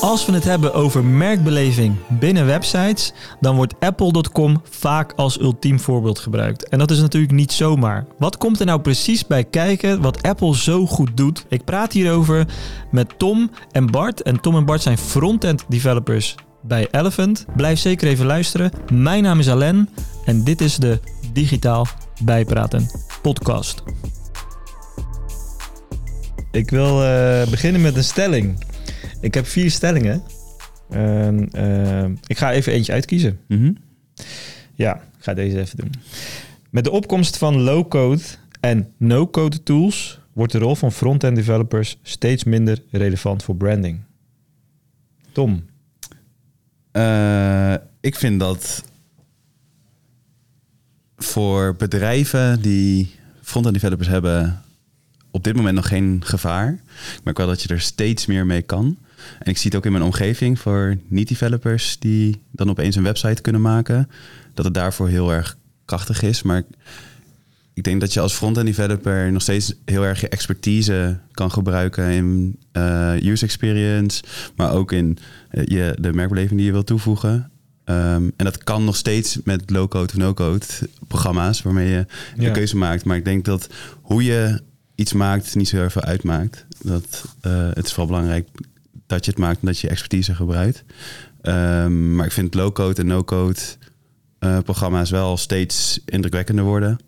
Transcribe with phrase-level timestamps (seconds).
[0.00, 6.18] Als we het hebben over merkbeleving binnen websites, dan wordt apple.com vaak als ultiem voorbeeld
[6.18, 6.68] gebruikt.
[6.68, 8.06] En dat is natuurlijk niet zomaar.
[8.18, 11.44] Wat komt er nou precies bij kijken wat Apple zo goed doet?
[11.48, 12.46] Ik praat hierover
[12.90, 14.22] met Tom en Bart.
[14.22, 17.46] En Tom en Bart zijn front-end developers bij Elephant.
[17.56, 18.70] Blijf zeker even luisteren.
[18.92, 19.88] Mijn naam is Alain
[20.24, 21.00] en dit is de
[21.32, 21.86] Digitaal
[22.22, 22.86] Bijpraten
[23.22, 23.82] podcast.
[26.50, 28.69] Ik wil uh, beginnen met een stelling.
[29.20, 30.22] Ik heb vier stellingen.
[30.90, 33.38] En, uh, ik ga even eentje uitkiezen.
[33.48, 33.76] Mm -hmm.
[34.74, 35.92] Ja, ik ga deze even doen.
[36.70, 38.22] Met de opkomst van low-code
[38.60, 44.00] en no-code tools wordt de rol van front-end developers steeds minder relevant voor branding.
[45.32, 45.64] Tom.
[46.92, 48.84] Uh, ik vind dat
[51.16, 54.62] voor bedrijven die front-end developers hebben
[55.30, 56.72] op dit moment nog geen gevaar.
[57.16, 58.98] Ik merk wel dat je er steeds meer mee kan.
[59.38, 63.42] En ik zie het ook in mijn omgeving voor niet-developers die dan opeens een website
[63.42, 64.08] kunnen maken,
[64.54, 66.42] dat het daarvoor heel erg krachtig is.
[66.42, 66.62] Maar
[67.74, 72.10] ik denk dat je als front-end developer nog steeds heel erg je expertise kan gebruiken
[72.10, 74.22] in uh, user experience,
[74.56, 75.18] maar ook in
[75.52, 77.50] uh, je, de merkbeleving die je wilt toevoegen.
[77.84, 80.66] Um, en dat kan nog steeds met low-code of no-code
[81.06, 82.44] programma's waarmee je ja.
[82.44, 83.04] de keuze maakt.
[83.04, 83.68] Maar ik denk dat
[84.00, 84.60] hoe je
[85.00, 86.66] iets maakt niet zo heel veel uitmaakt.
[86.82, 88.48] Dat, uh, het is vooral belangrijk
[89.06, 90.84] dat je het maakt en dat je expertise gebruikt.
[91.42, 93.60] Um, maar ik vind low-code en no-code
[94.40, 96.98] uh, programma's wel steeds indrukwekkender worden.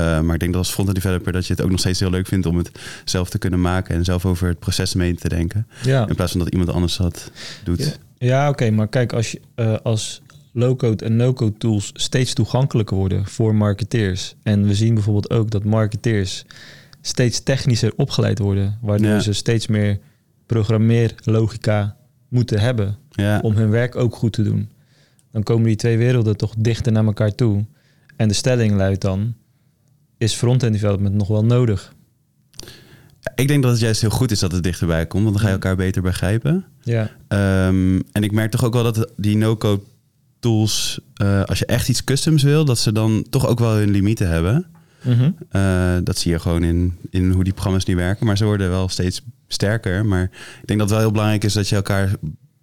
[0.00, 2.10] Uh, maar ik denk dat als front-end developer dat je het ook nog steeds heel
[2.10, 2.70] leuk vindt om het
[3.04, 5.66] zelf te kunnen maken en zelf over het proces mee te denken.
[5.82, 6.08] Ja.
[6.08, 7.30] In plaats van dat iemand anders dat
[7.64, 7.84] doet.
[7.84, 12.32] Ja, ja oké, okay, maar kijk, als, je, uh, als low-code en no-code tools steeds
[12.32, 14.34] toegankelijker worden voor marketeers.
[14.42, 16.44] En we zien bijvoorbeeld ook dat marketeers
[17.06, 19.20] steeds technischer opgeleid worden, waardoor ja.
[19.20, 19.98] ze steeds meer
[20.46, 21.96] programmeerlogica
[22.28, 23.38] moeten hebben ja.
[23.42, 24.70] om hun werk ook goed te doen.
[25.32, 27.64] Dan komen die twee werelden toch dichter naar elkaar toe.
[28.16, 29.34] En de stelling luidt dan,
[30.18, 31.94] is front-end development nog wel nodig?
[33.34, 35.48] Ik denk dat het juist heel goed is dat het dichterbij komt, want dan ga
[35.48, 36.64] je elkaar beter begrijpen.
[36.82, 37.10] Ja.
[37.68, 39.82] Um, en ik merk toch ook wel dat die no-code
[40.38, 43.90] tools, uh, als je echt iets customs wil, dat ze dan toch ook wel hun
[43.90, 44.66] limieten hebben.
[45.02, 45.36] Mm -hmm.
[45.52, 48.26] uh, dat zie je gewoon in, in hoe die programma's nu werken.
[48.26, 50.06] Maar ze worden wel steeds sterker.
[50.06, 52.10] Maar ik denk dat het wel heel belangrijk is dat je elkaar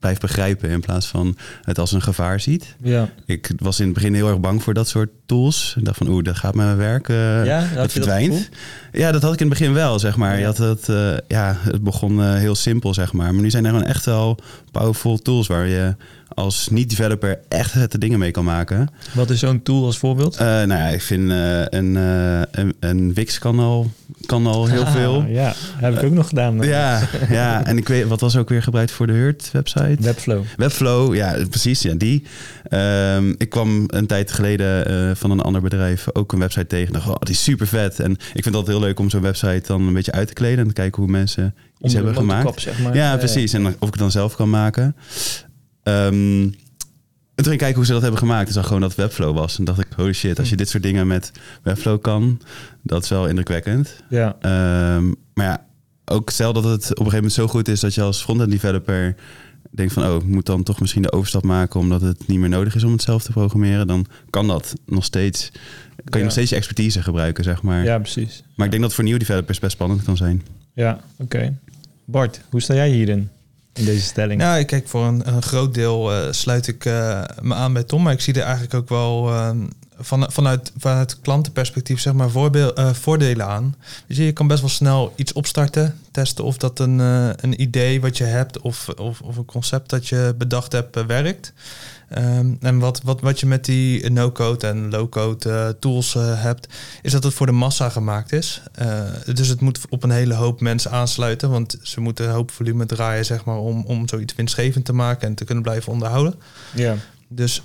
[0.03, 2.75] blijft begrijpen in plaats van het als een gevaar ziet.
[2.81, 3.09] Ja.
[3.25, 5.75] Ik was in het begin heel erg bang voor dat soort tools.
[5.77, 8.33] Ik dacht van, oeh, dat gaat met mijn werk, uh, ja, dat verdwijnt.
[8.33, 8.49] Dat
[8.93, 10.39] ja, dat had ik in het begin wel, zeg maar.
[10.39, 13.33] Je had het, uh, ja, het begon uh, heel simpel, zeg maar.
[13.33, 14.37] Maar nu zijn er gewoon echt wel
[14.71, 15.95] powerful tools waar je
[16.35, 18.89] als niet-developer echt de dingen mee kan maken.
[19.13, 20.33] Wat is zo'n tool als voorbeeld?
[20.33, 23.91] Uh, nou ja, ik vind een, een, een, Wix kan al,
[24.25, 25.25] kan al heel ah, veel.
[25.27, 26.61] Ja, heb ik ook nog gedaan.
[26.61, 29.97] Ja, ja, en ik weet, wat was ook weer gebruikt voor de Hurt website?
[29.99, 30.43] Webflow.
[30.57, 32.23] Webflow, ja, precies, ja, die.
[32.69, 36.93] Um, ik kwam een tijd geleden van een ander bedrijf ook een website tegen.
[36.93, 37.99] Dacht, oh, die is super vet.
[37.99, 40.59] En ik vind dat heel leuk om zo'n website dan een beetje uit te kleden
[40.59, 42.45] en te kijken hoe mensen iets hebben gemaakt.
[42.45, 42.95] Kop, zeg maar.
[42.95, 43.53] Ja, precies.
[43.53, 44.95] En of ik het dan zelf kan maken.
[45.83, 46.53] Um,
[47.35, 48.47] en toen ging ik kijken hoe ze dat hebben gemaakt.
[48.47, 49.57] En zag gewoon dat het Webflow was.
[49.57, 51.31] En dacht ik, holy shit, als je dit soort dingen met
[51.63, 52.41] Webflow kan,
[52.81, 53.95] dat is wel indrukwekkend.
[54.09, 54.35] Ja.
[54.95, 55.65] Um, maar ja,
[56.05, 58.51] ook stel dat het op een gegeven moment zo goed is dat je als front-end
[58.51, 59.15] developer
[59.71, 62.49] denkt van, oh, ik moet dan toch misschien de overstap maken omdat het niet meer
[62.49, 63.87] nodig is om het zelf te programmeren.
[63.87, 65.51] Dan kan dat nog steeds.
[65.95, 66.23] Kan je Ja.
[66.23, 67.83] nog steeds je expertise gebruiken, zeg maar.
[67.83, 68.43] Ja, precies.
[68.55, 70.43] Maar ik denk dat het voor nieuwe developers best spannend kan zijn.
[70.73, 71.53] Ja, oké.
[72.05, 73.29] Bart, hoe sta jij hierin?
[73.73, 74.39] In deze stelling?
[74.41, 77.83] Nou, ik kijk voor een, een groot deel uh, sluit ik uh, me aan bij
[77.83, 79.49] Tom, maar ik zie er eigenlijk ook wel uh,
[79.99, 83.75] van, vanuit, vanuit klantenperspectief zeg maar voorbeel, uh, voordelen aan.
[84.07, 88.01] Dus je kan best wel snel iets opstarten, testen of dat een, uh, een idee
[88.01, 91.53] wat je hebt of, of, of een concept dat je bedacht hebt uh, werkt.
[92.17, 96.67] Um, en wat, wat, wat je met die no-code en low-code uh, tools uh, hebt,
[97.01, 98.61] is dat het voor de massa gemaakt is.
[98.81, 99.01] Uh,
[99.33, 102.85] dus het moet op een hele hoop mensen aansluiten, want ze moeten een hoop volume
[102.85, 106.35] draaien, zeg maar, om, om zoiets winstgevend te maken en te kunnen blijven onderhouden.
[106.75, 106.95] Ja.
[107.27, 107.63] Dus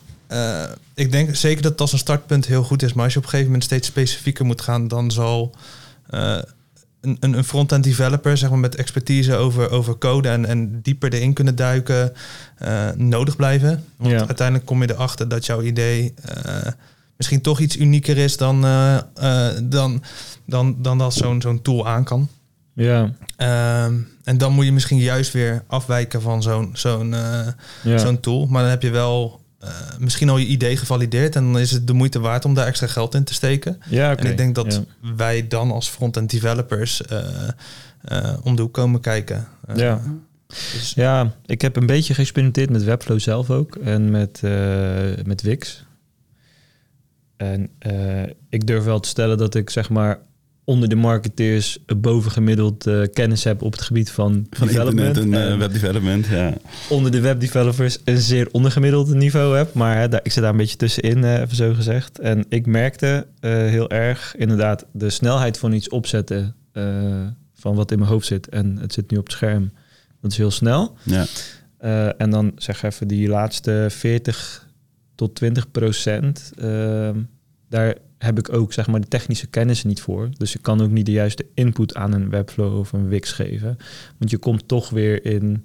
[0.95, 3.25] ik denk zeker dat het als een startpunt heel goed is, maar als je op
[3.25, 5.55] een gegeven moment steeds specifieker moet gaan, dan zal
[7.01, 11.33] een, een front-end developer, zeg maar met expertise over, over code en, en dieper erin
[11.33, 12.13] kunnen duiken,
[12.63, 13.85] uh, nodig blijven.
[13.97, 14.27] Want Ja.
[14.27, 16.15] uiteindelijk kom je erachter dat jouw idee
[16.47, 16.73] uh,
[17.17, 20.03] misschien toch iets unieker is dan, uh, uh, dan,
[20.47, 22.29] dan, dan dat zo'n zo'n tool aan kan.
[22.73, 23.01] Ja.
[23.85, 27.15] Um, en dan moet je misschien juist weer afwijken van zo'n zo'n
[27.83, 27.99] Ja.
[27.99, 28.47] zo'n tool.
[28.47, 29.69] Maar dan heb je wel uh,
[29.99, 31.37] misschien al je idee gevalideerd.
[31.37, 33.81] En dan is het de moeite waard om daar extra geld in te steken.
[33.89, 34.17] Ja.
[34.17, 35.15] En ik denk dat Ja.
[35.17, 37.19] wij dan als front-end developers uh,
[38.13, 39.49] uh, om de hoek komen kijken.
[39.75, 40.01] Ja.
[40.47, 45.43] Dus, Ja, ik heb een beetje geëxperimenteerd met Webflow zelf ook en met, eh, met
[45.43, 45.85] Wix.
[47.37, 50.19] En eh, ik durf wel te stellen dat ik zeg maar
[50.69, 55.17] onder de marketeers bovengemiddeld eh, kennis heb op het gebied van, Van development.
[55.17, 56.55] en eh, web development, ja.
[56.89, 59.75] onder de webdevelopers een zeer ondergemiddeld niveau heb.
[59.75, 62.19] Maar hè, daar, ik zit daar een beetje tussenin, eh, even zo gezegd.
[62.19, 66.55] En ik merkte heel erg inderdaad de snelheid van iets opzetten
[67.55, 68.49] van wat in mijn hoofd zit.
[68.49, 69.73] En het zit nu op het scherm.
[70.21, 70.97] Dat is heel snel.
[71.03, 71.27] ja.
[72.17, 74.67] En dan zeg even die laatste 40
[75.15, 76.53] tot 20 procent.
[76.59, 77.17] ehm,
[77.69, 80.29] daar heb ik ook zeg maar de technische kennis niet voor.
[80.37, 83.77] Dus ik kan ook niet de juiste input aan een Webflow of een Wix geven.
[84.19, 85.65] Want je komt toch weer in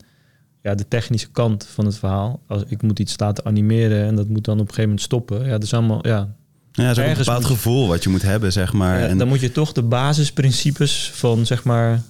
[0.62, 2.42] ja, de technische kant van het verhaal.
[2.48, 5.46] Als ik moet iets laten animeren en dat moet dan op een gegeven moment stoppen.
[5.46, 6.36] Ja, dat is allemaal ja.
[6.72, 9.02] Ja, het is ook een bepaald moet gevoel wat je moet hebben, zeg maar.
[9.02, 12.02] En, dan moet je toch de basisprincipes van zeg maar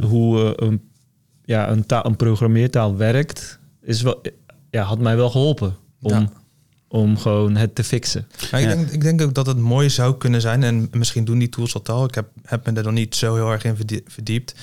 [0.00, 0.82] hoe eh, een,
[1.44, 4.20] ja, een, taal, een programmeertaal werkt, is wel,
[4.70, 6.32] ja, had mij wel geholpen om, Ja.
[6.92, 8.26] Om gewoon het te fixen.
[8.40, 8.58] Ik, Ja.
[8.58, 10.62] denk, ik denk ook dat het mooi zou kunnen zijn.
[10.62, 12.04] En misschien doen die tools dat al.
[12.04, 14.54] Ik heb, heb me er nog niet zo heel erg in verdie- verdiept.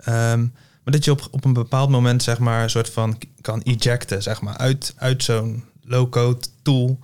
[0.00, 0.38] Ehm,
[0.84, 4.22] maar dat je op, op een bepaald moment zeg maar een soort van kan ejecten
[4.22, 6.98] zeg maar, uit, uit zo'n low-code tool.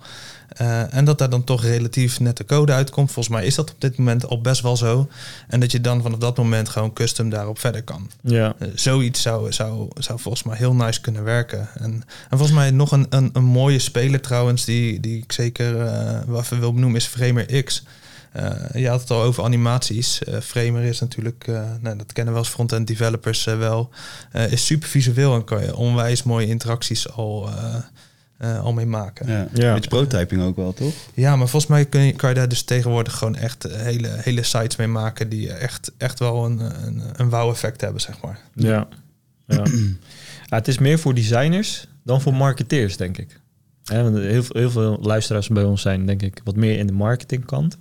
[0.57, 3.11] Eh, en dat daar dan toch relatief nette code uitkomt.
[3.11, 5.07] Volgens mij is dat op dit moment al best wel zo.
[5.47, 8.09] En dat je dan vanaf dat moment gewoon custom daarop verder kan.
[8.21, 11.69] Ja, Eh, zoiets zou, zou, zou volgens mij heel nice kunnen werken.
[11.79, 11.91] En,
[12.29, 16.19] en volgens mij nog een, een, een mooie speler trouwens, die, die ik zeker eh
[16.27, 17.83] wel even wil benoemen, is Framer X.
[18.73, 20.21] Je had het al over animaties.
[20.41, 21.47] Framer is natuurlijk,
[21.81, 23.89] nou, dat kennen wel als front-end developers wel,
[24.49, 27.49] is super visueel en kan je onwijs mooie interacties al,
[28.37, 29.27] eh, al mee maken.
[29.27, 29.37] Ja.
[29.37, 29.47] ja.
[29.53, 29.73] Ja.
[29.73, 30.93] Beetje prototyping ook wel, toch?
[31.15, 34.43] maar volgens mij kun je, kan je daar dus tegenwoordig gewoon echt eh, hele, hele
[34.43, 38.39] sites mee maken die echt, echt wel een, een, een wow-effect hebben, zeg maar.
[38.53, 38.87] ja.
[39.47, 39.63] ja.
[40.45, 43.39] Ja, het is meer voor designers dan voor marketeers, denk ik.
[43.83, 46.93] Want heel, veel- heel veel luisteraars bij ons zijn, denk ik, wat meer in de
[46.93, 47.77] marketingkant.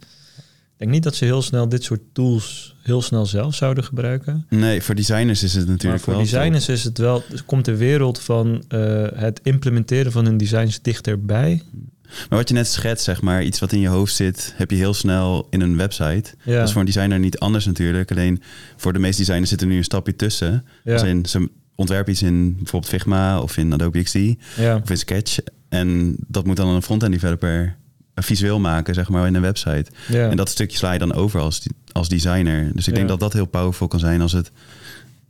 [0.79, 4.47] Ik denk niet dat ze heel snel dit soort tools heel snel zelf zouden gebruiken.
[4.49, 6.23] Nee, voor designers is het Maar natuurlijk voor wel.
[6.23, 11.63] designers is het wel, komt de wereld van eh, het implementeren van hun designs dichterbij.
[12.29, 14.77] Maar wat je net schetst, zeg maar, iets wat in je hoofd zit, heb je
[14.77, 16.35] heel snel in een website.
[16.45, 18.11] Ja, Dat is voor een designer niet anders natuurlijk.
[18.11, 18.43] Alleen
[18.77, 20.65] voor de meeste designers zit er nu een stapje tussen.
[20.85, 24.19] ja, Als in, ze ontwerpen iets in bijvoorbeeld Figma of in Adobe XD
[24.57, 25.39] ja, of in Sketch.
[25.69, 27.77] En dat moet dan een front-end developer
[28.25, 29.91] visueel maken, zeg maar, in een website.
[30.09, 30.31] ja.
[30.31, 32.71] En dat stukje sla je dan over als, als designer.
[32.75, 33.13] Dus ik denk Ja.
[33.13, 34.51] dat dat heel powerful kan zijn als het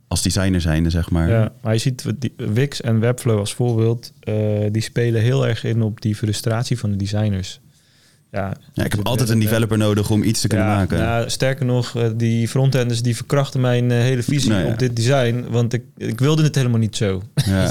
[0.09, 1.29] als designer zijnde, zeg maar.
[1.29, 2.05] Ja, maar je ziet
[2.37, 4.35] Wix en Webflow als voorbeeld, eh,
[4.71, 7.59] die spelen heel erg in op die frustratie van de designers.
[8.37, 10.97] Ja, Ja, ik heb altijd een developer nodig om iets te kunnen ja, maken.
[10.97, 14.71] nou, sterker nog, eh, die frontenders die verkrachten mijn eh, hele visie Nou ja.
[14.71, 17.21] op dit design, want ik, ik wilde het helemaal niet zo.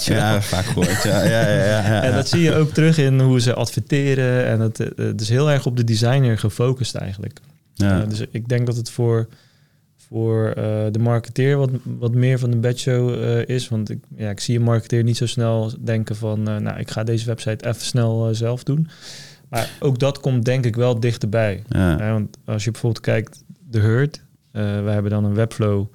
[0.05, 1.03] ja, vaak gehoord.
[1.03, 2.03] Ja, ja, ja.
[2.03, 5.29] En dat zie je ook terug in hoe ze adverteren en het, eh, het is
[5.29, 7.41] heel erg op de designer gefocust eigenlijk.
[7.75, 8.05] Ja.
[8.05, 9.29] Dus ik denk dat het voor,
[10.09, 10.55] voor uh,
[10.91, 13.69] de marketeer wat, wat meer van de bedshow uh, is.
[13.69, 16.49] Want ik, ja, ik zie een marketeer niet zo snel denken van...
[16.49, 18.89] Uh, nou, ik ga deze website even snel zelf doen.
[19.49, 21.63] Maar ook dat komt denk ik wel dichterbij.
[21.69, 22.13] Ja.
[22.13, 24.25] Want als je bijvoorbeeld kijkt, de Hurt.
[24.53, 25.87] Uh, we hebben dan een Webflow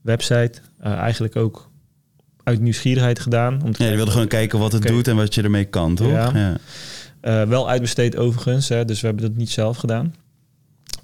[0.00, 0.52] website.
[0.84, 1.70] Uh, eigenlijk ook
[2.42, 3.62] uit nieuwsgierigheid gedaan.
[3.64, 5.94] Om te ja, je wilde gewoon kijken wat het doet en wat je ermee kan,
[5.94, 6.10] toch?
[6.10, 6.30] Ja.
[6.34, 6.56] ja.
[7.22, 10.14] Uh, wel uitbesteed overigens, hè, dus we hebben dat niet zelf gedaan.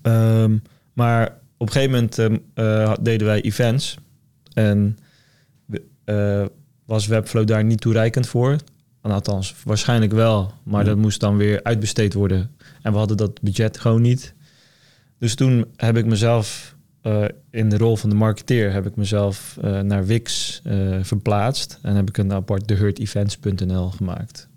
[0.02, 0.62] Um,
[0.92, 1.26] maar
[1.56, 3.98] op een gegeven moment uh, deden wij events.
[4.52, 4.98] En
[6.04, 6.44] uh,
[6.84, 8.56] was Webflow daar niet toereikend voor.
[9.10, 10.52] Althans, waarschijnlijk wel.
[10.62, 10.88] Maar ja.
[10.88, 12.50] dat moest dan weer uitbesteed worden.
[12.82, 14.34] En we hadden dat budget gewoon niet.
[15.18, 18.72] Dus toen heb ik mezelf uh, in de rol van de marketeer...
[18.72, 20.62] heb ik mezelf naar Wix
[21.00, 21.78] verplaatst.
[21.82, 24.48] En heb ik een apart thehurtevents.nl gemaakt.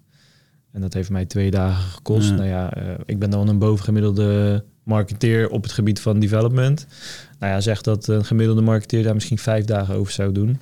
[0.71, 2.29] En dat heeft mij twee dagen gekost.
[2.29, 2.35] Ja.
[2.35, 2.73] Nou ja,
[3.05, 6.87] ik ben dan een bovengemiddelde marketeer op het gebied van development.
[7.39, 10.59] Nou ja, zeg dat een gemiddelde marketeer daar misschien vijf dagen over zou doen.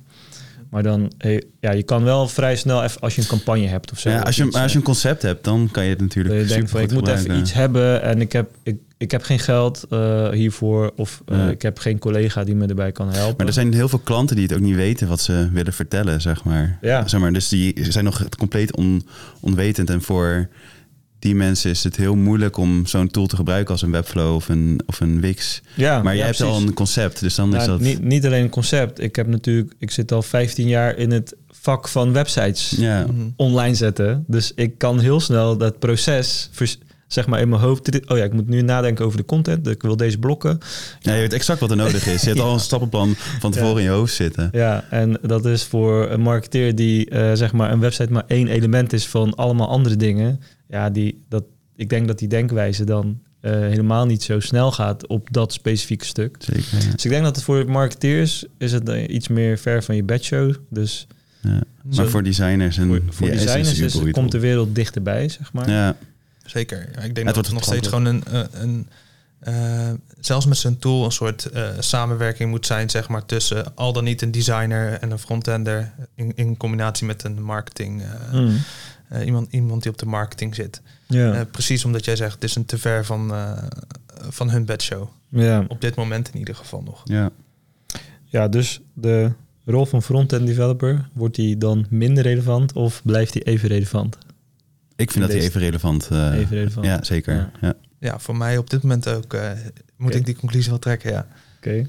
[0.70, 1.12] Maar dan,
[1.60, 4.10] ja, je kan wel vrij snel even als je een campagne hebt of zo.
[4.10, 6.34] Ja, als je, iets, als je een concept hebt, dan kan je het natuurlijk.
[6.34, 9.86] Je denkt ik moet even iets hebben en ik heb, ik, ik heb geen geld
[9.90, 11.48] uh, hiervoor of uh, Ja.
[11.48, 13.34] ik heb geen collega die me erbij kan helpen.
[13.36, 16.20] Maar er zijn heel veel klanten die het ook niet weten wat ze willen vertellen,
[16.20, 16.78] zeg maar.
[16.80, 17.08] Ja.
[17.08, 19.06] Zeg maar dus die zijn nog compleet on,
[19.40, 19.90] onwetend.
[19.90, 20.48] En voor
[21.18, 24.48] die mensen is het heel moeilijk om zo'n tool te gebruiken als een Webflow of
[24.48, 25.62] een, of een Wix.
[25.74, 26.54] Ja, maar je ja, hebt precies.
[26.54, 27.80] al een concept, dus dan Nou, is dat...
[27.80, 29.00] niet, niet alleen een concept.
[29.00, 33.28] Ik heb natuurlijk, ik zit al 15 jaar in het vak van websites Ja, Mhm.
[33.36, 34.24] online zetten.
[34.26, 38.24] Dus ik kan heel snel dat proces vers- zeg maar in mijn hoofd, oh ja,
[38.24, 40.58] ik moet nu nadenken over de content, ik wil deze blokken.
[41.00, 42.20] Ja, je weet exact wat er nodig is.
[42.22, 44.48] Je hebt al een stappenplan van tevoren in je hoofd zitten.
[44.52, 48.48] Ja, en dat is voor een marketeer die eh, zeg maar een website maar één
[48.48, 50.40] element is van allemaal andere dingen.
[50.68, 51.44] Ja, die, dat,
[51.76, 56.04] ik denk dat die denkwijze dan eh, helemaal niet zo snel gaat op dat specifieke
[56.04, 56.36] stuk.
[56.38, 56.64] Zeker.
[56.86, 56.92] Ja.
[56.92, 60.02] Dus ik denk dat het voor marketeers is het eh, iets meer ver van je
[60.02, 60.54] bedshow.
[60.70, 61.06] Dus
[61.40, 61.60] Ja.
[61.90, 64.38] Zo- Maar voor designers en voor, voor ja, is het designers is, supergoed komt de
[64.38, 65.70] wereld dichterbij, zeg maar.
[65.70, 65.96] Ja,
[66.44, 66.78] Zeker.
[66.78, 68.88] Ja, ik denk Het dat wordt het nog steeds gewoon een, eh, een
[69.38, 73.92] eh, zelfs met zijn tool een soort eh, samenwerking moet zijn, zeg maar, tussen al
[73.92, 78.56] dan niet een designer en een frontender in, in combinatie met een marketing, eh, Mm.
[79.08, 80.82] Eh, iemand, iemand die op de marketing zit.
[81.06, 81.32] Ja.
[81.34, 83.62] Eh, precies omdat jij zegt, het is een te ver van, eh,
[84.28, 85.08] van hun bedshow.
[85.28, 85.64] ja.
[85.68, 87.00] Op dit moment in ieder geval nog.
[87.04, 87.30] ja.
[88.24, 89.32] ja, dus de
[89.64, 94.18] rol van front-end developer, wordt die dan minder relevant of blijft die even relevant?
[94.96, 96.08] Ik vind dat die even relevant.
[96.10, 96.86] eh, Even relevant.
[96.86, 97.34] Ja, zeker.
[97.34, 97.50] Ja.
[97.60, 97.74] Ja.
[98.00, 99.50] Ja, voor mij op dit moment ook eh,
[99.96, 101.26] moet ik die conclusie wel trekken, ja.
[101.56, 101.86] Oké.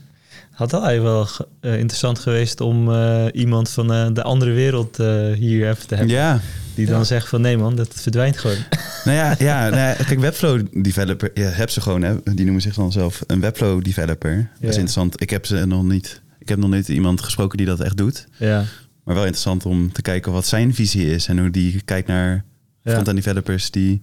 [0.51, 4.97] Had dat eigenlijk wel eh, interessant geweest om eh, iemand van eh, de andere wereld
[5.37, 6.15] hier even te hebben.
[6.15, 6.39] Ja,
[6.75, 7.03] Die dan Ja.
[7.03, 8.57] zegt van nee man, dat verdwijnt gewoon.
[9.05, 12.61] nou ja, ja, nou ja, kijk, Webflow developer, ja, heb ze gewoon, hè, die noemen
[12.61, 14.35] zich dan zelf een Webflow developer.
[14.59, 15.21] Dat is interessant.
[15.21, 18.27] Ik heb ze nog niet, ik heb nog niet iemand gesproken die dat echt doet.
[18.37, 18.63] ja.
[19.03, 22.43] Maar wel interessant om te kijken wat zijn visie is en hoe die kijkt naar
[22.83, 22.91] Ja.
[22.91, 24.01] front-end developers die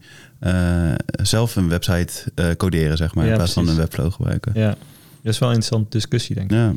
[1.23, 2.13] zelf een website
[2.57, 4.53] coderen, zeg maar, in plaats van een Webflow gebruiken.
[4.55, 4.77] ja.
[5.27, 6.57] Dat is wel een interessante discussie denk ik.
[6.57, 6.73] Ja.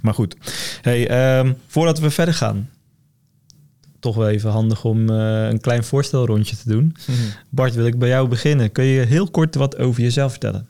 [0.00, 0.36] Maar goed.
[0.80, 2.70] Hey, ehm, voordat we verder gaan.
[3.98, 6.96] Toch wel even handig om eh, een klein voorstelrondje te doen.
[7.48, 8.72] Bart, wil ik bij jou beginnen.
[8.72, 10.68] Kun je heel kort wat over jezelf vertellen?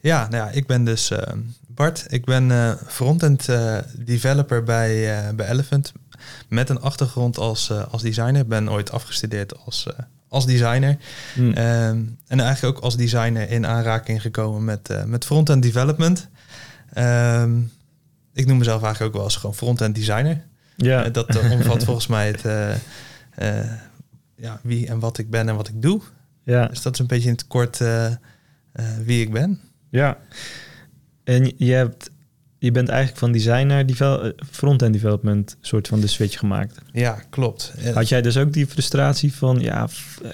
[0.00, 1.32] Ja, nou ja, ik ben dus eh,
[1.68, 2.04] Bart.
[2.08, 5.92] Ik ben eh frontend eh, developer bij, eh, bij Elephant.
[6.48, 8.40] Met een achtergrond als, eh, als designer.
[8.40, 9.94] Ik ben ooit afgestudeerd als, eh,
[10.30, 10.96] als designer.
[11.34, 11.50] Hm.
[11.50, 16.28] Ehm, en eigenlijk ook als designer in aanraking gekomen met, eh met front-end development.
[16.92, 17.58] Ehm,
[18.32, 20.44] ik noem mezelf eigenlijk ook wel eens gewoon front-end designer.
[20.76, 22.42] ja, Eh, dat eh, omvat volgens mij het,
[24.36, 26.00] ja, wie en wat ik ben en wat ik doe.
[26.42, 27.78] ja, Dus dat is een beetje in het kort
[29.04, 29.60] wie ik ben.
[29.90, 30.18] ja.
[31.24, 32.10] En je, hebt,
[32.60, 36.78] je bent eigenlijk van design naar devel- eh, front-end development soort van de switch gemaakt.
[36.92, 37.72] Ja, klopt.
[37.94, 39.88] Had jij dus ook die frustratie van, ja,
[40.22, 40.30] eh,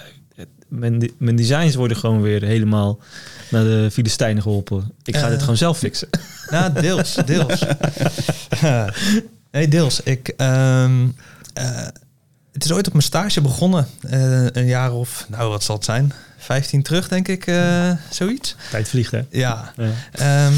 [0.68, 2.99] mijn, mijn designs worden gewoon weer helemaal
[3.50, 4.92] naar de Filistijnen geholpen.
[5.04, 5.30] Ik ga Eh.
[5.30, 6.09] dit gewoon zelf fixen.
[6.50, 7.64] Nou, deels, deels.
[9.52, 10.00] nee, deels.
[10.02, 11.06] Ik, ehm,
[11.54, 11.87] eh,
[12.52, 13.87] het is ooit op mijn stage begonnen.
[14.52, 16.12] Een jaar of, nou wat zal het zijn?
[16.38, 17.45] 15 terug, denk ik,
[18.11, 18.56] zoiets.
[18.71, 19.21] Tijd vliegt, hè?
[19.30, 19.73] Ja.
[19.76, 19.90] Ja.
[20.12, 20.52] Ehm,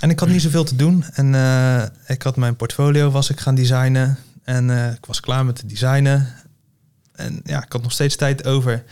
[0.00, 1.04] en ik had niet zoveel te doen.
[1.12, 4.18] En eh, ik had mijn portfolio was ik gaan designen.
[4.44, 6.28] En eh, ik was klaar met te designen.
[7.12, 8.84] En ja, ik had nog steeds tijd over.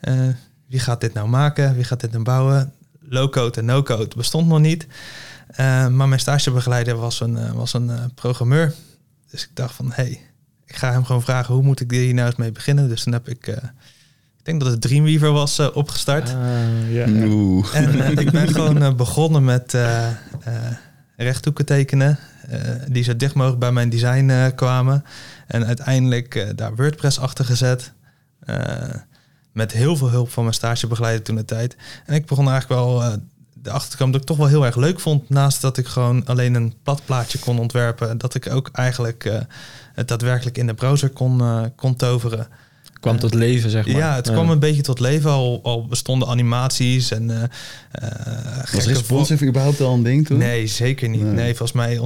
[0.00, 0.28] Eh,
[0.66, 1.74] wie gaat dit nou maken?
[1.74, 2.72] Wie gaat dit nou bouwen?
[3.00, 4.86] Low-code en no-code bestond nog niet.
[5.56, 8.74] Maar mijn stagebegeleider was een, was een programmeur.
[9.30, 10.20] Dus ik dacht van, hé, hey,
[10.66, 11.54] ik ga hem gewoon vragen...
[11.54, 12.88] hoe moet ik hier nou eens mee beginnen?
[12.88, 13.58] Dus toen heb ik...
[14.48, 16.28] ik denk dat het Dreamweaver was eh, opgestart.
[16.34, 17.06] Ah, ja.
[17.08, 17.74] Oeh.
[17.74, 20.14] En eh, ik ben gewoon eh, begonnen met eh, eh,
[21.16, 22.18] rechthoeken tekenen.
[22.48, 25.04] eh, die zo dicht mogelijk bij mijn design eh, kwamen.
[25.46, 27.92] En uiteindelijk eh, daar WordPress achter gezet.
[28.40, 28.56] Eh,
[29.52, 31.76] met heel veel hulp van mijn stagebegeleider toen de tijd.
[32.06, 33.12] En ik begon eigenlijk wel eh
[33.62, 35.28] erachter te komen dat ik toch wel heel erg leuk vond.
[35.28, 38.18] Naast dat ik gewoon alleen een plat plaatje kon ontwerpen.
[38.18, 39.40] Dat ik ook eigenlijk eh,
[39.94, 41.42] het daadwerkelijk in de browser kon,
[41.76, 42.46] kon toveren.
[43.00, 43.96] Kwam tot leven, zeg maar.
[43.96, 45.30] Ja, het kwam een beetje tot leven.
[45.30, 47.42] Al, al bestonden animaties en eh
[47.92, 50.38] eh, Was responsive überhaupt al een ding toen?
[50.38, 51.22] Nee, zeker niet.
[51.22, 51.32] Nee.
[51.32, 51.98] Nee, volgens mij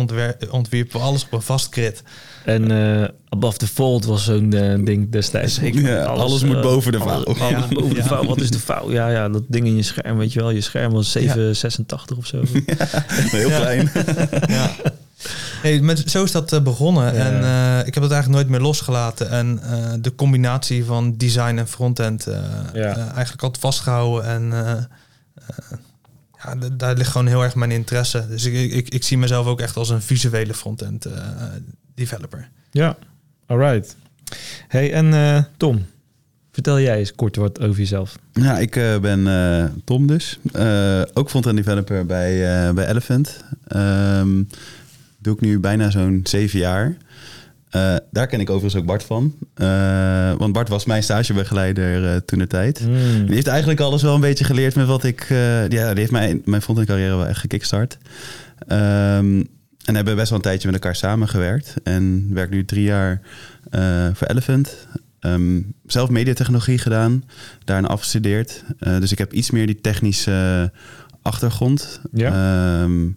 [0.50, 2.02] ontwierpen we alles op een vast grid.
[2.44, 4.50] En eh Above the Fold was zo'n
[4.84, 5.54] ding destijds.
[5.54, 5.80] Zeker.
[5.82, 7.24] Ja, alles moet boven de vouw.
[7.24, 7.68] Alles Ja.
[7.68, 8.24] boven de vouw.
[8.24, 8.90] Wat is de vouw?
[8.90, 10.50] Ja, ja, dat ding in je scherm, weet je wel.
[10.50, 12.42] Je scherm was 786 of zo.
[13.38, 13.90] Heel klein.
[14.46, 14.70] ja.
[15.62, 17.14] Hey, met, zo is dat eh, begonnen.
[17.14, 17.20] Ja.
[17.26, 19.30] En eh, ik heb het eigenlijk nooit meer losgelaten.
[19.30, 22.34] En eh, de combinatie van design en frontend eh,
[22.74, 22.94] Ja.
[22.96, 24.24] eigenlijk altijd vastgehouden.
[24.30, 24.52] En
[26.44, 28.26] ja, d- daar ligt gewoon heel erg mijn interesse.
[28.28, 31.06] Dus ik, ik, ik zie mezelf ook echt als een visuele frontend
[31.94, 32.48] developer.
[32.70, 32.96] Ja,
[33.46, 33.96] alright.
[34.68, 35.86] Hey, en eh, Tom,
[36.52, 38.16] vertel jij eens kort wat over jezelf.
[38.32, 40.38] Ja, ik eh, ben eh, Tom dus.
[40.52, 43.36] Eh, ook front-end developer bij, eh, bij Elephant.
[43.68, 44.42] Ehm,
[45.22, 46.96] doe ik nu bijna zo'n zeven jaar.
[47.72, 49.34] Eh, daar ken ik overigens ook Bart van.
[49.54, 52.78] Eh, want Bart was mijn stagebegeleider eh toen de tijd.
[52.78, 53.26] Hmm.
[53.26, 55.26] Die heeft eigenlijk alles wel een beetje geleerd met wat ik...
[55.28, 57.98] ja, die heeft mijn, mijn front-end carrière wel echt gekickstart.
[58.66, 59.42] Ehm,
[59.84, 61.74] en hebben best wel een tijdje met elkaar samengewerkt.
[61.82, 63.20] En werk nu drie jaar
[64.12, 64.86] voor Elephant.
[65.20, 67.24] ehm, zelf mediatechnologie gedaan,
[67.64, 68.64] daarna afgestudeerd.
[68.78, 70.70] Dus ik heb iets meer die technische
[71.22, 72.00] achtergrond.
[72.12, 72.82] Ja.
[72.82, 73.08] Ehm,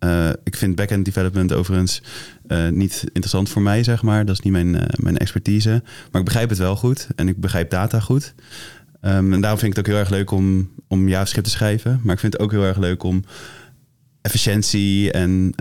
[0.00, 2.02] eh, ik vind back-end development overigens
[2.46, 4.24] eh, niet interessant voor mij, zeg maar.
[4.24, 5.82] Dat is niet mijn, eh, mijn expertise.
[6.10, 8.34] Maar ik begrijp het wel goed en ik begrijp data goed.
[9.00, 12.00] Ehm, en daarom vind ik het ook heel erg leuk om, om JavaScript te schrijven.
[12.02, 13.24] Maar ik vind het ook heel erg leuk om
[14.22, 15.52] efficiëntie en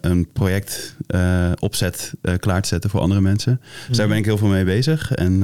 [0.00, 0.96] een project
[1.58, 3.60] opzet klaar te zetten voor andere mensen.
[3.88, 5.12] Dus daar ben ik heel veel mee bezig.
[5.12, 5.40] En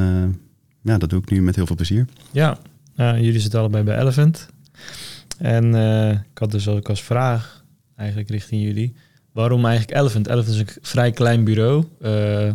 [0.83, 2.07] ja, dat doe ik nu met heel veel plezier.
[2.31, 2.59] Ja,
[2.95, 4.47] nou, jullie zitten allebei bij Elephant.
[5.39, 5.75] En
[6.33, 7.65] ik had dus ook als vraag,
[7.97, 8.93] eigenlijk richting jullie,
[9.33, 10.27] waarom eigenlijk Elephant?
[10.29, 11.85] Elephant is een vrij klein bureau.
[12.01, 12.53] Eh,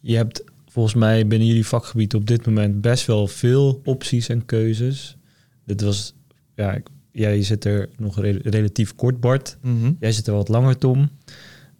[0.00, 4.44] je hebt volgens mij binnen jullie vakgebied op dit moment best wel veel opties en
[4.44, 5.16] keuzes.
[5.64, 6.14] Dit was,
[6.54, 9.56] ja, ik- jij zit er nog re- relatief kort, Bart.
[9.62, 9.92] Mhm.
[10.00, 11.10] Jij zit er wat langer, Tom.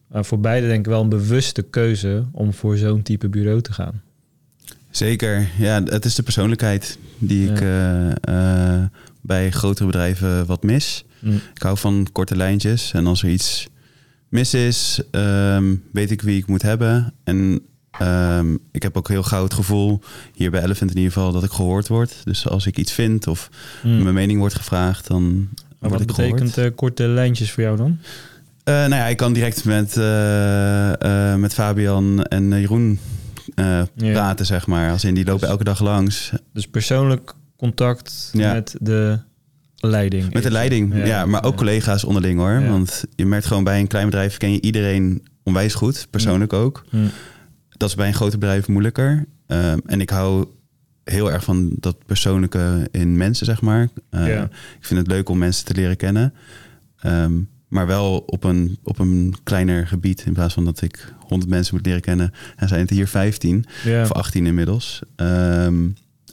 [0.08, 3.72] Maar voor beide denk ik wel een bewuste keuze om voor zo'n type bureau te
[3.72, 4.02] gaan.
[4.90, 8.10] Zeker, ja, het is de persoonlijkheid die ik eh,
[8.80, 8.84] eh,
[9.20, 11.04] bij grotere bedrijven wat mis.
[11.26, 11.40] Mm.
[11.54, 13.66] Ik hou van korte lijntjes en als er iets
[14.28, 17.12] mis is, ehm, weet ik wie ik moet hebben.
[17.24, 20.00] En ehm, ik heb ook heel gauw het gevoel,
[20.34, 22.14] hier bij Elephant in ieder geval, dat ik gehoord word.
[22.24, 23.48] Dus als ik iets vind of
[23.82, 24.02] Mm.
[24.02, 25.22] mijn mening wordt gevraagd, dan
[25.78, 26.30] Maar word wat ik gehoord.
[26.32, 27.98] betekent eh, korte lijntjes voor jou dan?
[28.64, 32.98] Eh, nou ja, ik kan direct met, eh, met Fabian en Jeroen
[33.54, 33.86] Ja.
[33.94, 34.90] praten, zeg maar.
[34.90, 36.32] Als in die lopen Dus- elke dag langs.
[36.52, 38.52] Dus persoonlijk contact Ja.
[38.52, 39.18] met de
[39.76, 40.32] leiding.
[40.32, 41.04] Met de leiding, Ja.
[41.04, 41.58] ja, maar ook Ja.
[41.58, 42.50] collega's onderling hoor.
[42.60, 42.68] Ja.
[42.68, 46.84] Want je merkt gewoon bij een klein bedrijf ken je iedereen onwijs goed, persoonlijk ook.
[46.90, 46.96] Hm.
[47.68, 49.26] Dat is bij een groot bedrijf moeilijker.
[49.46, 50.46] Ehm, en ik hou
[51.04, 53.88] heel erg van dat persoonlijke in mensen, zeg maar.
[54.10, 54.42] Eh, Ja.
[54.78, 56.34] Ik vind het leuk om mensen te leren kennen.
[57.00, 57.32] Ehm,
[57.68, 60.22] maar wel op een, op een kleiner gebied.
[60.26, 62.32] In plaats van dat ik 100 mensen moet leren kennen.
[62.56, 64.02] En zijn het hier 15 Ja.
[64.02, 65.00] of 18 inmiddels.
[65.16, 65.76] Ehm,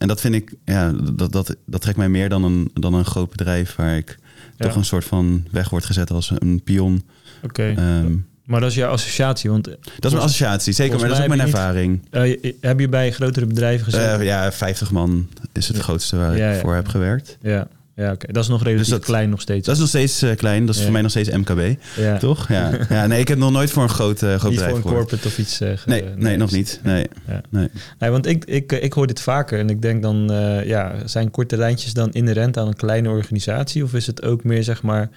[0.04, 3.06] en dat vind ik, ja, dat, dat, dat trekt mij meer dan een, dan een
[3.06, 4.18] groot bedrijf waar ik
[4.58, 4.66] Ja.
[4.66, 7.04] toch een soort van weg wordt gezet als een pion.
[7.44, 7.74] Oké.
[7.78, 11.24] Ehm, Maar dat is jouw associatie, want dat is mijn associatie, zeker, maar dat is
[11.24, 12.02] ook mijn mij ervaring.
[12.10, 14.20] eh, heb je bij grotere bedrijven gezeten?
[14.20, 15.84] Eh, ja, 50 man is het Ja.
[15.84, 17.38] grootste waar Ja, ik voor heb gewerkt.
[17.42, 18.32] ja, ja oké.
[18.32, 19.66] Dat is nog relatief Dus dat- klein nog steeds.
[19.66, 20.84] Dat is nog steeds eh, klein, dat is Ja.
[20.84, 22.18] voor mij nog steeds MKB, ja.
[22.18, 22.48] toch?
[22.50, 22.72] Ja.
[22.90, 24.96] ja, nee, ik heb nog nooit voor een groot, eh, groot Niet bedrijf voor een
[24.98, 25.58] corporate of iets.
[25.58, 26.80] ge- Nee, nee, nog niet.
[26.84, 27.08] Nee.
[27.28, 27.42] Ja.
[27.50, 27.70] Nee.
[28.00, 30.28] Nee, want ik, ik, ik hoor dit vaker en ik denk dan,
[30.66, 33.84] ja, zijn korte lijntjes dan inherent aan een kleine organisatie?
[33.84, 35.10] Of is het ook meer, zeg maar,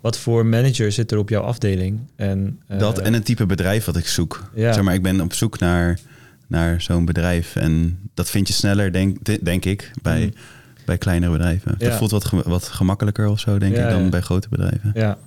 [0.00, 2.00] wat voor manager zit er op jouw afdeling?
[2.16, 4.50] En, Dat en een type bedrijf wat ik zoek.
[4.54, 5.98] Zeg maar, ik ben op zoek naar,
[6.46, 7.56] naar zo'n bedrijf.
[7.56, 10.32] En dat vind je sneller, denk, de- denk ik, bij, Mm.
[10.88, 11.74] Bij kleinere bedrijven.
[11.78, 11.88] Ja.
[11.88, 14.08] Dat voelt wat, ge- wat gemakkelijker of zo, denk Ja, ik, dan ja.
[14.08, 14.90] bij grote bedrijven.
[14.94, 15.18] Ja,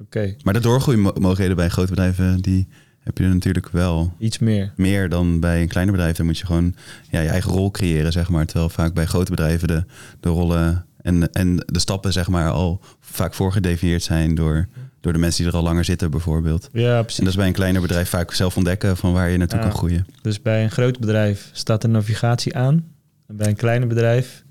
[0.00, 0.34] oké.
[0.42, 2.68] Maar de doorgroeimogelijkheden bij grote bedrijven, die
[3.00, 4.72] heb je er natuurlijk wel Iets meer.
[4.76, 6.16] meer dan bij een kleiner bedrijf.
[6.16, 6.74] Dan moet je gewoon
[7.10, 8.46] ja, je eigen rol creëren, zeg maar.
[8.46, 9.84] Terwijl vaak bij grote bedrijven de,
[10.20, 14.68] de rollen en, en de stappen, zeg maar, al vaak voorgedefinieerd zijn door,
[15.00, 16.68] door de mensen die er al langer zitten, bijvoorbeeld.
[16.72, 17.18] Ja, precies.
[17.18, 19.64] En dat is bij een kleiner bedrijf vaak zelf ontdekken van waar je naartoe Ja.
[19.64, 20.06] kan groeien.
[20.22, 22.84] Dus bij een groot bedrijf staat de navigatie aan.
[23.26, 24.44] En bij een kleiner bedrijf,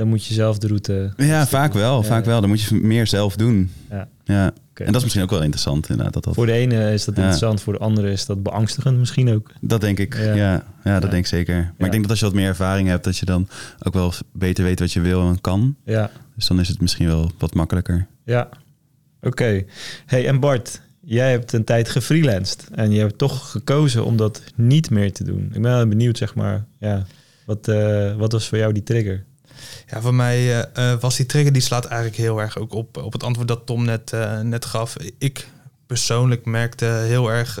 [0.00, 1.12] dan moet je zelf de route...
[1.16, 2.00] Ja, vaak wel.
[2.00, 2.06] Ja.
[2.06, 2.40] Vaak wel.
[2.40, 3.70] Dan moet je meer zelf doen.
[3.90, 4.08] Ja.
[4.24, 4.52] Ja.
[4.74, 6.12] En dat is misschien ook wel interessant, inderdaad.
[6.14, 7.20] Dat, dat, Voor de ene is dat Ja.
[7.20, 9.50] interessant, voor de andere is dat beangstigend misschien ook.
[9.60, 10.16] dat denk ik.
[10.16, 10.34] Ja.
[10.34, 11.54] Ja, ja, dat denk ik zeker.
[11.78, 13.48] Maar ik denk dat als je wat meer ervaring hebt, dat je dan
[13.82, 15.76] ook wel beter weet wat je wil en kan.
[15.84, 18.06] Ja, Dus dan is het misschien wel wat makkelijker.
[18.24, 18.48] ja.
[19.22, 19.64] Oké.
[20.06, 22.68] Hey, en Bart, jij hebt een tijd gefreelanced.
[22.74, 25.40] En je hebt toch gekozen om dat niet meer te doen.
[25.46, 27.06] Ik ben wel benieuwd, zeg maar, ja,
[27.46, 29.24] wat, eh, wat was voor jou die trigger?
[29.86, 32.96] Ja, voor mij eh, eh, was die trigger, die slaat eigenlijk heel erg ook op,
[32.96, 34.96] op het antwoord dat Tom net, eh, net gaf.
[35.18, 35.48] Ik
[35.86, 37.58] persoonlijk merkte heel erg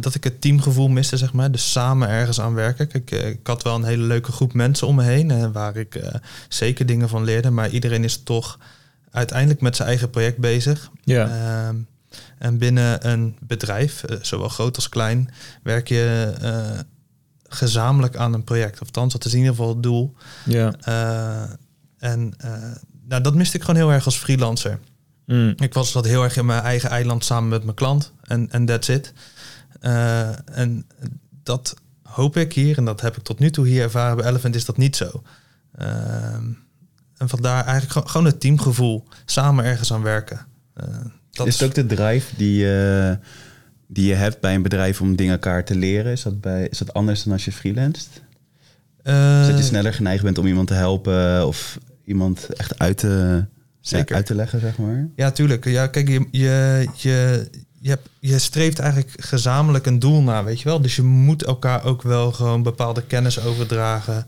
[0.00, 1.50] dat ik het teamgevoel miste, zeg maar.
[1.50, 2.88] Dus samen ergens aan werken.
[2.88, 6.00] Kijk, eh, ik had wel een hele leuke groep mensen om me heen, waar ik
[6.48, 7.50] zeker dingen van leerde.
[7.50, 8.58] Maar iedereen is toch
[9.10, 10.90] uiteindelijk met zijn eigen project bezig.
[11.04, 11.76] Ja, Ehm,
[12.38, 15.30] en binnen een bedrijf, zowel groot als klein,
[15.62, 16.32] werk je
[17.56, 18.80] gezamenlijk aan een project.
[18.80, 20.14] Of althans, dat is in ieder geval het doel.
[20.44, 20.74] ja.
[20.80, 21.50] Eh,
[21.98, 22.52] en eh,
[23.08, 24.78] nou, dat miste ik gewoon heel erg als freelancer.
[25.26, 25.52] Mm.
[25.56, 28.12] Ik was dat heel erg in mijn eigen eiland samen met mijn klant.
[28.22, 29.12] En en that's it.
[29.80, 30.86] Eh, en
[31.42, 34.54] dat hoop ik hier, en dat heb ik tot nu toe hier ervaren bij Elephant,
[34.54, 35.22] is dat niet zo.
[37.16, 39.04] En vandaar eigenlijk gewoon- het teamgevoel.
[39.24, 40.46] Samen ergens aan werken.
[41.30, 42.66] Dat is het ook de drive die,
[43.86, 46.12] die je hebt bij een bedrijf om dingen elkaar te leren?
[46.12, 48.08] Is dat, bij, is dat anders dan als je freelanced?
[49.02, 53.44] Dus dat je sneller geneigd bent om iemand te helpen of iemand echt uit te,
[53.80, 54.08] Zeker.
[54.08, 55.08] ja, uit te leggen, zeg maar?
[55.16, 55.64] Ja, tuurlijk.
[55.64, 57.48] Ja, kijk, je, je, je,
[57.80, 60.80] je, hebt, je streeft eigenlijk gezamenlijk een doel na, weet je wel.
[60.80, 64.26] Dus je moet elkaar ook wel gewoon bepaalde kennis overdragen.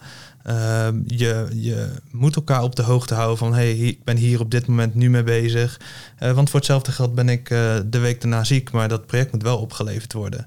[0.48, 3.54] Ehm, je, je moet elkaar op de hoogte houden van...
[3.54, 5.80] hey, ik ben hier op dit moment nu mee bezig.
[6.16, 8.70] Eh, want voor hetzelfde geld ben ik eh, de week daarna ziek...
[8.70, 10.46] maar dat project moet wel opgeleverd worden.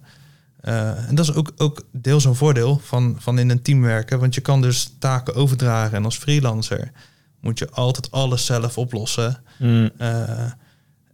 [0.61, 4.19] Eh, en dat is ook, ook deels een voordeel van, van in een team werken...
[4.19, 5.97] want je kan dus taken overdragen.
[5.97, 6.91] En als freelancer
[7.39, 9.43] moet je altijd alles zelf oplossen...
[9.59, 9.89] Mm,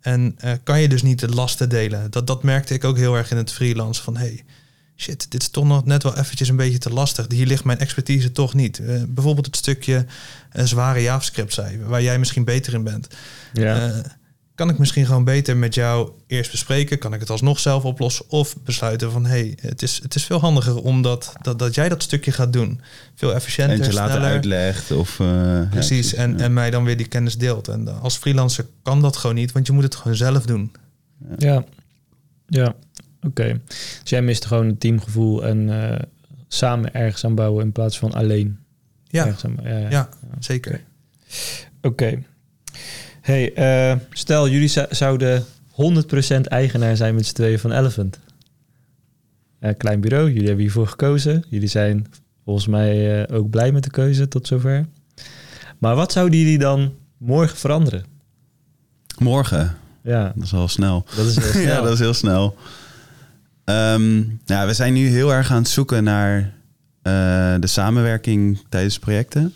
[0.02, 2.12] en kan je dus niet de lasten delen.
[2.12, 4.04] Dat, dat merkte ik ook heel erg in het freelance.
[4.04, 4.44] Van hey,
[4.98, 7.26] shit, dit is toch nog net wel eventjes een beetje te lastig.
[7.30, 8.80] Hier ligt mijn expertise toch niet.
[8.80, 10.06] Eh, bijvoorbeeld het stukje
[10.52, 13.08] eh, zware JavaScript zei, waar jij misschien beter in bent.
[13.54, 13.88] ja.
[13.92, 14.00] Eh,
[14.56, 16.98] kan ik misschien gewoon beter met jou eerst bespreken?
[16.98, 18.30] Kan ik het alsnog zelf oplossen?
[18.30, 22.04] Of besluiten van, hey, het is, het is veel handiger omdat dat, dat jij dat
[22.04, 22.82] stukje gaat doen.
[23.16, 24.30] Veel En efficiënter, je later sneller.
[24.32, 24.92] uitlegt.
[24.92, 26.44] Of, eh, ja, Precies, en, ja.
[26.44, 27.68] en mij dan weer die kennis deelt.
[27.68, 30.72] En als freelancer kan dat gewoon niet, want je moet het gewoon zelf doen.
[31.38, 31.64] Ja,
[32.48, 32.76] ja.
[33.28, 33.62] Oké.
[34.02, 36.00] Dus jij mist gewoon het teamgevoel en eh,
[36.48, 38.58] samen ergens aan bouwen in plaats van alleen.
[39.08, 39.90] Ja, aan, ja, ja.
[39.90, 40.10] ja
[40.40, 40.72] zeker.
[40.74, 40.82] Oké.
[41.82, 42.24] Oké.
[43.22, 48.20] Hey, eh, stel jullie zou- zouden 100% eigenaar zijn met z'n tweeën van Elephant.
[49.60, 51.44] Eh, klein bureau, jullie hebben hiervoor gekozen.
[51.50, 52.06] Jullie zijn
[52.44, 54.86] volgens mij eh, ook blij met de keuze tot zover.
[55.78, 58.06] Maar wat zouden jullie dan morgen veranderen?
[59.18, 61.06] Morgen, Ja, dat is al snel.
[61.16, 61.64] dat is heel snel.
[61.64, 62.56] ja, dat is heel snel.
[63.68, 66.54] Ehm, ja, we zijn nu heel erg aan het zoeken naar
[67.02, 69.54] eh, de samenwerking tijdens projecten.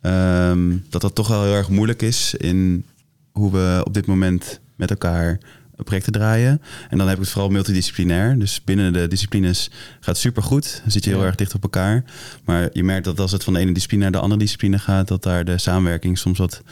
[0.00, 2.86] Ehm, dat dat toch wel heel erg moeilijk is in
[3.32, 5.38] hoe we op dit moment met elkaar
[5.84, 6.62] projecten draaien.
[6.88, 8.38] En dan heb ik het vooral multidisciplinair.
[8.38, 10.80] Dus binnen de disciplines gaat het supergoed.
[10.82, 11.26] Dan zit je heel Ja.
[11.26, 12.04] erg dicht op elkaar.
[12.44, 15.08] Maar je merkt dat als het van de ene discipline naar de andere discipline gaat...
[15.08, 16.62] dat daar de samenwerking soms wat,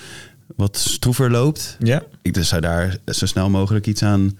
[0.57, 1.77] wat stroever loopt.
[1.79, 2.03] Ja?
[2.23, 4.39] Ik dus zou daar zo snel mogelijk iets aan,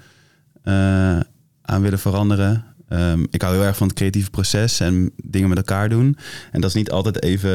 [0.63, 1.21] eh,
[1.65, 2.65] aan willen veranderen.
[2.89, 6.17] Ehm, ik hou heel erg van het creatieve proces en dingen met elkaar doen.
[6.53, 7.51] En dat is niet altijd even,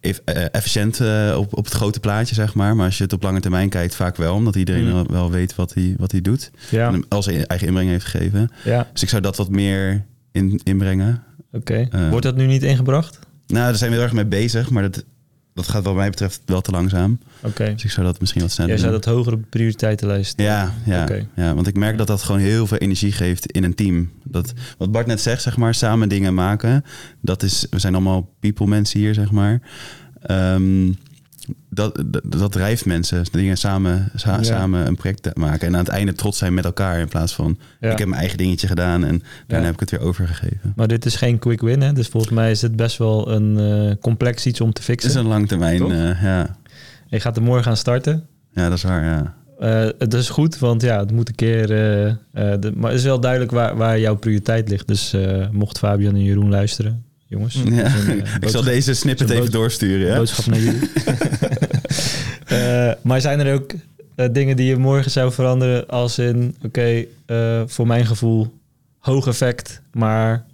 [0.00, 2.76] even eh, efficiënt eh, op, op het grote plaatje, zeg maar.
[2.76, 4.34] Maar als je het op lange termijn kijkt, vaak wel.
[4.34, 5.06] Omdat iedereen Mm.
[5.10, 6.50] wel, weet wat hij, wat hij doet.
[6.70, 8.50] Ja, En als hij eigen inbreng heeft gegeven.
[8.64, 8.86] ja.
[8.92, 11.22] Dus ik zou dat wat meer in, inbrengen.
[11.52, 11.86] oké.
[11.90, 12.08] Eh.
[12.08, 13.18] Wordt dat nu niet ingebracht?
[13.46, 14.70] Nou, daar zijn we heel erg mee bezig.
[14.70, 15.04] Maar dat,
[15.58, 17.18] dat gaat wat mij betreft wel te langzaam.
[17.42, 17.72] Oké.
[17.72, 20.40] Dus ik zou dat misschien wat sneller Jij zou dat hoger op de prioriteitenlijst.
[20.40, 21.26] Ja, ja, Oké.
[21.34, 24.10] ja, want ik merk dat dat gewoon heel veel energie geeft in een team.
[24.24, 26.84] Dat, wat Bart net zegt, zeg maar, samen dingen maken.
[27.20, 29.60] Dat is, we zijn allemaal people mensen hier, zeg maar.
[30.22, 30.92] Ehm,
[31.70, 34.42] dat, dat, dat drijft mensen, dingen samen, sa- Ja.
[34.42, 35.66] samen een project te maken.
[35.66, 37.58] En aan het einde trots zijn met elkaar in plaats van...
[37.80, 37.90] Ja.
[37.90, 39.72] ik heb mijn eigen dingetje gedaan en daarna Ja.
[39.72, 40.72] heb ik het weer overgegeven.
[40.76, 41.92] Maar dit is geen quick win, hè?
[41.92, 44.94] Dus volgens mij is het best wel een eh, complex iets om te Het is
[44.94, 45.20] fixen.
[45.20, 45.90] een lang termijn, Toch?
[45.92, 46.56] eh, ja.
[47.06, 48.26] Je gaat er morgen aan starten.
[48.52, 49.34] ja, dat is waar, ja.
[49.58, 51.70] Eh, het is goed, want ja, het moet een keer...
[51.72, 52.14] eh, eh,
[52.60, 54.86] de, maar het is wel duidelijk waar, waar jouw prioriteit ligt.
[54.88, 57.54] Dus eh, mocht Fabian en Jeroen luisteren, jongens.
[57.54, 57.62] ja.
[57.64, 60.16] een, eh, ik zal deze snippet even doorsturen, ja.
[60.16, 60.80] boodschap naar jullie.
[62.48, 63.72] Eh, maar zijn er ook
[64.14, 66.56] eh, dingen die je morgen zou veranderen als in...
[66.62, 67.04] Oké,
[67.66, 68.54] voor mijn gevoel
[68.98, 70.44] hoog effect, maar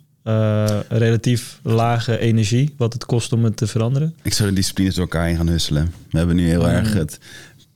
[0.88, 2.74] relatief lage energie.
[2.76, 4.14] Wat het kost om het te veranderen.
[4.22, 5.92] Ik zou de disciplines door elkaar heen gaan husselen.
[6.10, 6.68] We hebben nu heel Mm.
[6.68, 7.18] erg het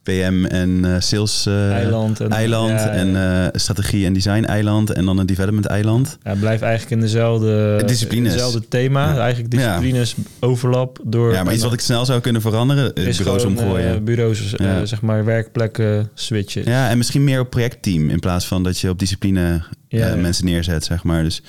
[0.08, 2.20] PM en eh, sales eh, eiland.
[2.20, 3.50] En, eiland ja, en ja.
[3.50, 6.18] eh, strategie en design eiland en dan een development eiland.
[6.22, 8.32] Ja, blijf eigenlijk in dezelfde, Disciplines.
[8.32, 9.12] dezelfde thema.
[9.12, 9.18] Ja.
[9.18, 11.32] Eigenlijk disciplines overlap door...
[11.32, 14.04] Ja, maar iets wat ik snel zou kunnen veranderen, is bureaus gewoon, omgooien.
[14.04, 16.62] bureaus, zeg maar, werkplekken switchen.
[16.64, 20.14] ja, en misschien meer op projectteam in plaats van dat je op discipline Ja, ja.
[20.14, 21.22] mensen neerzet, zeg maar.
[21.22, 21.42] Dus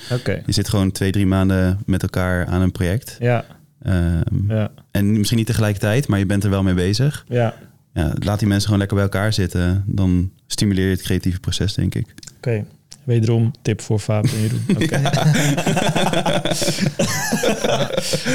[0.46, 3.16] je zit gewoon twee, drie maanden met elkaar aan een project.
[3.20, 3.44] ja,
[3.82, 7.24] Ehm, ja, En misschien niet tegelijkertijd, maar je bent er wel mee bezig.
[7.28, 7.54] ja.
[7.94, 9.84] Ja, laat die mensen gewoon lekker bij elkaar zitten.
[9.86, 12.06] Dan stimuleer je het creatieve proces, denk ik.
[12.36, 12.64] Oké,
[13.04, 14.64] wederom tip voor Faap en Jeroen.
[14.82, 15.00] Oké.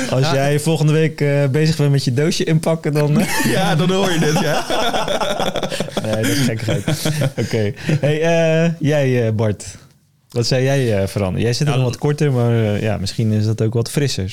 [0.16, 3.20] Als jij volgende week eh, bezig bent met je doosje inpakken, dan...
[3.20, 4.66] eh, Ja, dan hoor je dit, ja.
[6.04, 7.12] nee, dat is gekkigheid.
[7.38, 7.72] Oké.
[7.78, 9.78] Hey, eh, jij eh, Bart.
[10.30, 11.42] Wat zou jij eh, veranderen?
[11.44, 14.32] Jij zit er nog wat korter, maar eh, ja, misschien is dat ook wat frisser.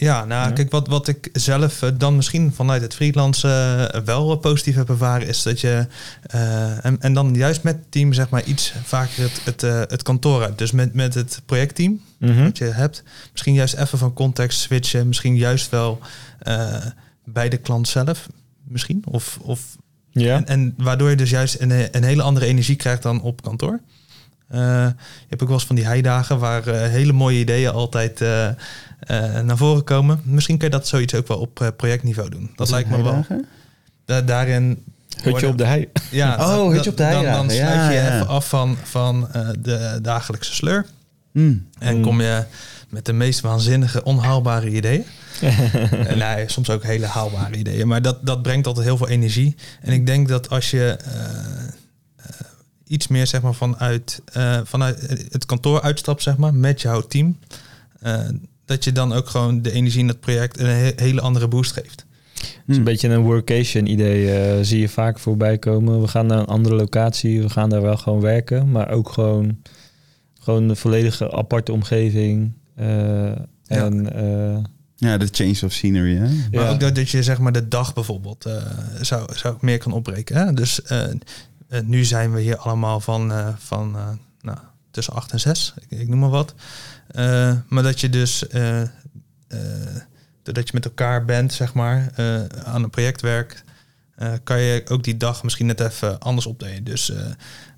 [0.00, 0.54] Ja, nou, Ja.
[0.54, 3.48] kijk, wat, wat ik zelf eh, dan misschien vanuit het freelance
[3.92, 5.86] eh, wel eh, positief heb ervaren, is dat je,
[6.82, 10.42] en, en dan juist met het team, zeg maar, iets vaker het, het, het kantoor
[10.42, 10.58] uit.
[10.58, 12.44] Dus met, met het projectteam Mhm.
[12.44, 15.98] dat je hebt, misschien juist even van context switchen, misschien juist wel
[17.24, 18.26] bij de klant zelf,
[18.64, 19.02] misschien.
[19.06, 19.60] Of, of
[20.10, 20.36] Ja.
[20.36, 23.80] en, en waardoor je dus juist een, een hele andere energie krijgt dan op kantoor.
[24.50, 28.20] Eh, je hebt ook wel eens van die heidagen waar eh, hele mooie ideeën altijd
[28.20, 28.54] eh, eh,
[29.44, 30.20] naar voren komen.
[30.24, 32.50] Misschien kun je dat zoiets ook wel op projectniveau doen.
[32.56, 33.26] Dat lijkt me wel.
[34.04, 34.84] Da- daarin
[35.22, 35.88] Hutje op de hei.
[36.10, 38.14] Ja, Oh, dan- hutje op de hei Dan, dan sluit Ja, je ja.
[38.14, 40.86] even af van, van eh, de dagelijkse sleur.
[41.32, 41.66] Hmm.
[41.78, 42.02] En Mm.
[42.02, 42.44] kom je
[42.88, 45.04] met de meest waanzinnige, onhaalbare ideeën.
[46.06, 47.88] En nee, soms ook hele haalbare ideeën.
[47.88, 49.56] Maar dat, dat brengt altijd heel veel energie.
[49.80, 51.20] En ik denk dat als je eh,
[52.16, 52.24] eh,
[52.90, 57.38] iets meer zeg maar, vanuit, eh, vanuit het kantoor uitstapt zeg maar, met jouw team...
[58.00, 58.20] eh,
[58.64, 61.72] dat je dan ook gewoon de energie in het project een he- hele andere boost
[61.72, 62.06] geeft.
[62.34, 66.00] Het is een beetje een workation idee, eh, zie je vaak voorbij komen.
[66.00, 69.58] We gaan naar een andere locatie, we gaan daar wel gewoon werken, maar ook gewoon,
[70.40, 72.52] gewoon een volledige aparte omgeving.
[72.76, 73.30] eh,
[73.66, 74.58] en eh,
[74.96, 76.20] Ja, de change of scenery, hè?
[76.28, 76.70] Maar Ja.
[76.70, 78.54] ook dat, dat je zeg maar de dag bijvoorbeeld eh,
[79.00, 80.36] zou, zou meer kan opbreken.
[80.36, 80.52] Hè?
[80.52, 81.10] Dus eh, eh,
[81.84, 84.08] nu zijn we hier allemaal van, eh, van eh,
[84.40, 84.58] nou,
[84.90, 86.54] tussen 8 en 6, ik, ik noem maar wat.
[87.08, 88.88] Eh, maar dat je dus, eh, eh,
[90.42, 93.64] doordat je met elkaar bent, zeg maar, eh, aan een project werkt,
[94.16, 96.84] eh, kan je ook die dag misschien net even anders opdelen.
[96.84, 97.26] Dus eh,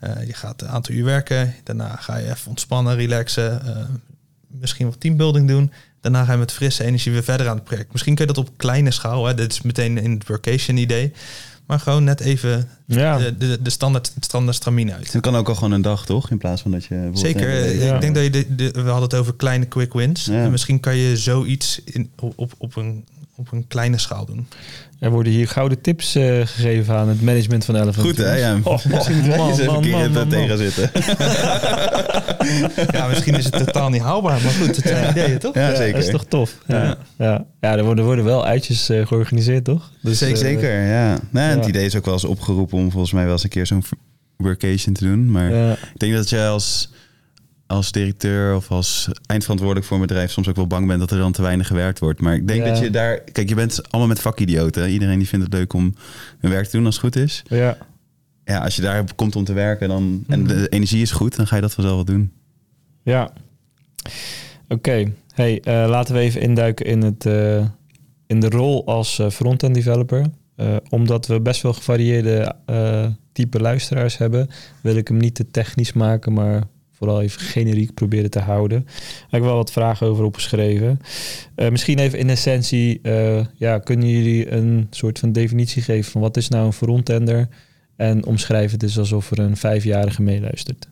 [0.00, 3.84] eh, je gaat een aantal uur werken, daarna ga je even ontspannen, relaxen, eh,
[4.46, 5.72] misschien wat teambuilding doen.
[6.00, 7.92] Daarna ga je met frisse energie weer verder aan het project.
[7.92, 9.26] Misschien kun je dat op kleine schaal.
[9.26, 9.34] Hè?
[9.34, 11.12] Dit is meteen in het workation idee.
[11.66, 15.12] Maar gewoon net even ja, de, de, de standaard, standaard stramine uit.
[15.12, 16.30] Het kan ook al gewoon een dag, toch?
[16.30, 16.88] In plaats van dat je...
[16.88, 17.74] bijvoorbeeld Zeker.
[17.74, 17.94] Ja.
[17.94, 20.24] Ik denk dat je de, de- we hadden het over kleine quick wins.
[20.24, 20.42] Ja.
[20.44, 23.04] En misschien kan je zoiets in, op, op, een,
[23.36, 24.46] op een kleine schaal doen.
[25.00, 28.06] er worden hier gouden tips eh, gegeven aan het management van Elephant.
[28.06, 28.34] Goed, hè?
[28.34, 28.58] Ja.
[28.62, 30.28] Oh, Misschien man, eens even man, een keer man, het man, man.
[30.28, 30.90] tegen zitten.
[32.92, 34.42] Ja, misschien is het totaal niet haalbaar.
[34.42, 35.54] Maar goed, het zijn ideeën, toch?
[35.54, 35.94] Ja, Ja, zeker.
[35.94, 36.58] Dat is toch tof.
[36.66, 36.96] Ja, Ja.
[37.18, 37.44] ja.
[37.60, 37.76] ja.
[37.76, 39.90] er, worden, er worden wel uitjes eh, georganiseerd, toch?
[40.02, 41.18] Dus, zeker, eh, zeker, ja.
[41.30, 43.48] Nou, en Het idee is ook wel eens opgeroepen om volgens mij wel eens een
[43.48, 43.84] keer zo'n
[44.36, 45.30] workation te doen.
[45.30, 45.72] Maar ja.
[45.72, 46.90] ik denk dat je als,
[47.72, 51.18] als directeur of als eindverantwoordelijk voor een bedrijf soms ook wel bang bent dat er
[51.18, 52.20] dan te weinig gewerkt wordt.
[52.20, 52.68] Maar ik denk Ja.
[52.68, 53.18] dat je daar...
[53.20, 54.90] Kijk, je bent allemaal met vakidioten.
[54.90, 55.94] Iedereen die vindt het leuk om
[56.38, 57.42] hun werk te doen als het goed is.
[57.48, 57.76] ja.
[58.44, 60.48] Ja, als je daar komt om te werken dan, en Mhm.
[60.48, 62.32] de energie is goed, dan ga je dat vanzelf wel doen.
[63.02, 63.30] Ja.
[64.68, 65.12] Oké.
[65.34, 67.66] Hey, eh, laten we even induiken in, het, eh,
[68.26, 70.26] in de rol als eh, front-end developer.
[70.88, 72.54] Omdat we best wel gevarieerde
[73.32, 74.48] type luisteraars hebben,
[74.80, 76.62] wil ik hem niet te technisch maken, maar
[77.02, 78.84] vooral even generiek proberen te houden.
[78.84, 81.00] Daar heb ik wel wat vragen over opgeschreven.
[81.54, 86.20] Eh, misschien even in essentie, eh, ja, kunnen jullie een soort van definitie geven van
[86.20, 87.48] wat is nou een frontender?
[87.96, 90.88] En omschrijf het dus alsof er een vijfjarige meeluistert.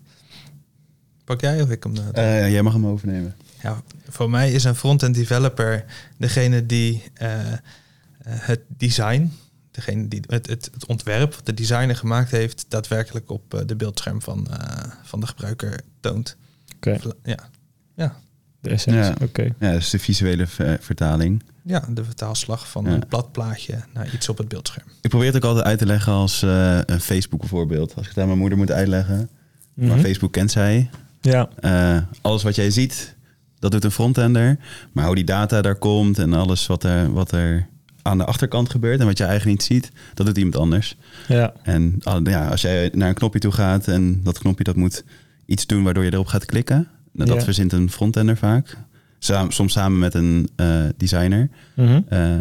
[1.24, 1.94] Pak jij of ik hem?
[2.12, 3.36] eh, jij mag hem overnemen.
[3.62, 5.84] Ja, voor mij is een front-end developer
[6.16, 7.02] degene die
[8.24, 9.32] het design,
[9.70, 13.76] degene die het, het, het ontwerp, wat de designer gemaakt heeft, daadwerkelijk op eh, de
[13.76, 16.36] beeldscherm van, eh, van de gebruiker toont.
[16.76, 16.98] Oké.
[17.24, 17.38] Ja.
[18.60, 19.14] De essentie, Ja.
[19.22, 19.42] oké.
[19.58, 21.42] Ja, dus de visuele ver- vertaling.
[21.64, 22.90] ja, de vertaalslag van Ja.
[22.90, 24.86] een plat plaatje naar iets op het beeldscherm.
[25.00, 27.94] Ik probeer het ook altijd uit te leggen als eh, een Facebook bijvoorbeeld.
[27.94, 29.30] Als ik het aan mijn moeder moet uitleggen.
[29.74, 30.00] Maar Mhm.
[30.00, 30.90] Facebook kent zij.
[31.20, 33.16] Ja, Eh, alles wat jij ziet,
[33.58, 34.58] dat doet een frontender.
[34.92, 37.66] Maar hoe die data daar komt en alles wat er, wat er
[38.02, 40.96] aan de achterkant gebeurt en wat je eigenlijk niet ziet, dat doet iemand anders.
[41.28, 44.76] ja, En al- ja, als jij naar een knopje toe gaat en dat knopje dat
[44.76, 45.04] moet
[45.46, 47.44] iets doen waardoor je erop gaat klikken, nou, dat Ja.
[47.44, 48.76] verzint een frontender vaak.
[49.18, 51.48] Samen, soms samen met een eh, designer.
[51.74, 52.34] Eh,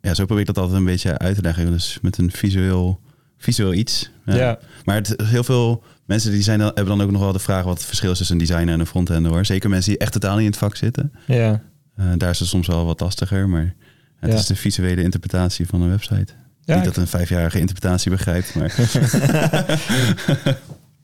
[0.00, 1.70] ja, zo probeer ik dat altijd een beetje uit te leggen.
[1.70, 3.00] Dus met een visueel,
[3.38, 4.10] visueel iets.
[4.24, 4.58] ja.
[4.84, 7.64] Maar het, heel veel mensen die zijn dan, hebben dan ook nog wel de vraag
[7.64, 9.44] wat het verschil is tussen een designer en een frontender hoor.
[9.46, 11.12] Zeker mensen die echt totaal niet in het vak zitten.
[11.26, 11.62] ja.
[11.96, 13.74] Eh, daar is het soms wel wat lastiger, maar
[14.18, 14.36] het Ja.
[14.38, 16.32] is de visuele interpretatie van een website.
[16.64, 18.74] Ja, niet ik- dat een vijfjarige interpretatie begrijpt, maar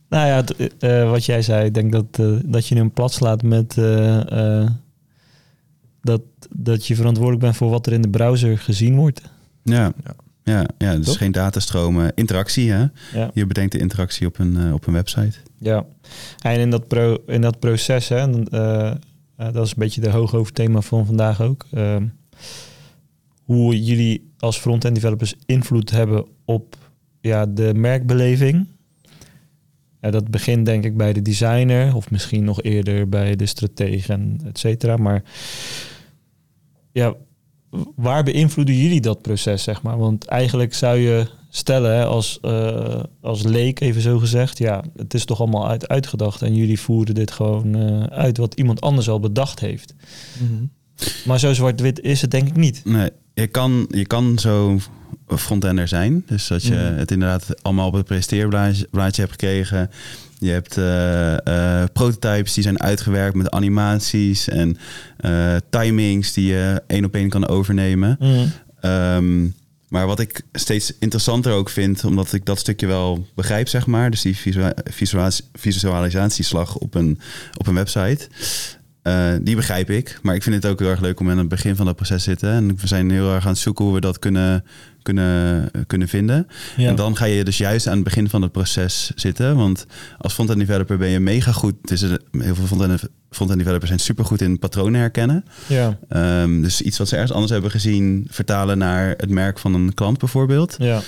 [0.08, 0.44] Nou ja,
[0.78, 4.60] eh, wat jij zei, ik denk dat, eh, dat je hem plat slaat met eh,
[4.62, 4.70] eh,
[6.02, 6.20] dat,
[6.50, 9.20] dat je verantwoordelijk bent voor wat er in de browser gezien wordt.
[9.62, 9.92] ja.
[10.04, 10.14] Ja.
[10.44, 11.16] Ja, ja, dus Toch?
[11.18, 12.12] geen datastromen.
[12.14, 12.86] Interactie, hè?
[13.12, 13.30] Ja.
[13.34, 15.38] Je bedenkt de interactie op een, op een website.
[15.58, 15.84] ja.
[16.40, 18.30] En in dat, pro, in dat proces, hè,
[19.36, 21.66] dat is een beetje de hooghoofdthema van vandaag ook.
[23.42, 26.76] Hoe jullie als front-end developers invloed hebben op
[27.20, 28.66] ja, de merkbeleving.
[30.00, 34.12] Ja, dat begint denk ik bij de designer, of misschien nog eerder bij de stratege
[34.12, 34.96] en et cetera.
[34.96, 35.22] Maar
[36.92, 37.14] ja,
[37.96, 39.98] waar beïnvloeden jullie dat proces, zeg maar?
[39.98, 45.24] Want eigenlijk zou je stellen, als, eh, als leek even zo gezegd, ja, het is
[45.24, 49.20] toch allemaal uit, uitgedacht en jullie voeren dit gewoon eh, uit wat iemand anders al
[49.20, 49.94] bedacht heeft.
[51.24, 52.80] Maar zo zwart-wit is het denk ik niet.
[52.84, 54.78] Nee, je kan, je kan zo
[55.28, 56.22] frontender zijn.
[56.26, 56.98] Dus dat je Mhm.
[56.98, 59.90] het inderdaad allemaal op het presenteerblaadje blaadje hebt gekregen.
[60.38, 64.76] Je hebt eh, eh, prototypes die zijn uitgewerkt met animaties en
[65.16, 68.18] eh, timings die je één op één kan overnemen.
[68.80, 69.46] Ehm,
[69.88, 74.10] Maar wat ik steeds interessanter ook vind, omdat ik dat stukje wel begrijp, zeg maar.
[74.10, 77.18] Dus die visua- visualis- visualisatieslag op een,
[77.58, 78.28] op een website.
[79.02, 80.18] Eh, die begrijp ik.
[80.22, 82.22] Maar ik vind het ook heel erg leuk om aan het begin van dat proces
[82.24, 82.50] te zitten.
[82.52, 84.64] En we zijn heel erg aan het zoeken hoe we dat kunnen,
[85.02, 86.46] kunnen, kunnen vinden.
[86.76, 86.88] Ja.
[86.88, 89.56] En dan ga je dus juist aan het begin van het proces zitten.
[89.56, 89.86] Want
[90.18, 91.74] als front-end developer ben je mega goed.
[91.80, 92.66] Het is een- heel veel
[93.30, 95.44] front-end developers zijn supergoed in patronen herkennen.
[95.66, 99.74] ja, Ehm, dus iets wat ze ergens anders hebben gezien, vertalen naar het merk van
[99.74, 100.74] een klant bijvoorbeeld.
[100.78, 101.00] ja,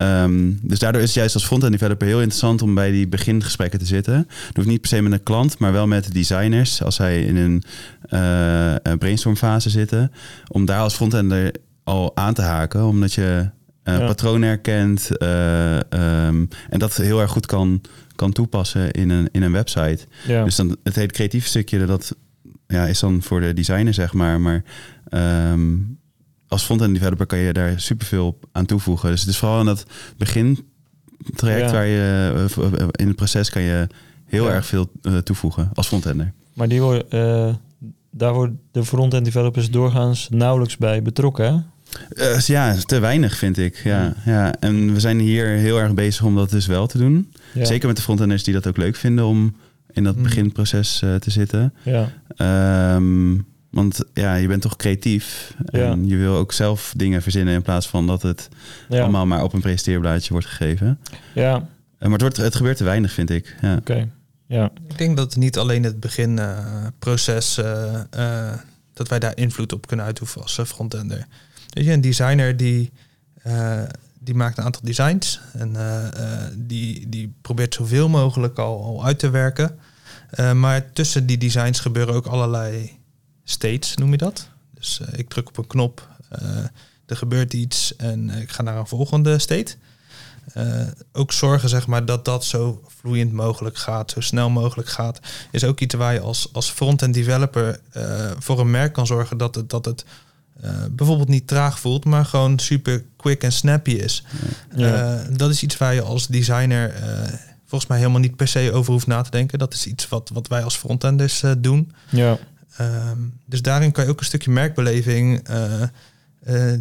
[0.00, 3.78] Ehm, dus daardoor is het juist als front-end developer heel interessant om bij die begingesprekken
[3.78, 4.14] te zitten.
[4.46, 7.36] Het hoeft niet per se met een klant, maar wel met designers als zij in
[7.36, 7.62] een
[8.08, 10.12] eh, brainstormfase zitten.
[10.48, 13.48] Om daar als frontender al aan te haken, omdat je
[13.84, 13.98] Ja.
[14.06, 17.80] patronen herkent eh, ehm, en dat heel erg goed kan,
[18.16, 19.98] kan toepassen in een, in een website.
[20.26, 20.44] ja.
[20.44, 22.16] Dus dan het hele creatieve stukje, dat
[22.66, 24.40] ja, is dan voor de designer, zeg maar.
[24.40, 24.62] Maar
[25.08, 25.68] ehm,
[26.50, 29.10] als front-end developer kan je daar superveel aan toevoegen.
[29.10, 29.86] Dus het is vooral in dat
[30.16, 31.72] begintraject Ja.
[31.72, 33.86] waar je eh, in het proces kan je
[34.26, 34.52] heel Ja.
[34.52, 36.32] erg veel eh, toevoegen als frontender.
[36.52, 37.54] Maar die worden, eh,
[38.10, 41.44] daar worden de front-end developers doorgaans nauwelijks bij betrokken.
[41.44, 41.58] Hè?
[42.46, 43.80] Ja, te weinig vind ik.
[43.84, 44.54] Ja, ja.
[44.60, 47.32] En we zijn hier heel erg bezig om dat dus wel te doen.
[47.54, 47.64] Ja.
[47.64, 49.56] Zeker met de frontenders die dat ook leuk vinden om
[49.92, 50.22] in dat Mm.
[50.22, 51.74] beginproces te zitten.
[51.82, 53.32] Ja, Ehm,
[53.70, 55.54] want ja, je bent toch creatief.
[55.64, 55.90] Ja.
[55.90, 58.48] En je wil ook zelf dingen verzinnen in plaats van dat het
[58.88, 60.98] ja, allemaal maar op een presenteerblaadje wordt gegeven.
[61.34, 61.62] ja Eh,
[62.00, 63.56] maar het, wordt, het gebeurt te weinig, vind ik.
[63.60, 63.76] Ja.
[63.76, 64.08] oké.
[64.46, 68.52] Ja, Ik denk dat niet alleen het beginproces, eh,
[68.92, 71.26] dat wij daar invloed op kunnen uitoefenen als eh, frontender.
[71.70, 72.92] Weet je, een designer die,
[73.42, 73.82] eh,
[74.18, 79.04] die maakt een aantal designs en eh, eh, die, die probeert zoveel mogelijk al, al
[79.04, 79.78] uit te werken.
[80.30, 82.98] Eh, maar tussen die designs gebeuren ook allerlei
[83.50, 84.48] states, noem je dat.
[84.74, 86.64] Dus eh, ik druk op een knop, eh,
[87.06, 89.76] er gebeurt iets en ik ga naar een volgende state.
[90.52, 95.20] Eh, ook zorgen zeg maar, dat dat zo vloeiend mogelijk gaat, zo snel mogelijk gaat,
[95.50, 99.36] is ook iets waar je als, als front-end developer eh, voor een merk kan zorgen
[99.36, 100.04] dat het, dat het
[100.60, 104.24] eh, bijvoorbeeld niet traag voelt, maar gewoon super quick en snappy is.
[104.76, 105.14] Ja.
[105.18, 107.32] Eh, dat is iets waar je als designer eh,
[107.66, 109.58] volgens mij helemaal niet per se over hoeft na te denken.
[109.58, 111.92] Dat is iets wat, wat wij als frontenders eh, doen.
[112.08, 112.38] ja,
[112.80, 115.82] Ehm, dus daarin kan je ook een stukje merkbeleving eh,
[116.42, 116.78] eh,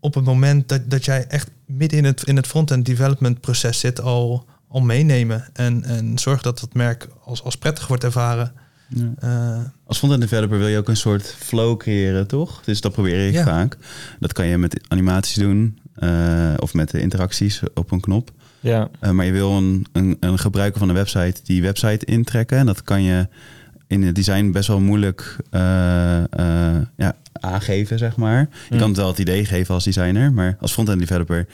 [0.00, 3.78] op het moment dat, dat jij echt midden in het, in het front-end development proces
[3.80, 5.48] zit al, al meenemen.
[5.52, 8.52] En, en zorg dat het merk als, als prettig wordt ervaren.
[8.88, 9.12] Ja.
[9.18, 12.62] Eh, Als front-end developer wil je ook een soort flow creëren, toch?
[12.64, 13.44] Dus dat probeer ik Ja.
[13.44, 13.76] vaak.
[14.20, 18.30] Dat kan je met animaties doen eh, of met de interacties op een knop.
[18.60, 22.58] ja, Eh, maar je wil een, een, een gebruiker van een website die website intrekken.
[22.58, 23.28] En dat kan je
[23.86, 28.38] in het design best wel moeilijk eh, eh, ja, aangeven, zeg maar.
[28.38, 28.78] Je Mm.
[28.78, 31.46] kan het wel het idee geven als designer, maar als front-end developer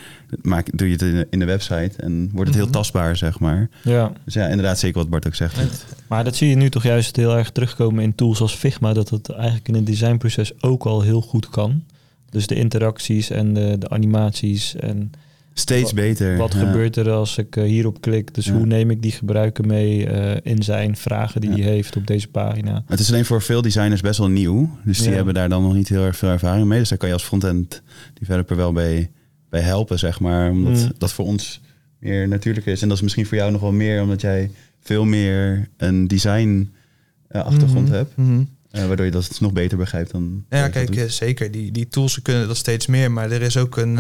[0.43, 2.75] maak, doe je het in de, in de website en wordt het heel Mhm.
[2.75, 3.69] tastbaar, zeg maar.
[3.83, 4.13] ja.
[4.25, 5.85] Dus ja, inderdaad, zeker wat Bart ook zegt.
[6.07, 9.09] Maar dat zie je nu toch juist heel erg terugkomen in tools als Figma, dat
[9.09, 11.83] het eigenlijk in het designproces ook al heel goed kan.
[12.31, 15.13] Dus de interacties en de, de animaties en
[15.55, 16.37] Steeds Wat- beter.
[16.37, 16.59] wat ja.
[16.59, 18.35] gebeurt er als ik eh, hierop klik.
[18.35, 18.53] Dus Ja.
[18.53, 21.57] hoe neem ik die gebruiker mee eh, in zijn vragen die Ja.
[21.57, 22.83] hij heeft op deze pagina.
[22.87, 24.79] Het is alleen voor veel designers best wel nieuw.
[24.85, 26.79] Dus die hebben daar dan nog niet heel erg veel ervaring mee.
[26.79, 27.83] Dus daar kan je als front-end
[28.15, 29.11] developer wel bij,
[29.49, 30.51] bij helpen, zeg maar.
[30.51, 30.93] Omdat Mm.
[30.99, 31.61] dat voor ons
[31.99, 32.83] meer natuurlijk is.
[32.83, 36.73] En dat is misschien voor jou nog wel meer, omdat jij veel meer een design
[37.29, 38.13] eh, achtergrond mhm, hebt.
[38.71, 40.45] eh, waardoor je dat nog beter begrijpt dan.
[40.51, 41.51] Ja, kijk, zeker.
[41.51, 43.11] Die, die tools kunnen dat steeds meer.
[43.13, 43.99] Maar er is ook een...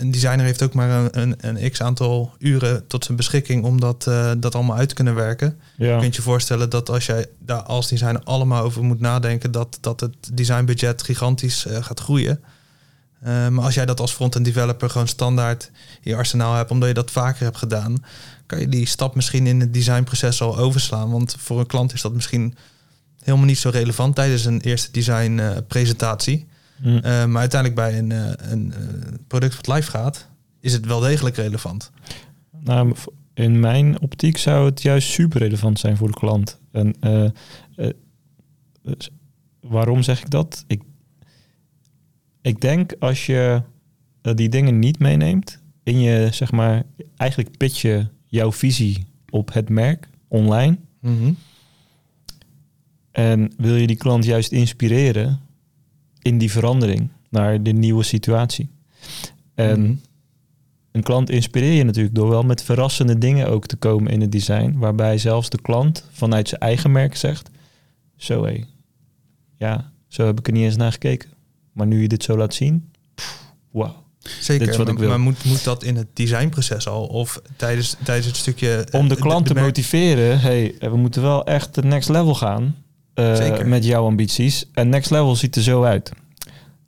[0.00, 3.64] een designer heeft ook maar een, een, een x-aantal uren tot zijn beschikking...
[3.64, 5.60] om dat, eh, dat allemaal uit te kunnen werken.
[5.76, 9.50] Ja, Je kunt je voorstellen dat als jij daar als designer allemaal over moet nadenken...
[9.50, 12.40] dat, dat het designbudget gigantisch eh, gaat groeien.
[13.20, 15.70] Eh, maar als jij dat als front-end developer gewoon standaard
[16.02, 16.70] in je arsenaal hebt...
[16.70, 18.04] omdat je dat vaker hebt gedaan...
[18.46, 21.10] kan je die stap misschien in het designproces al overslaan.
[21.10, 22.56] Want voor een klant is dat misschien
[23.22, 24.14] helemaal niet zo relevant...
[24.14, 26.46] tijdens een eerste designpresentatie.
[26.80, 26.96] Hm.
[26.96, 28.78] Eh, maar uiteindelijk bij een, eh, een eh,
[29.26, 30.28] product wat live gaat...
[30.60, 31.90] is het wel degelijk relevant.
[32.60, 32.94] Nou,
[33.34, 36.60] in mijn optiek zou het juist super relevant zijn voor de klant.
[36.72, 36.94] En
[39.60, 40.64] waarom zeg ik dat?
[40.66, 40.82] Ik,
[42.42, 43.62] ik denk als je
[44.20, 46.82] die dingen niet meeneemt in je, zeg maar,
[47.16, 50.78] eigenlijk pitch je jouw visie op het merk online.
[53.10, 55.40] En wil je die klant juist inspireren
[56.22, 58.70] in die verandering naar de nieuwe situatie.
[59.54, 59.94] En Mhm.
[60.92, 64.32] een klant inspireer je natuurlijk door wel met verrassende dingen ook te komen in het
[64.32, 64.74] design.
[64.78, 67.50] Waarbij zelfs de klant vanuit zijn eigen merk zegt:
[68.16, 68.64] Zo hé,
[69.56, 71.30] ja, zo heb ik er niet eens naar gekeken.
[71.72, 72.90] Maar nu je dit zo laat zien,
[73.70, 73.98] wauw.
[74.40, 75.08] Zeker, Dit is wat maar, ik wil.
[75.08, 77.06] maar moet, moet dat in het designproces al?
[77.06, 78.86] Of tijdens, tijdens het stukje...
[78.90, 82.34] Om de eh, klant te merk- motiveren, hey, we moeten wel echt het next level
[82.34, 82.76] gaan
[83.20, 83.68] eh, Zeker.
[83.68, 84.70] met jouw ambities.
[84.72, 86.12] En next level ziet er zo uit.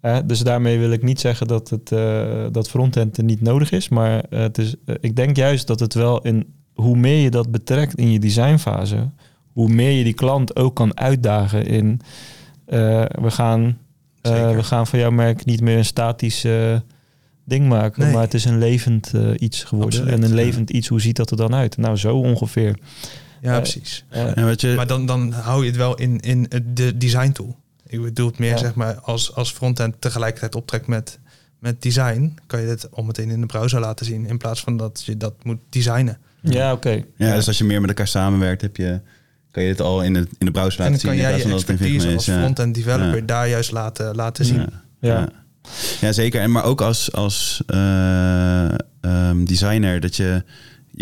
[0.03, 3.71] Eh, dus daarmee wil ik niet zeggen dat het eh, dat frontend er niet nodig
[3.71, 7.31] is, maar eh, het is, ik denk juist dat het wel in hoe meer je
[7.31, 9.11] dat betrekt in je designfase,
[9.53, 12.01] hoe meer je die klant ook kan uitdagen in
[12.65, 13.79] we gaan
[14.23, 16.47] we gaan van jouw merk niet meer een statisch
[17.45, 18.13] ding maken, Nee.
[18.13, 20.45] maar het is een levend iets geworden Absoluut, en een ja.
[20.45, 20.89] levend iets.
[20.89, 21.77] Hoe ziet dat er dan uit?
[21.77, 22.79] Nou, zo ongeveer.
[23.43, 24.05] Ja, Eh, precies.
[24.09, 26.97] Eh, En wat je, Maar dan, dan hou je het wel in, in het- de
[26.97, 27.57] design tool.
[27.87, 28.57] Ik bedoel het meer Ja.
[28.57, 31.19] zeg maar als, als frontend tegelijkertijd optrekt met,
[31.59, 34.77] met design, kan je het al meteen in de browser laten zien in plaats van
[34.77, 36.19] dat je dat moet designen.
[36.41, 37.03] ja, oké.
[37.17, 39.01] ja, dus als je meer met elkaar samenwerkt, heb je,
[39.51, 41.09] kan je het al in de, in de browser en dan laten zien.
[41.11, 42.41] kan in jij plaats je expertise als is, ja.
[42.41, 43.27] front-end developer Ja.
[43.27, 44.57] daar juist laten, laten zien.
[44.61, 44.69] Ja.
[45.01, 45.19] Ja.
[45.21, 45.29] Ja.
[46.01, 46.41] Ja, zeker.
[46.41, 48.65] En maar ook als, als eh,
[49.01, 50.43] ehm, designer dat je...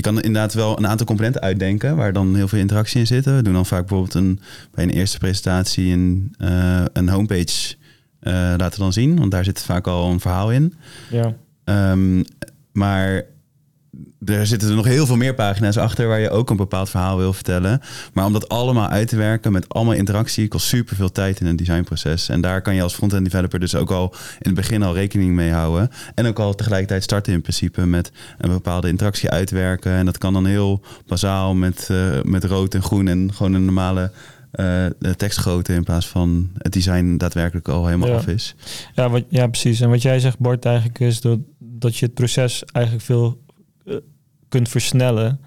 [0.01, 3.25] Je kan inderdaad wel een aantal componenten uitdenken waar dan heel veel interactie in zit.
[3.25, 4.41] We doen dan vaak bijvoorbeeld een,
[4.71, 7.75] bij een eerste presentatie een, eh, een homepage
[8.21, 9.19] eh, laten dan zien.
[9.19, 10.75] Want daar zit vaak al een verhaal in.
[11.11, 11.35] Ja.
[11.65, 12.23] Ehm,
[12.73, 13.25] maar
[14.25, 17.17] er zitten er nog heel veel meer pagina's achter waar je ook een bepaald verhaal
[17.17, 17.81] wil vertellen.
[18.13, 21.47] Maar om dat allemaal uit te werken met allemaal interactie kost super veel tijd in
[21.47, 22.29] een designproces.
[22.29, 25.35] En daar kan je als front-end developer dus ook al in het begin al rekening
[25.35, 25.91] mee houden.
[26.15, 29.93] En ook al tegelijkertijd starten in principe met een bepaalde interactie uitwerken.
[29.93, 33.65] En dat kan dan heel bazaal met, eh, met rood en groen en gewoon een
[33.65, 34.11] normale
[34.51, 38.15] eh tekstgrootte in plaats van het design daadwerkelijk al helemaal Ja.
[38.15, 38.55] af is.
[38.95, 39.81] Ja, wat, ja, precies.
[39.81, 43.39] En wat jij zegt, Bart, eigenlijk is dat, dat je het proces eigenlijk veel
[44.51, 45.41] kunt versnellen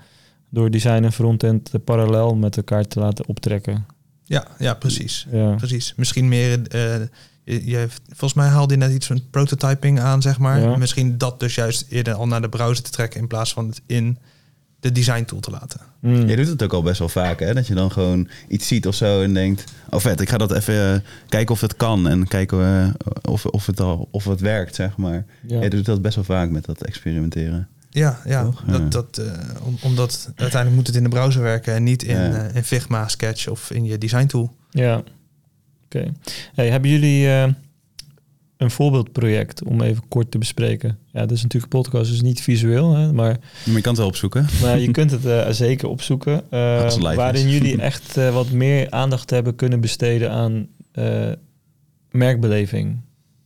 [0.49, 3.85] door design en frontend parallel met elkaar te laten optrekken.
[4.23, 5.27] Ja, ja, precies.
[5.31, 5.93] Ja, Precies.
[5.95, 6.67] Misschien meer.
[6.67, 6.95] eh,
[7.43, 10.59] je, je, volgens mij haalde je net iets van prototyping aan, zeg maar.
[10.59, 10.77] Ja.
[10.77, 13.81] Misschien dat dus juist eerder al naar de browser te trekken in plaats van het
[13.85, 14.17] in
[14.79, 15.79] de design tool te laten.
[15.99, 16.27] Mm.
[16.27, 17.53] Je doet het ook al best wel vaak, hè?
[17.53, 19.63] Dat je dan gewoon iets ziet of zo en denkt...
[19.89, 20.99] Oh vet, ik ga dat even eh,
[21.29, 22.07] kijken of het kan.
[22.07, 25.25] En kijken eh, of, of, het al, of het werkt, zeg maar.
[25.47, 25.61] Ja.
[25.61, 27.67] Je doet dat best wel vaak met dat experimenteren.
[27.95, 28.63] Ja, ja, Toch?
[28.67, 28.71] Ja.
[28.77, 32.15] dat, dat, eh, om, omdat uiteindelijk moet het in de browser werken en niet in,
[32.17, 32.47] Ja.
[32.47, 34.55] eh, in Figma, Sketch of in je design tool.
[34.69, 35.03] Ja,
[35.85, 36.13] oké.
[36.53, 37.47] Hey, hebben jullie eh,
[38.57, 40.97] een voorbeeldproject om even kort te bespreken?
[41.11, 43.97] Ja, dat is natuurlijk een podcast, dus niet visueel, hè, maar, Maar je kan het
[43.97, 44.45] wel opzoeken.
[44.61, 46.33] maar je kunt het eh, zeker opzoeken.
[46.49, 47.53] eh, waarin is.
[47.53, 51.31] jullie echt eh, wat meer aandacht hebben kunnen besteden aan eh,
[52.11, 52.97] merkbeleving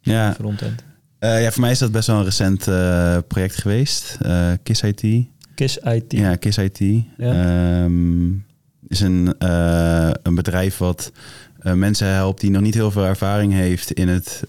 [0.01, 0.83] Ja, frontend.
[1.19, 4.17] Eh, ja, voor mij is dat best wel een recent eh, project geweest.
[4.21, 5.25] Eh KISS IT.
[5.55, 6.11] KISS IT.
[6.11, 6.79] Ja, KISS IT.
[6.79, 7.03] Ja.
[7.17, 8.31] Ehm,
[8.87, 9.35] is een,
[10.23, 11.11] een bedrijf wat
[11.61, 14.43] mensen helpt die nog niet heel veel ervaring heeft in het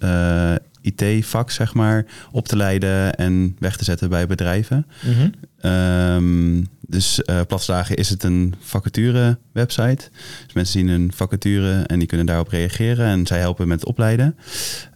[0.95, 4.87] IT-vak, zeg maar, op te leiden en weg te zetten bij bedrijven.
[5.03, 5.29] Mhm.
[5.61, 10.11] Ehm, dus eh platslagen is het een vacature website.
[10.45, 14.37] Dus mensen zien een vacature en die kunnen daarop reageren en zij helpen met opleiden.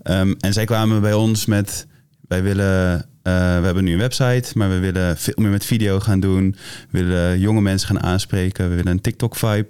[0.02, 1.86] Ehm, en zij kwamen bij ons met,
[2.28, 6.00] wij willen, eh, we hebben nu een website, maar we willen veel meer met video
[6.00, 6.56] gaan doen.
[6.90, 8.68] We willen jonge mensen gaan aanspreken.
[8.68, 9.68] We willen een TikTok vibe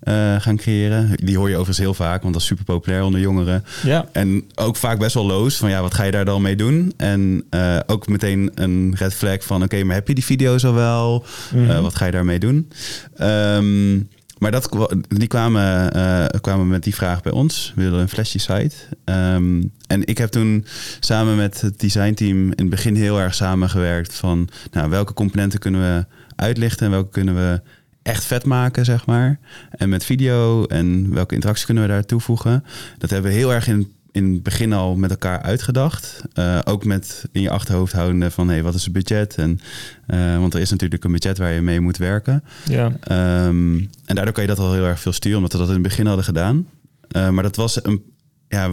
[0.00, 1.10] eh, gaan creëren.
[1.14, 3.64] Die hoor je overigens heel vaak, want dat is super populair onder jongeren.
[3.82, 6.56] Ja, En ook vaak best wel loos van ja, wat ga je daar dan mee
[6.56, 6.92] doen?
[6.96, 10.74] En eh, ook meteen een red flag van oké, maar heb je die video's al
[10.74, 11.24] wel?
[11.54, 11.80] Mhm.
[11.82, 12.70] Wat ga je daarmee doen?
[13.16, 13.98] Ehm,
[14.38, 14.68] maar dat,
[15.08, 17.72] die kwamen, eh, kwamen met die vraag bij ons.
[17.74, 18.74] We willen een flashy site.
[19.04, 20.66] Ehm, en ik heb toen
[21.00, 25.80] samen met het designteam in het begin heel erg samengewerkt van nou, welke componenten kunnen
[25.80, 26.04] we
[26.36, 27.60] uitlichten en welke kunnen we
[28.02, 29.38] echt vet maken, zeg maar.
[29.70, 32.64] En met video en welke interacties kunnen we daar toevoegen.
[32.98, 36.22] Dat hebben we heel erg in, in het begin al met elkaar uitgedacht.
[36.32, 39.34] Eh, ook met in je achterhoofd houdende van hey, wat is het budget?
[39.34, 39.60] En,
[40.06, 42.44] eh, want er is natuurlijk een budget waar je mee moet werken.
[42.64, 42.92] ja.
[43.00, 45.72] Ehm, en daardoor kan je dat al heel erg veel sturen, omdat we dat in
[45.74, 46.68] het begin hadden gedaan.
[47.08, 48.02] Eh, maar dat was een,
[48.48, 48.70] ja,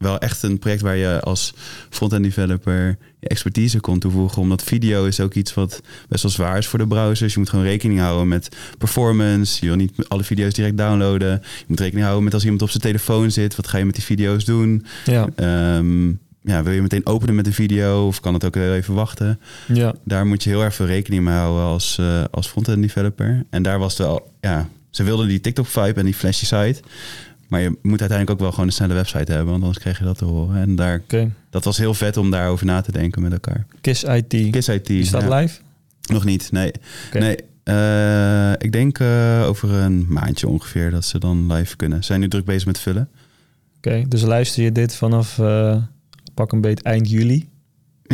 [0.00, 1.54] wel echt een project waar je als
[1.90, 4.42] front-end developer je expertise kon toevoegen.
[4.42, 7.32] Omdat video is ook iets wat best wel zwaar is voor de browsers.
[7.32, 9.58] Je moet gewoon rekening houden met performance.
[9.60, 11.30] Je wil niet alle video's direct downloaden.
[11.58, 13.56] Je moet rekening houden met als iemand op zijn telefoon zit.
[13.56, 14.84] Wat ga je met die video's doen?
[15.04, 16.08] Ja, Ehm,
[16.42, 19.40] ja, wil je meteen openen met een video of kan het ook heel even wachten?
[19.68, 19.94] ja.
[20.04, 23.44] daar moet je heel erg veel rekening mee houden als, eh als front-end developer.
[23.50, 26.80] En daar was het wel, ja, ze wilden die TikTok-vibe en die flashy site.
[27.50, 30.04] Maar je moet uiteindelijk ook wel gewoon een snelle website hebben, want anders krijg je
[30.04, 30.60] dat te horen.
[30.60, 31.02] En daar,
[31.50, 33.66] dat was heel vet om daarover na te denken met elkaar.
[33.80, 34.50] KISS IT.
[34.50, 34.90] Kiss IT.
[34.90, 35.38] Is dat ja.
[35.38, 35.60] live?
[36.10, 36.72] Nog niet, nee.
[37.12, 41.98] Nee, eh, ik denk eh, over een maandje ongeveer dat ze dan live kunnen.
[41.98, 43.08] Ze zijn nu druk bezig met vullen.
[43.76, 45.76] Oké, dus luister je dit vanaf eh,
[46.34, 47.48] pak een beet eind juli.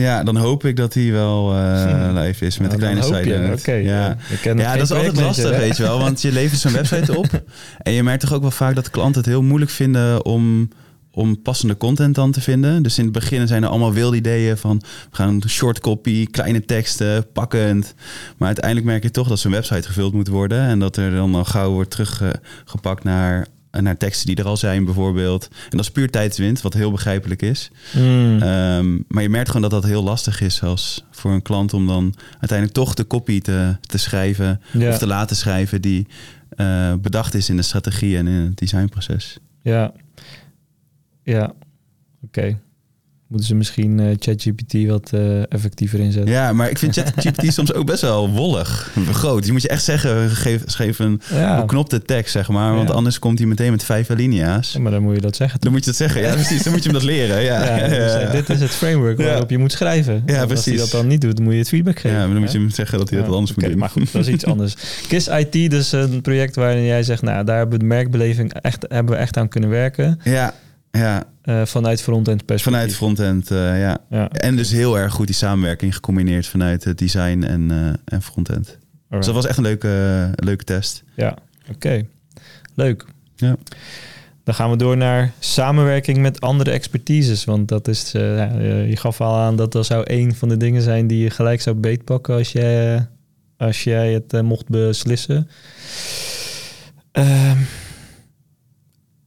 [0.00, 3.52] Ja, dan hoop ik dat hij wel eh, live is met de kleine side.
[3.58, 4.16] Oké, ja.
[4.42, 4.74] ja.
[4.76, 5.58] Dat is altijd lastig, hè?
[5.58, 5.98] weet je wel.
[5.98, 7.42] Want je levert zo'n website op.
[7.78, 10.68] En je merkt toch ook wel vaak dat klanten het heel moeilijk vinden om,
[11.10, 12.82] om passende content dan te vinden.
[12.82, 14.82] Dus in het begin zijn er allemaal wilde ideeën van...
[15.10, 17.94] we gaan short copy, kleine teksten, pakkend.
[18.36, 20.60] Maar uiteindelijk merk je toch dat zo'n website gevuld moet worden.
[20.60, 23.46] En dat er dan al gauw wordt teruggepakt naar,
[23.82, 25.48] naar teksten die er al zijn bijvoorbeeld.
[25.50, 27.70] En dat is puur tijdswinst, wat heel begrijpelijk is.
[27.96, 28.42] Mm.
[28.42, 31.86] Ehm, maar je merkt gewoon dat dat heel lastig is als voor een klant om
[31.86, 34.88] dan uiteindelijk toch de copy te, te schrijven Ja.
[34.88, 36.06] of te laten schrijven die
[36.48, 39.38] eh, bedacht is in de strategie en in het designproces.
[39.62, 39.92] Ja.
[41.22, 41.52] Ja.
[42.24, 42.58] Oké.
[43.28, 46.32] Moeten ze misschien eh, ChatGPT wat eh, effectiever inzetten?
[46.32, 49.46] Ja, maar ik vind ChatGPT soms ook best wel wollig, groot.
[49.46, 51.60] Je moet je echt zeggen, geef, schreef een Ja.
[51.60, 52.94] beknopte tekst, zeg maar, want Ja.
[52.94, 54.72] anders komt hij meteen met vijf alinea's.
[54.72, 55.60] Ja, maar dan moet je dat zeggen.
[55.60, 57.42] Dan moet je dat zeggen, ja precies, dan moet je hem dat leren.
[57.42, 60.14] Ja, dus, eh, dit is het framework waarop je moet schrijven.
[60.14, 60.80] Ja, Want Als hij precies.
[60.80, 62.16] dat dan niet doet, dan moet je het feedback geven.
[62.18, 63.78] Ja, maar dan moet je hem zeggen dat hij dat anders moet doen.
[63.78, 64.74] Maar goed, dat is iets anders.
[65.08, 68.84] KISS IT, dus een project waarin jij zegt, nou, daar hebben we de merkbeleving echt,
[68.88, 70.20] hebben we echt aan kunnen werken.
[70.24, 70.54] Ja,
[70.98, 72.72] ja, eh, vanuit frontend perspectief.
[72.72, 73.98] vanuit frontend, eh ja.
[74.10, 78.22] Ja, En dus heel erg goed die samenwerking gecombineerd vanuit het design en, eh, en
[78.22, 78.64] frontend.
[78.64, 78.76] Dus
[79.08, 79.26] alright.
[79.26, 81.02] dat was echt een leuke, leuke test.
[81.16, 81.36] ja.
[81.70, 82.06] oké.
[82.74, 83.04] Leuk.
[83.36, 83.56] Ja.
[84.44, 87.44] Dan gaan we door naar samenwerking met andere expertises.
[87.44, 91.06] Want dat is, je gaf al aan dat dat zou een van de dingen zijn
[91.06, 93.06] die je gelijk zou beetpakken als jij,
[93.56, 95.48] als jij het mocht beslissen.
[97.12, 97.58] Ehm,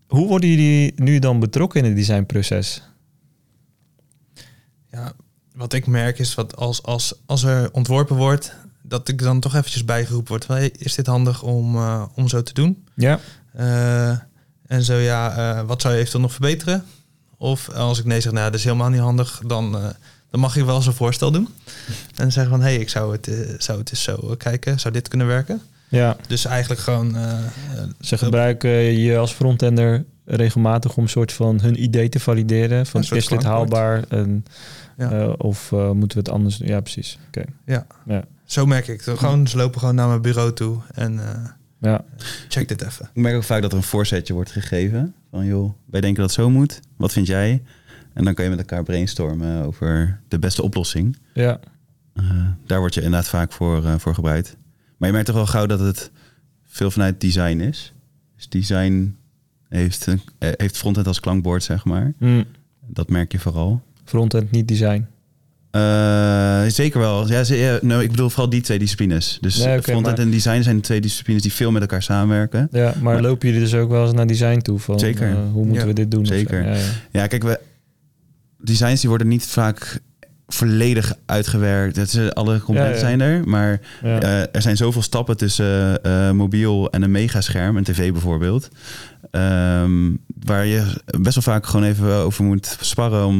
[0.09, 2.81] hoe worden jullie nu dan betrokken in het designproces?
[4.91, 5.13] Ja,
[5.53, 9.55] wat ik merk is wat als, als, als er ontworpen wordt, dat ik dan toch
[9.55, 10.47] eventjes bijgeroepen word.
[10.47, 12.87] Hey, is dit handig om, eh, om zo te doen?
[12.95, 13.19] Ja,
[13.53, 14.09] Eh,
[14.67, 16.85] en zo ja, eh, wat zou je eventueel nog verbeteren?
[17.37, 19.71] Of als ik nee zeg, nou dat is helemaal niet handig, dan,
[20.29, 21.47] dan mag ik wel eens een voorstel doen.
[22.15, 23.25] En zeggen van, hé, hey, ik zou het,
[23.57, 25.61] zou het eens zo kijken, zou dit kunnen werken?
[25.89, 26.17] Ja.
[26.27, 27.15] Dus eigenlijk gewoon...
[27.15, 27.33] eh,
[27.99, 32.85] Ze gebruiken je als frontender regelmatig om een soort van hun idee te valideren.
[32.85, 34.45] Van is dit haalbaar en,
[34.97, 35.11] Ja.
[35.11, 36.67] eh, of eh, moeten we het anders doen?
[36.67, 37.19] Ja, precies.
[37.27, 37.43] Oké.
[37.65, 37.85] ja.
[38.05, 38.23] Ja.
[38.45, 39.17] Zo merk ik het.
[39.19, 41.45] Gewoon, ze lopen gewoon naar mijn bureau toe en eh,
[41.81, 42.03] Ja.
[42.47, 43.09] check dit even.
[43.13, 45.13] Ik merk ook vaak dat er een voorzetje wordt gegeven.
[45.31, 46.79] Van joh, wij denken dat het zo moet.
[46.97, 47.61] Wat vind jij?
[48.13, 51.17] En dan kan je met elkaar brainstormen over de beste oplossing.
[51.33, 51.59] ja.
[52.13, 52.23] Eh,
[52.65, 54.55] daar word je inderdaad vaak voor, eh, voor gebruikt.
[54.99, 56.11] Maar je merkt toch wel gauw dat het
[56.67, 57.93] veel vanuit design is.
[58.35, 59.15] Dus design
[59.69, 62.13] heeft, een- eh, heeft frontend als klankbord, zeg maar.
[62.19, 62.43] Hm.
[62.87, 63.81] Dat merk je vooral.
[64.03, 65.05] Frontend, niet design.
[65.71, 67.27] Eh, zeker wel.
[67.29, 69.37] Ja, ze- ja, nou, ik bedoel vooral die twee disciplines.
[69.41, 72.67] Dus frontend maar- en design zijn de twee disciplines die veel met elkaar samenwerken.
[72.71, 74.79] Ja, maar, Maar- lopen jullie dus ook wel eens naar design toe?
[74.79, 75.29] Van, Zeker.
[75.29, 76.25] eh, hoe moeten Ja, we dit doen?
[76.25, 76.77] zeker.
[77.11, 77.59] Ja, kijk, we,
[78.61, 79.99] designs die worden niet vaak
[80.49, 81.95] volledig uitgewerkt.
[81.95, 83.17] Het is, alle componenten Ja, ja.
[83.17, 84.19] zijn er, maar Ja.
[84.21, 88.69] eh, er zijn zoveel stappen tussen eh, mobiel en een megascherm, een tv bijvoorbeeld.
[89.31, 90.11] Ehm,
[90.45, 90.83] waar je
[91.19, 93.35] best wel vaak gewoon even over moet sparren om,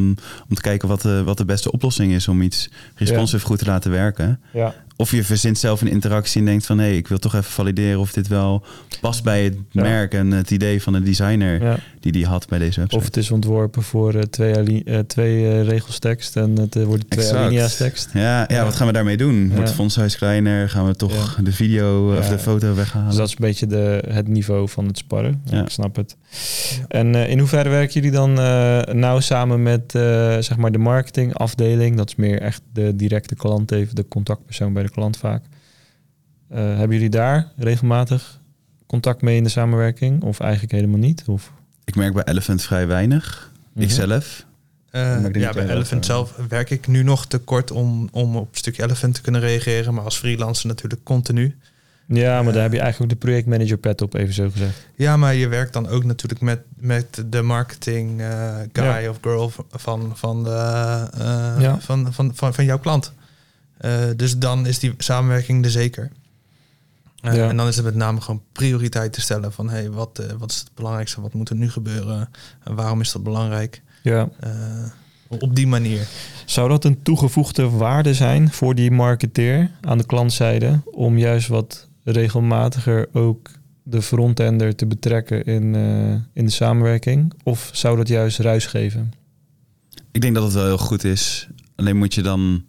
[0.50, 3.66] om te kijken wat de, wat de beste oplossing is om iets responsive goed te
[3.66, 4.40] laten werken.
[4.54, 4.74] ja.
[4.96, 7.52] Of je verzint zelf een interactie en denkt van hé, hey, ik wil toch even
[7.52, 8.66] valideren of dit wel
[9.02, 9.82] past bij het Ja.
[9.82, 12.98] merk en het idee van de designer die die had bij deze website.
[13.00, 17.10] Of het is ontworpen voor eh, twee, eh, twee eh, regels tekst en het wordt
[17.10, 18.10] twee alinea's tekst.
[18.14, 19.40] Ja, ja, wat gaan we daarmee doen?
[19.42, 19.62] Wordt Ja.
[19.62, 20.70] het fondshuis kleiner?
[20.70, 23.08] Gaan we toch de video of de foto weghalen?
[23.08, 25.42] Dus dat is een beetje de, het niveau van het sparren.
[25.46, 25.69] Ja.
[25.70, 26.18] Ik snap het.
[26.80, 26.86] Ja.
[26.88, 30.02] En eh, in hoeverre werken jullie dan eh, nauw samen met eh,
[30.40, 31.98] zeg maar de marketingafdeling?
[31.98, 35.44] Dat is meer echt de directe klant, even de contactpersoon bij de klant vaak.
[36.50, 38.40] Eh, hebben jullie daar regelmatig
[38.86, 40.24] contact mee in de samenwerking?
[40.24, 41.24] Of eigenlijk helemaal niet?
[41.26, 41.52] Of,
[41.86, 43.52] Ik merk bij Elephant vrij weinig.
[43.74, 43.84] Mhm.
[43.84, 44.46] Ikzelf.
[44.90, 48.36] Eh, ik denk ja, bij Elephant zelf werk ik nu nog te kort om, om
[48.36, 49.94] op een stukje Elephant te kunnen reageren.
[49.94, 51.58] Maar als freelancer natuurlijk continu.
[52.12, 52.54] Ja, maar Eh.
[52.54, 54.88] daar heb je eigenlijk ook de projectmanager pet op, even zo gezegd.
[54.96, 59.52] Ja, maar je werkt dan ook natuurlijk met, met de marketing eh, guy of girl
[59.72, 61.78] van, van, de, eh, Ja.
[61.80, 63.14] van, van, van, van jouw klant.
[63.78, 66.12] Eh, dus dan is die samenwerking er zeker.
[67.22, 67.50] Eh, Ja.
[67.50, 70.52] En dan is het met name gewoon prioriteit te stellen van hey, wat, eh, wat
[70.52, 72.30] is het belangrijkste, wat moet er nu gebeuren
[72.64, 73.82] en waarom is dat belangrijk?
[74.04, 74.30] Ja.
[74.40, 74.52] Eh,
[75.28, 76.08] op die manier.
[76.46, 81.88] Zou dat een toegevoegde waarde zijn voor die marketeer aan de klantzijde om juist wat
[82.12, 83.50] regelmatiger ook
[83.84, 87.34] de frontender te betrekken in, eh, in de samenwerking?
[87.44, 89.12] Of zou dat juist ruis geven?
[90.12, 91.48] Ik denk dat het wel heel goed is.
[91.76, 92.64] Alleen moet je dan,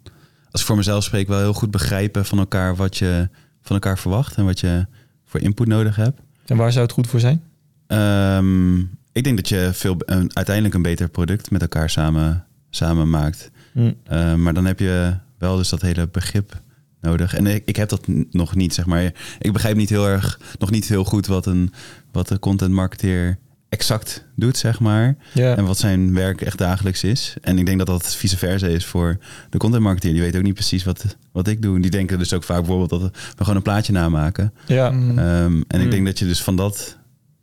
[0.51, 3.29] als ik voor mezelf spreek, wel heel goed begrijpen van elkaar wat je
[3.63, 4.87] van elkaar verwacht en wat je
[5.25, 6.21] voor input nodig hebt.
[6.47, 7.43] En waar zou het goed voor zijn?
[7.87, 8.79] Ehm,
[9.13, 13.51] ik denk dat je veel, een, uiteindelijk een beter product met elkaar samen, samen maakt.
[13.73, 13.93] Hm.
[14.05, 16.61] Eh, maar dan heb je wel dus dat hele begrip
[17.01, 17.35] nodig.
[17.35, 19.13] En ik, ik heb dat nog niet, zeg maar.
[19.39, 21.73] Ik begrijp niet heel erg, nog niet heel goed wat een,
[22.13, 23.39] wat de content marketeer
[23.69, 25.17] exact doet, zeg maar.
[25.35, 25.57] Ja.
[25.57, 27.35] En wat zijn werk echt dagelijks is.
[27.41, 29.19] En ik denk dat dat vice versa is voor
[29.51, 30.13] de content marketeer.
[30.13, 31.81] Die weet ook niet precies wat, wat ik doe.
[31.81, 34.53] Die denken dus ook vaak bijvoorbeeld dat we gewoon een plaatje namaken.
[34.67, 34.91] ja.
[34.91, 35.19] Mm.
[35.19, 35.85] Ehm, en Mm.
[35.85, 36.97] ik denk dat je dus van dat,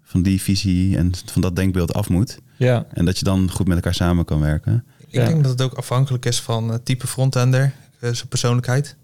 [0.04, 2.38] van die visie en van dat denkbeeld af moet.
[2.58, 2.86] ja.
[2.94, 4.84] En dat je dan goed met elkaar samen kan werken.
[5.00, 5.26] Ik Ja.
[5.26, 8.96] denk dat het ook afhankelijk is van het type frontender, eh, zijn persoonlijkheid.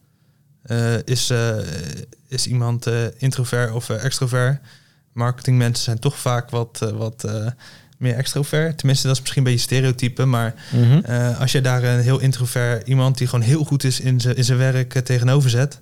[0.63, 1.57] Eh, is, eh,
[2.27, 4.59] is iemand eh, introvert of extrovert?
[5.11, 7.27] Marketingmensen zijn toch vaak wat, wat
[7.97, 8.77] meer extrovert.
[8.77, 10.25] Tenminste, dat is misschien een beetje stereotype.
[10.25, 11.33] Maar Mhm.
[11.39, 14.43] als je daar een heel introvert iemand die gewoon heel goed is in zijn in
[14.43, 15.79] zijn werk tegenover zet,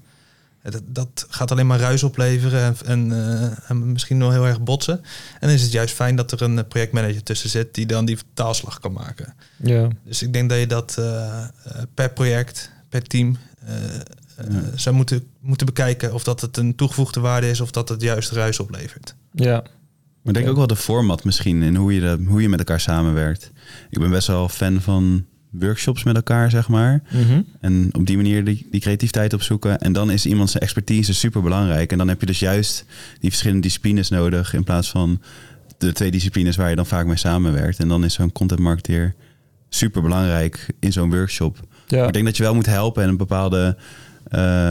[0.63, 4.97] dat, dat gaat alleen maar ruis opleveren en, en, en misschien nog heel erg botsen.
[5.34, 8.17] En dan is het juist fijn dat er een projectmanager tussen zit die dan die
[8.17, 9.34] vertaalslag kan maken.
[9.55, 9.88] ja.
[10.03, 11.01] Dus ik denk dat je dat
[11.93, 13.38] per project, per team
[14.50, 14.78] Ja.
[14.78, 18.32] zou moeten, moeten bekijken of dat het een toegevoegde waarde is of dat het juist
[18.32, 19.16] ruis oplevert.
[19.32, 19.64] ja.
[20.22, 22.80] Maar denk ook wel de format misschien en hoe je, dat, hoe je met elkaar
[22.80, 23.52] samenwerkt.
[23.89, 27.04] Ik ben best wel fan van workshops met elkaar, zeg maar.
[27.12, 27.42] Mhm.
[27.60, 29.80] En op die manier die, die creativiteit opzoeken.
[29.80, 31.92] En dan is iemand zijn expertise super belangrijk.
[31.92, 32.86] En dan heb je dus juist
[33.20, 34.54] die verschillende disciplines nodig.
[34.54, 35.22] In plaats van
[35.78, 37.80] de twee disciplines waar je dan vaak mee samenwerkt.
[37.80, 39.16] En dan is zo'n content marketeer
[39.70, 41.58] super belangrijk in zo'n workshop.
[41.89, 42.08] Maar ja.
[42.08, 43.84] ik denk dat je wel moet helpen en een bepaalde eh,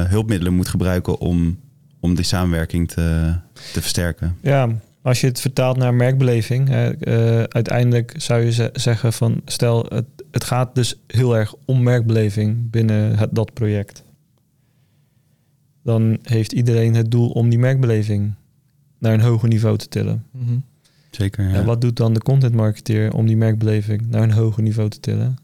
[0.09, 1.59] hulpmiddelen moet gebruiken om,
[2.01, 3.35] om die samenwerking te,
[3.73, 4.37] te versterken.
[4.43, 4.69] Ja,
[5.03, 9.85] als je het vertaalt naar merkbeleving, hè, eh, uiteindelijk zou je ze- zeggen van stel
[9.89, 14.05] het, het gaat dus heel erg om merkbeleving binnen het, dat project.
[15.83, 18.33] Dan heeft iedereen het doel om die merkbeleving
[18.99, 20.25] naar een hoger niveau te tillen.
[21.11, 21.49] Zeker.
[21.49, 21.55] Ja.
[21.55, 25.01] En wat doet dan de content marketeer om die merkbeleving naar een hoger niveau te
[25.01, 25.37] tillen?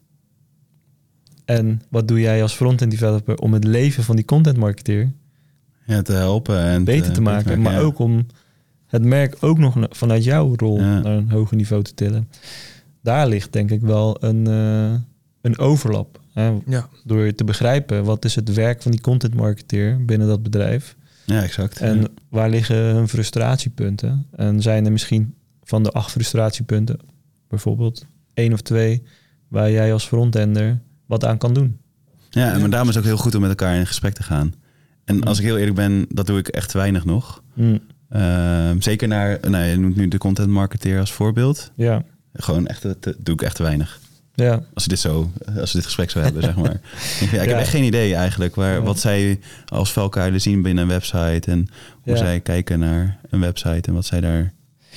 [1.47, 5.12] En wat doe jij als front-end developer om het leven van die content marketeer
[5.86, 7.78] Ja, te helpen en beter te maken, maar ja.
[7.80, 8.26] ook om
[8.86, 11.01] het merk ook nog vanuit jouw rol Ja.
[11.01, 12.28] naar een hoger niveau te tillen.
[13.03, 14.94] Daar ligt denk ik wel een, eh,
[15.40, 16.20] een overlap.
[16.32, 16.53] Hè?
[16.66, 20.97] Ja, Door te begrijpen wat is het werk van die content marketeer binnen dat bedrijf
[21.24, 21.78] Ja, exact.
[21.80, 22.07] en Ja.
[22.28, 24.26] waar liggen hun frustratiepunten.
[24.36, 26.99] En zijn er misschien van de acht frustratiepunten
[27.49, 29.03] bijvoorbeeld één of twee
[29.49, 31.78] waar jij als frontender wat aan kan doen.
[32.30, 34.22] Ja, en maar daarom is het ook heel goed om met elkaar in gesprek te
[34.22, 34.54] gaan.
[35.04, 37.42] En als ik heel eerlijk ben, dat doe ik echt weinig nog.
[37.54, 37.78] Mm,
[38.09, 41.70] Ehm, zeker naar, nou, je noemt nu de content marketeer als voorbeeld.
[41.76, 42.02] ja,
[42.32, 44.00] Gewoon echt, te- doe ik echt weinig.
[44.34, 46.80] ja, Als we dit zo, als we dit gesprek zo hebben, zeg maar.
[47.20, 47.50] Ik, ja, ik Ja.
[47.50, 48.82] heb echt geen idee eigenlijk waar, Ja.
[48.82, 51.68] wat zij als valkuilen zien binnen een website en
[52.02, 54.52] hoe zij kijken naar een website en wat zij daar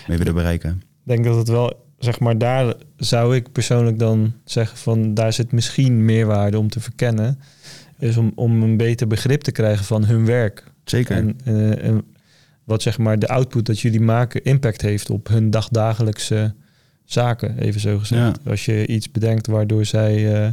[0.07, 0.71] mee willen bereiken.
[0.81, 5.33] Ik denk dat het wel, zeg maar, daar zou ik persoonlijk dan zeggen van daar
[5.33, 7.39] zit misschien meerwaarde om te verkennen.
[7.99, 10.63] Is om, om een beter begrip te krijgen van hun werk.
[10.83, 11.15] Zeker.
[11.15, 12.03] En, eh, en
[12.63, 16.53] wat zeg maar de output dat jullie maken impact heeft op hun dagdagelijkse
[17.05, 18.39] zaken, even zo gezegd.
[18.45, 20.49] Als je iets bedenkt waardoor zij eh,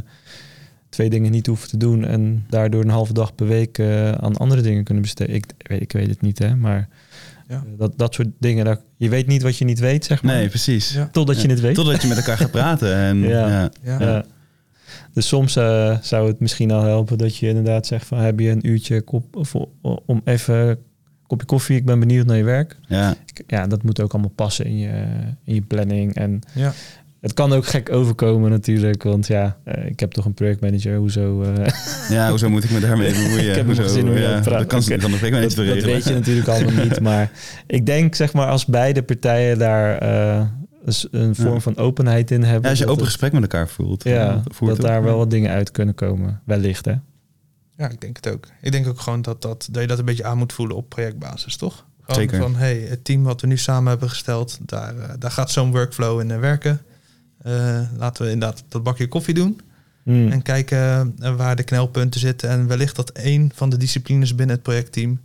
[0.89, 4.37] twee dingen niet hoeven te doen en daardoor een halve dag per week eh, aan
[4.37, 5.35] andere dingen kunnen besteden.
[5.35, 6.87] Ik, weet- ik weet het niet, hè, maar
[7.47, 7.55] Ja.
[7.55, 8.65] eh, dat, dat soort dingen.
[8.65, 10.35] Dat, je weet niet wat je niet weet, zeg maar.
[10.35, 10.93] nee, precies.
[10.93, 11.09] Ja.
[11.11, 11.75] Totdat je het weet.
[11.75, 12.95] Totdat je met elkaar gaat praten.
[12.95, 13.69] En, Ja.
[13.83, 14.25] ja.
[15.13, 18.49] Dus soms eh, zou het misschien al helpen dat je inderdaad zegt van heb je
[18.49, 19.55] een uurtje kop, of,
[20.05, 20.77] om even een
[21.27, 22.77] kopje koffie, ik ben benieuwd naar je werk.
[22.87, 23.15] Ja.
[23.47, 24.89] Ja, dat moet ook allemaal passen in je,
[25.43, 26.15] in je planning.
[26.15, 26.73] En Ja.
[27.27, 31.43] Het kan ook gek overkomen natuurlijk, want ja, eh, ik heb toch een projectmanager, hoezo...
[31.43, 31.65] eh,
[32.17, 33.49] ja, hoezo moet ik me daarmee bemoeien?
[33.49, 33.81] Ik heb Hoezo?
[33.81, 34.51] nog zin om ja, te praten.
[34.51, 37.31] Dat kan, kan de projectmanager dat, dat weet je natuurlijk allemaal niet, maar
[37.67, 40.45] ik denk zeg maar als beide partijen daar eh,
[41.11, 41.59] een vorm Ja.
[41.59, 42.63] van openheid in hebben.
[42.63, 44.03] Ja, als je open het- gesprek met elkaar voelt.
[44.03, 46.93] ja, voert dat daar wel wat dingen uit kunnen komen, wellicht hè.
[47.77, 48.47] Ja, ik denk het ook.
[48.61, 50.89] Ik denk ook gewoon dat, dat, dat je dat een beetje aan moet voelen op
[50.89, 51.85] projectbasis, toch?
[52.01, 52.37] Gewoon Zeker.
[52.41, 56.19] van, hey, het team wat we nu samen hebben gesteld, daar, daar gaat zo'n workflow
[56.19, 56.81] in werken.
[57.47, 59.59] Eh, laten we inderdaad dat bakje koffie doen.
[60.03, 60.31] Hmm.
[60.31, 62.49] En kijken eh, waar de knelpunten zitten.
[62.49, 65.21] En wellicht dat één van de disciplines binnen het projectteam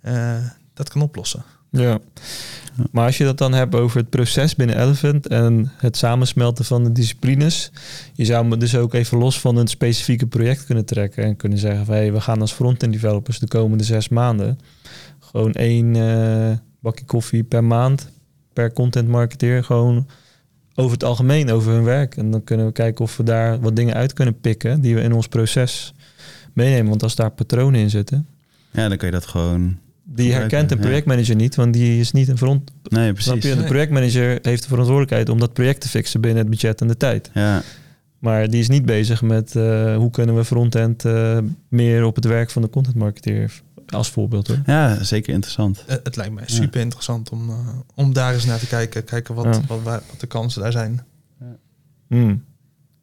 [0.00, 0.36] eh,
[0.74, 1.44] dat kan oplossen.
[1.70, 1.98] Ja.
[2.90, 6.84] Maar als je dat dan hebt over het proces binnen Elephant en het samensmelten van
[6.84, 7.70] de disciplines,
[8.14, 11.58] je zou me dus ook even los van een specifieke project kunnen trekken en kunnen
[11.58, 14.58] zeggen van hey, we gaan als front-end developers de komende zes maanden
[15.20, 15.92] gewoon één
[16.80, 18.10] bakje koffie per maand
[18.52, 20.06] per content marketeer gewoon
[20.80, 22.16] over het algemeen over hun werk.
[22.16, 25.00] En dan kunnen we kijken of we daar wat dingen uit kunnen pikken die we
[25.00, 25.94] in ons proces
[26.52, 26.88] meenemen.
[26.88, 28.26] Want als daar patronen in zitten,
[28.70, 29.78] Ja, dan kun je dat gewoon...
[30.04, 30.82] die herkent een ja.
[30.82, 33.54] projectmanager niet, want die is niet een front, Nee, Snap precies.
[33.56, 33.60] je?
[33.62, 36.96] De projectmanager heeft de verantwoordelijkheid om dat project te fixen binnen het budget en de
[36.96, 37.30] tijd.
[37.34, 37.62] Ja,
[38.18, 42.24] Maar die is niet bezig met eh, hoe kunnen we frontend eh, meer op het
[42.24, 44.58] werk van de content marketeer als voorbeeld hoor.
[44.66, 45.84] Ja, zeker interessant.
[45.86, 47.56] Eh, het lijkt mij super interessant om, eh,
[47.94, 49.04] om daar eens naar te kijken.
[49.04, 49.60] Kijken wat, Ja.
[49.66, 51.04] wat, waar- wat de kansen daar zijn.
[52.08, 52.44] Hmm.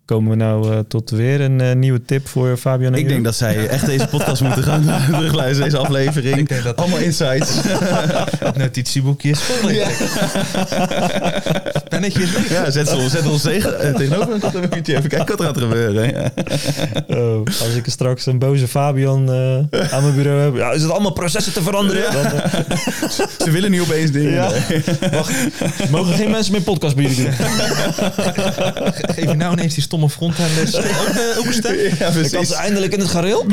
[0.05, 3.23] Komen we nou eh, tot weer een eh, nieuwe tip voor Fabian en Ik denk
[3.23, 4.83] dat zij echt deze podcast moeten gaan
[5.13, 6.37] terugluisteren, deze aflevering.
[6.37, 7.55] Ik denk dat- Allemaal insights.
[11.63, 12.29] Het Pennetjes.
[12.57, 14.95] Ja, zet ons, zet ons tegen, eh, tegenover een kattenmuurtje.
[14.97, 16.09] Even kijken wat er gaat gebeuren.
[16.13, 16.31] Ja.
[17.17, 20.55] Oh, als ik straks een boze Fabian eh, aan mijn bureau heb.
[20.55, 22.11] Ja, is het allemaal processen te veranderen?
[22.13, 22.53] Dan, eh,
[23.45, 24.31] Ze willen nu opeens dingen.
[24.31, 24.51] Ja.
[25.91, 27.33] mogen geen mensen meer podcast bij jullie doen.
[28.93, 31.75] Geef je nou ineens die stomme frontenders ook, eh, ook een stem?
[31.99, 33.45] Ja, Ik kan ze eindelijk in het gareel.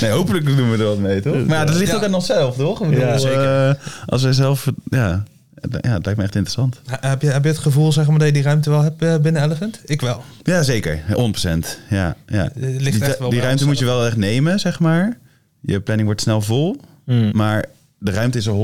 [0.00, 1.46] Nee, hopelijk doen we er wat mee, toch?
[1.46, 1.96] Maar ja, dat ligt Ja.
[1.96, 2.80] ook aan onszelf, toch?
[2.82, 3.68] Ik bedoel, Ja, zeker.
[3.68, 3.74] eh,
[4.06, 4.66] als wij zelf...
[4.90, 5.22] Ja,
[5.70, 6.80] ja, het lijkt me echt interessant.
[6.86, 9.16] Heb je, heb je het gevoel zeg maar, dat je die ruimte wel hebt eh,
[9.18, 9.80] binnen Elephant?
[9.84, 10.22] Ik wel.
[10.42, 11.02] Ja, zeker.
[11.08, 11.08] 100%.
[11.90, 12.50] Ja, ja.
[12.54, 15.18] Ligt Die, echt wel die bij ruimte moet je wel echt nemen, zeg maar.
[15.60, 16.80] Je planning wordt snel vol.
[17.04, 17.30] Hmm.
[17.32, 17.64] Maar
[17.98, 18.54] de ruimte is er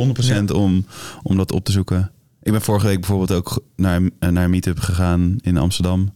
[0.48, 0.86] 100% om,
[1.22, 2.10] om dat op te zoeken.
[2.42, 6.12] Ik ben vorige week bijvoorbeeld ook naar, naar een meetup gegaan in Amsterdam.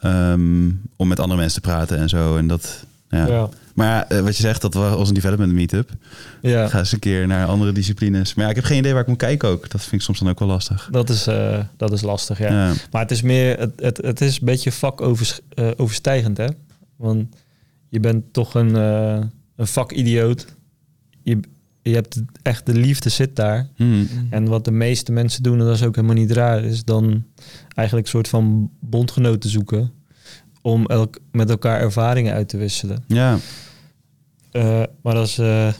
[0.00, 2.36] ehm, om met andere mensen te praten en zo.
[2.36, 3.26] En dat, ja.
[3.26, 3.48] Ja.
[3.74, 5.90] Maar eh, wat je zegt, dat was een development meetup.
[6.42, 8.34] ja, Ga eens een keer naar andere disciplines.
[8.34, 9.70] Maar ja, ik heb geen idee waar ik moet kijken ook.
[9.70, 10.88] Dat vind ik soms dan ook wel lastig.
[10.90, 12.48] dat is, eh, dat is lastig, ja.
[12.48, 12.72] Ja.
[12.90, 16.46] Maar het is meer, het, het, het is een beetje vakoverstijgend, hè?
[16.96, 17.36] Want
[17.88, 19.20] je bent toch een, eh
[19.56, 20.46] een vakidioot.
[21.22, 21.40] Je,
[21.82, 23.68] je hebt echt de liefde zit daar.
[23.76, 24.08] Hmm.
[24.30, 27.24] En wat de meeste mensen doen, en dat is ook helemaal niet raar, is dan
[27.74, 29.92] eigenlijk een soort van bondgenoten zoeken.
[30.62, 33.04] Om elk, met elkaar ervaringen uit te wisselen.
[33.06, 33.38] ja.
[34.50, 35.72] Eh, maar dat is, eh,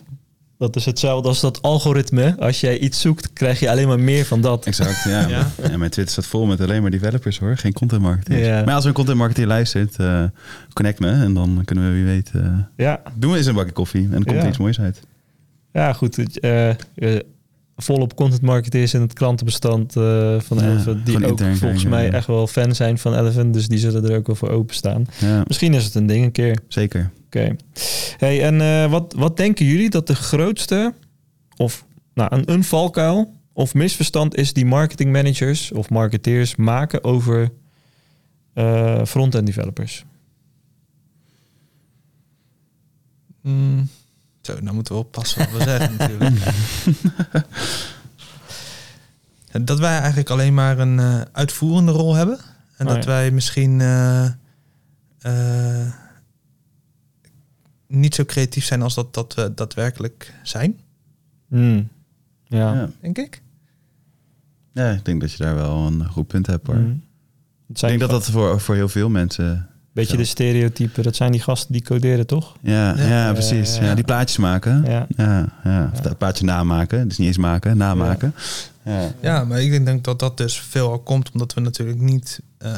[0.59, 2.37] dat is hetzelfde als dat algoritme.
[2.39, 4.67] Als jij iets zoekt, krijg je alleen maar meer van dat.
[4.67, 5.29] Exact, ja.
[5.29, 5.51] Ja.
[5.69, 5.77] ja.
[5.77, 8.47] mijn Twitter staat vol met alleen maar developers hoor, geen content marketeers.
[8.47, 8.65] Ja.
[8.65, 10.25] Maar als er een content marketeer luistert, eh,
[10.73, 12.31] connect me en dan kunnen we wie weet...
[12.35, 14.43] eh, Ja, doen we eens een bakje koffie en dan komt Ja.
[14.43, 15.01] er iets moois uit.
[15.73, 16.17] ja goed.
[17.83, 21.07] Volop content marketeers in het klantenbestand eh, van Ja, Elephant.
[21.07, 22.13] Die ook intern volgens kijken, mij ja.
[22.13, 23.55] echt wel fan zijn van Elephant.
[23.55, 25.07] Dus die zullen er ook wel voor openstaan.
[25.19, 26.59] Ja, Misschien is het een ding een keer.
[26.69, 27.11] zeker.
[27.27, 27.57] Oké.
[28.17, 30.95] Hey, en eh, wat, wat denken jullie dat de grootste
[31.57, 37.51] of nou, een, een valkuil of misverstand is die marketing managers of marketeers maken over
[38.55, 40.05] eh front-end developers?
[43.43, 43.89] Mm.
[44.51, 46.55] Zo, nou moeten we oppassen wat we zeggen natuurlijk.
[49.69, 52.39] dat wij eigenlijk alleen maar een eh, uitvoerende rol hebben.
[52.77, 53.11] En Oh, dat ja.
[53.11, 54.25] wij misschien eh,
[55.19, 55.93] eh,
[57.87, 60.81] niet zo creatief zijn als dat, dat we daadwerkelijk zijn,
[61.49, 61.89] Hmm.
[62.45, 62.75] Ja.
[62.75, 62.91] Ja.
[63.01, 63.43] denk ik.
[64.73, 66.77] ja, ik denk dat je daar wel een goed punt hebt hoor.
[66.77, 67.03] Hmm.
[67.69, 69.70] Ik denk dat dat voor, voor heel veel mensen...
[69.93, 70.17] beetje zo.
[70.17, 71.03] de stereotypen.
[71.03, 72.57] Dat zijn die gasten die coderen, toch?
[72.63, 73.33] Ja, ja, Ja.
[73.33, 73.75] precies.
[73.75, 73.89] Ja, ja.
[73.89, 74.85] Ja, die plaatjes maken.
[74.87, 75.07] Ja.
[75.17, 75.91] Ja, ja.
[75.93, 77.09] Of dat plaatje namaken.
[77.09, 78.35] Dus niet eens maken, namaken.
[78.85, 79.13] Ja.
[79.21, 82.73] Ja, maar ik denk dat dat dus veelal komt omdat we natuurlijk niet eh,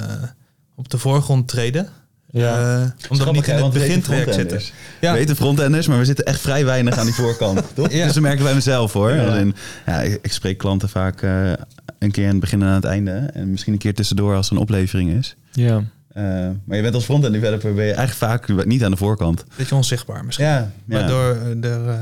[0.74, 1.88] op de voorgrond treden.
[2.30, 2.80] Ja.
[2.82, 4.60] Eh, omdat we niet in het begintraject zitten.
[5.00, 5.12] Ja.
[5.12, 7.62] We weten frontenders, maar we zitten echt vrij weinig aan die voorkant.
[7.74, 7.92] toch?
[7.92, 8.04] Ja.
[8.04, 9.10] Dus dat merken wij mezelf hoor.
[9.10, 9.24] Ja.
[9.26, 9.54] Als in,
[9.86, 11.52] ja, ik, ik spreek klanten vaak eh,
[11.98, 13.10] een keer aan het begin en aan het einde.
[13.12, 15.36] En misschien een keer tussendoor als er een oplevering is.
[15.52, 15.82] ja.
[16.12, 16.24] Eh,
[16.64, 19.44] maar je bent als frontend developer ben je eigenlijk vaak niet aan de voorkant.
[19.56, 20.46] Beetje onzichtbaar misschien.
[20.46, 20.98] Ja, ja.
[20.98, 22.00] Waardoor eh, er eh,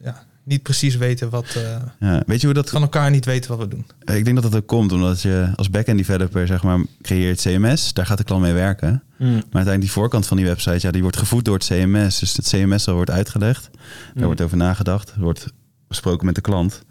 [0.00, 1.46] ja, niet precies weten wat...
[1.56, 1.62] eh,
[2.08, 2.22] ja.
[2.26, 3.86] Weet je hoe dat van elkaar niet weten wat we doen.
[4.16, 7.92] Ik denk dat dat ook komt omdat je als backend developer zeg maar creëert CMS,
[7.92, 9.02] daar gaat de klant mee werken.
[9.16, 9.26] Hmm.
[9.28, 12.18] Maar uiteindelijk die voorkant van die website, ja, die wordt gevoed door het CMS.
[12.18, 13.82] Dus het CMS al wordt uitgelegd, daar
[14.14, 14.24] Hmm.
[14.24, 15.46] wordt over nagedacht, er wordt
[15.88, 16.82] besproken met de klant.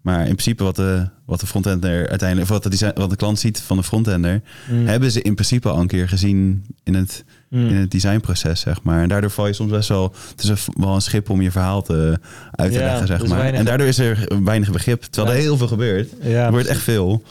[0.00, 3.16] Maar in principe wat de, wat de frontender uiteindelijk, of wat de, design, wat de
[3.16, 4.86] klant ziet van de frontender, Hmm.
[4.86, 7.68] hebben ze in principe al een keer gezien in het, Hmm.
[7.68, 9.02] in het designproces, zeg maar.
[9.02, 11.50] En daardoor val je soms best wel, het is een- wel een schip om je
[11.50, 12.18] verhaal te,
[12.50, 13.38] uit te Ja, leggen, zeg dus maar.
[13.38, 15.40] weinig- En daardoor is er weinig begrip, terwijl Ja.
[15.40, 16.08] er heel veel gebeurt.
[16.22, 17.22] Ja, er wordt echt veel.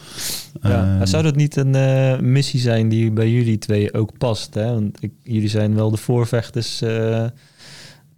[0.62, 0.96] Ja.
[0.98, 4.54] Ehm, Zou dat niet een eh, missie zijn die bij jullie twee ook past?
[4.54, 4.64] Hè?
[4.72, 7.24] Want ik, jullie zijn wel de voorvechters, eh,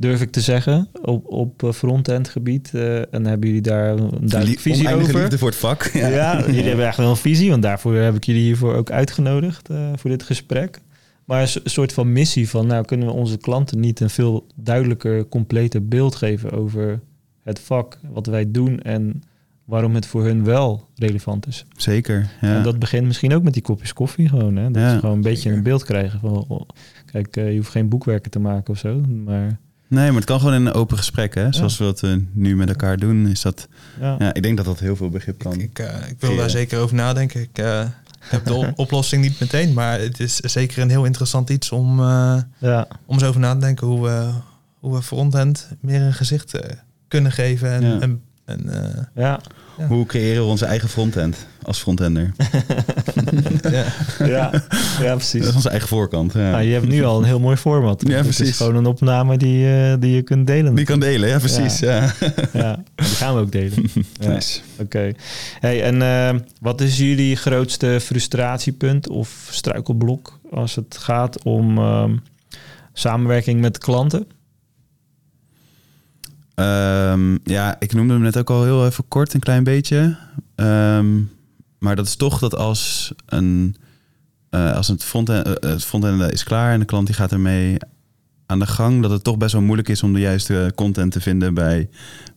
[0.03, 2.71] durf ik te zeggen, op, op eh, front-end gebied.
[2.75, 5.15] eh, en hebben jullie daar een duidelijke visie over?
[5.21, 5.85] liefde voor het vak.
[5.95, 6.41] Ja.
[6.47, 9.91] jullie hebben echt wel een visie, want daarvoor heb ik jullie hiervoor ook uitgenodigd eh,
[9.97, 10.81] voor dit gesprek.
[11.25, 14.47] Maar een so- soort van missie van, nou kunnen we onze klanten niet een veel
[14.55, 17.01] duidelijker, completer beeld geven over
[17.43, 19.23] het vak, wat wij doen en
[19.65, 21.65] waarom het voor hun wel relevant is.
[21.77, 22.31] Zeker.
[22.41, 22.57] Ja.
[22.57, 24.57] En dat begint misschien ook met die kopjes koffie gewoon.
[24.57, 24.71] Hè?
[24.71, 26.45] Dat Ja, ze gewoon een beetje een beeld krijgen van...
[26.49, 26.61] oh,
[27.13, 29.01] kijk, je hoeft geen boekwerken te maken of zo.
[29.25, 29.59] Maar
[29.93, 31.53] Nee, maar het kan gewoon in een open gesprek, hè?
[31.53, 33.27] Zoals we wat we nu met elkaar doen.
[33.27, 33.69] Is dat,
[34.01, 35.61] ja, ja, ik denk dat dat heel veel begrip kan.
[35.61, 37.41] Ik, eh, ik wil daar zeker over nadenken.
[37.41, 37.85] Ik, eh,
[38.21, 42.01] heb de op- oplossing niet meteen, maar het is zeker een heel interessant iets om,
[42.01, 44.31] eh, Ja, om eens over na te denken hoe we,
[44.79, 46.77] hoe we frontend meer een gezicht eh,
[47.09, 47.71] kunnen geven.
[47.73, 48.01] En, Ja.
[48.01, 49.41] en, en, eh, ja,
[49.79, 49.87] Ja.
[49.87, 52.31] Hoe creëren we onze eigen frontend als frontender?
[53.71, 53.85] ja.
[54.19, 54.51] ja, ja,
[55.01, 55.47] Dat precies.
[55.47, 56.33] is onze eigen voorkant.
[56.33, 56.51] Ja.
[56.51, 58.03] Nou, je hebt nu al een heel mooi format.
[58.09, 58.57] Ja, Het is precies.
[58.57, 60.75] gewoon een opname die, eh, die je kunt delen.
[60.75, 61.79] Die kan delen, ja precies.
[61.79, 62.13] Ja.
[62.53, 63.85] Ja, die gaan we ook delen.
[64.21, 64.29] Ja.
[64.29, 64.61] Nice.
[64.79, 65.13] Oké.
[65.61, 72.17] Hey, en eh, wat is jullie grootste frustratiepunt of struikelblok als het gaat om ehm,
[72.93, 74.27] samenwerking met klanten?
[76.55, 80.17] Ehm, ja, ik noemde hem net ook al heel even kort, een klein beetje.
[80.55, 81.21] Ehm,
[81.79, 83.77] maar dat is toch dat als een
[84.51, 87.77] eh, als het frontend, eh, het frontend is klaar en de klant die gaat ermee
[88.47, 91.21] aan de gang, dat het toch best wel moeilijk is om de juiste content te
[91.21, 91.89] vinden bij,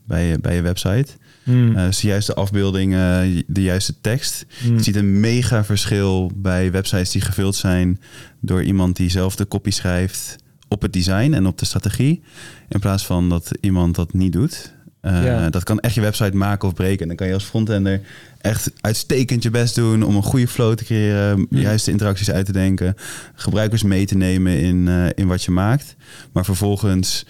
[0.05, 1.05] bij, je- bij je website.
[1.43, 1.76] Hmm.
[1.76, 4.45] Eh, dus de juiste afbeelding, eh, de juiste tekst.
[4.61, 4.76] Hmm.
[4.78, 7.99] Je ziet een mega verschil bij websites die gevuld zijn
[8.41, 10.36] door iemand die zelf de copy schrijft
[10.76, 12.21] op het design en op de strategie.
[12.69, 14.73] In plaats van dat iemand dat niet doet.
[15.01, 15.49] Eh, Ja.
[15.49, 17.01] Dat kan echt je website maken of breken.
[17.01, 18.01] En dan kan je als frontender
[18.41, 21.59] echt uitstekend je best doen om een goede flow te creëren, Hmm.
[21.59, 22.95] juiste interacties uit te denken,
[23.36, 25.95] gebruikers mee te nemen in, eh, in wat je maakt.
[26.32, 27.26] Maar vervolgens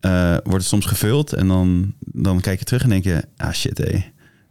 [0.00, 3.52] eh, wordt het soms gevuld en dan, dan kijk je terug en denk je, ah
[3.52, 3.98] shit hé,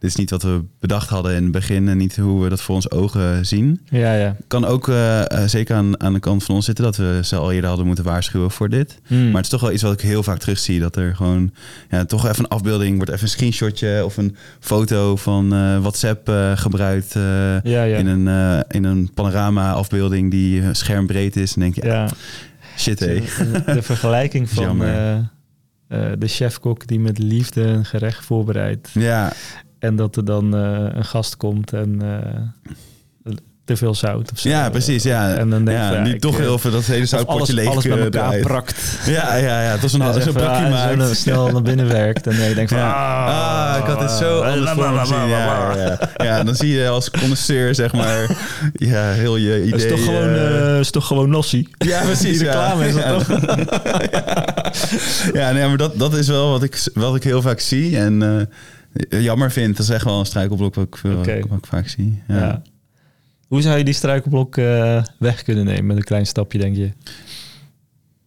[0.00, 2.60] dit is niet wat we bedacht hadden in het begin en niet hoe we dat
[2.60, 3.80] voor ons ogen zien.
[3.84, 4.36] Ja, ja.
[4.46, 7.36] Kan ook eh, eh, zeker aan, aan de kant van ons zitten dat we ze
[7.36, 8.98] al eerder hadden moeten waarschuwen voor dit.
[9.06, 9.24] Hmm.
[9.24, 10.80] Maar het is toch wel iets wat ik heel vaak terugzie.
[10.80, 11.52] Dat er gewoon
[11.90, 16.28] ja, toch even een afbeelding wordt, even een screenshotje of een foto van eh, WhatsApp
[16.28, 17.12] eh, gebruikt.
[17.12, 17.96] ja, ja.
[17.96, 21.54] In een, in een panorama afbeelding die schermbreed is.
[21.54, 22.08] En denk je, ja.
[22.76, 23.14] shit hé.
[23.14, 24.82] De, de vergelijking van
[25.90, 28.90] eh, de chefkok die met liefde een gerecht voorbereidt.
[28.92, 29.32] Ja,
[29.80, 33.32] En dat er dan eh, een gast komt en eh,
[33.64, 34.48] te veel zout of zo.
[34.48, 35.02] ja, precies.
[35.02, 35.34] Ja.
[35.34, 37.86] En dan denk je ja, toch eh, heel veel dat hele zoutpotje alles, leeg alles
[37.86, 38.98] met elkaar prakt.
[39.06, 39.70] Ja, ja, ja.
[39.70, 42.26] Het was een, Ja, zo'n brakje ah, zo snel naar binnen werkt.
[42.26, 42.92] En je denkt van, Ja.
[42.92, 45.28] ah, Ah, ik had het zo anders voor me gezien.
[45.28, 46.24] Ja, ja, ja.
[46.24, 48.36] ja, dan zie je als connoisseur, zeg maar,
[48.72, 49.72] ja, heel je idee.
[49.72, 51.68] Het is toch gewoon, eh, eh, is toch gewoon nossi?
[51.78, 52.38] ja, precies.
[52.38, 52.88] die reclame ja.
[52.88, 53.18] is dat ja.
[53.18, 53.28] toch?
[55.40, 57.98] ja, nee, maar dat, dat is wel wat ik, wat ik heel vaak zie.
[57.98, 58.46] En eh,
[59.08, 62.22] jammer vind, dat is echt wel een struikelblok wat ik, veel, wat ik vaak zie.
[62.28, 62.36] Ja.
[62.36, 62.62] Ja.
[63.48, 66.90] Hoe zou je die struikelblok eh, weg kunnen nemen met een klein stapje, denk je?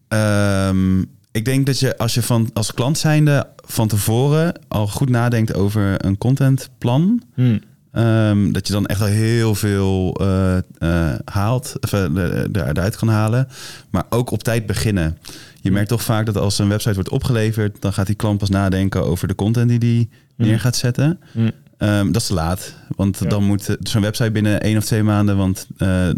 [0.07, 0.99] Ehm,
[1.31, 5.53] ik denk dat je als je van, als klant zijnde van tevoren al goed nadenkt
[5.53, 7.21] over een contentplan...
[7.33, 7.59] Hmm.
[7.91, 12.67] Ehm, dat je dan echt al heel veel eh, eh, haalt, of, eh, er- er-
[12.69, 13.47] eruit kan halen.
[13.89, 15.17] Maar ook op tijd beginnen.
[15.61, 18.49] Je merkt toch vaak dat als een website wordt opgeleverd, dan gaat die klant pas
[18.49, 20.21] nadenken over de content die die Hmm.
[20.35, 21.19] Neer gaat zetten.
[21.31, 21.51] Hmm.
[21.77, 22.73] Ehm, dat is te laat.
[22.95, 23.29] Want Ja.
[23.29, 25.37] dan moet zo'n website binnen één of twee maanden.
[25.37, 26.15] Want eh, eh,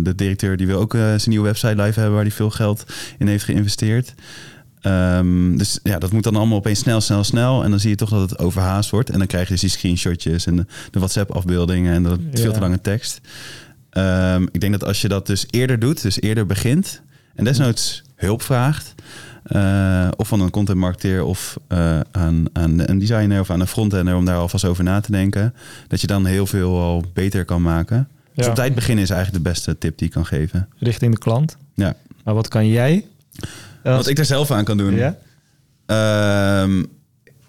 [0.00, 2.84] de directeur die wil ook eh, zijn nieuwe website live hebben waar hij veel geld
[3.18, 4.14] in heeft geïnvesteerd.
[4.80, 7.64] Ehm, dus ja, dat moet dan allemaal opeens snel, snel, snel.
[7.64, 9.10] En dan zie je toch dat het overhaast wordt.
[9.10, 12.60] En dan krijg je dus die screenshotjes en de, de WhatsApp-afbeeldingen en dat veel te
[12.60, 13.20] lange tekst.
[13.90, 17.00] Ehm, ik denk dat als je dat dus eerder doet, dus eerder begint
[17.34, 18.94] en desnoods hulp vraagt,
[19.44, 24.16] eh, of van een contentmarketeer of eh, aan, aan een designer of aan een frontender
[24.16, 25.54] om daar alvast over na te denken,
[25.88, 28.08] dat je dan heel veel al beter kan maken.
[28.34, 30.68] Dus op tijd beginnen is eigenlijk de beste tip die ik kan geven.
[30.78, 31.56] Richting de klant.
[31.74, 31.94] Ja.
[32.24, 33.04] Maar wat kan jij?
[33.82, 34.94] Als- Wat ik er zelf aan kan doen.
[34.94, 35.16] Ja?
[35.86, 36.84] Ehm,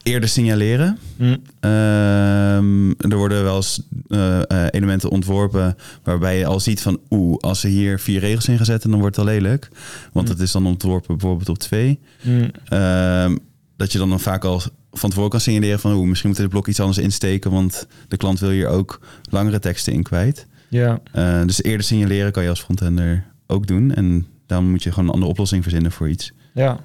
[0.06, 0.98] eerder signaleren.
[1.18, 1.38] Hmm.
[1.60, 7.38] Ehm, er worden wel eens eh, eh, elementen ontworpen waarbij je al ziet van oeh,
[7.40, 9.70] als ze hier vier regels in gaan zetten, dan wordt het al lelijk.
[10.14, 10.34] Want Mm.
[10.34, 12.00] het is dan ontworpen bijvoorbeeld op twee.
[12.22, 12.50] Hmm.
[12.66, 13.38] Ehm,
[13.78, 16.52] dat je dan, dan vaak al van tevoren kan signaleren van oeh, misschien moeten we
[16.52, 19.00] dit blok iets anders insteken, want de klant wil hier ook
[19.30, 20.48] langere teksten in kwijt.
[20.70, 21.00] Ja.
[21.12, 23.94] Eh, dus eerder signaleren kan je als frontender ook doen.
[23.94, 26.32] En dan moet je gewoon een andere oplossing verzinnen voor iets.
[26.54, 26.80] Ja.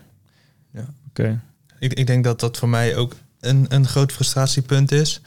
[0.74, 0.84] Ja.
[1.08, 1.40] Oké.
[1.80, 5.20] Ik, ik denk dat dat voor mij ook een, een groot frustratiepunt is.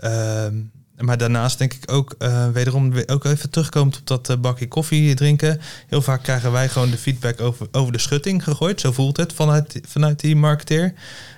[0.00, 0.54] Ehm,
[0.98, 5.14] maar daarnaast denk ik ook, eh, wederom ook even terugkomend op dat eh, bakje koffie
[5.14, 5.60] drinken.
[5.86, 8.80] Heel vaak krijgen wij gewoon de feedback over, over de schutting gegooid.
[8.80, 10.94] Zo voelt het vanuit, vanuit die marketeer.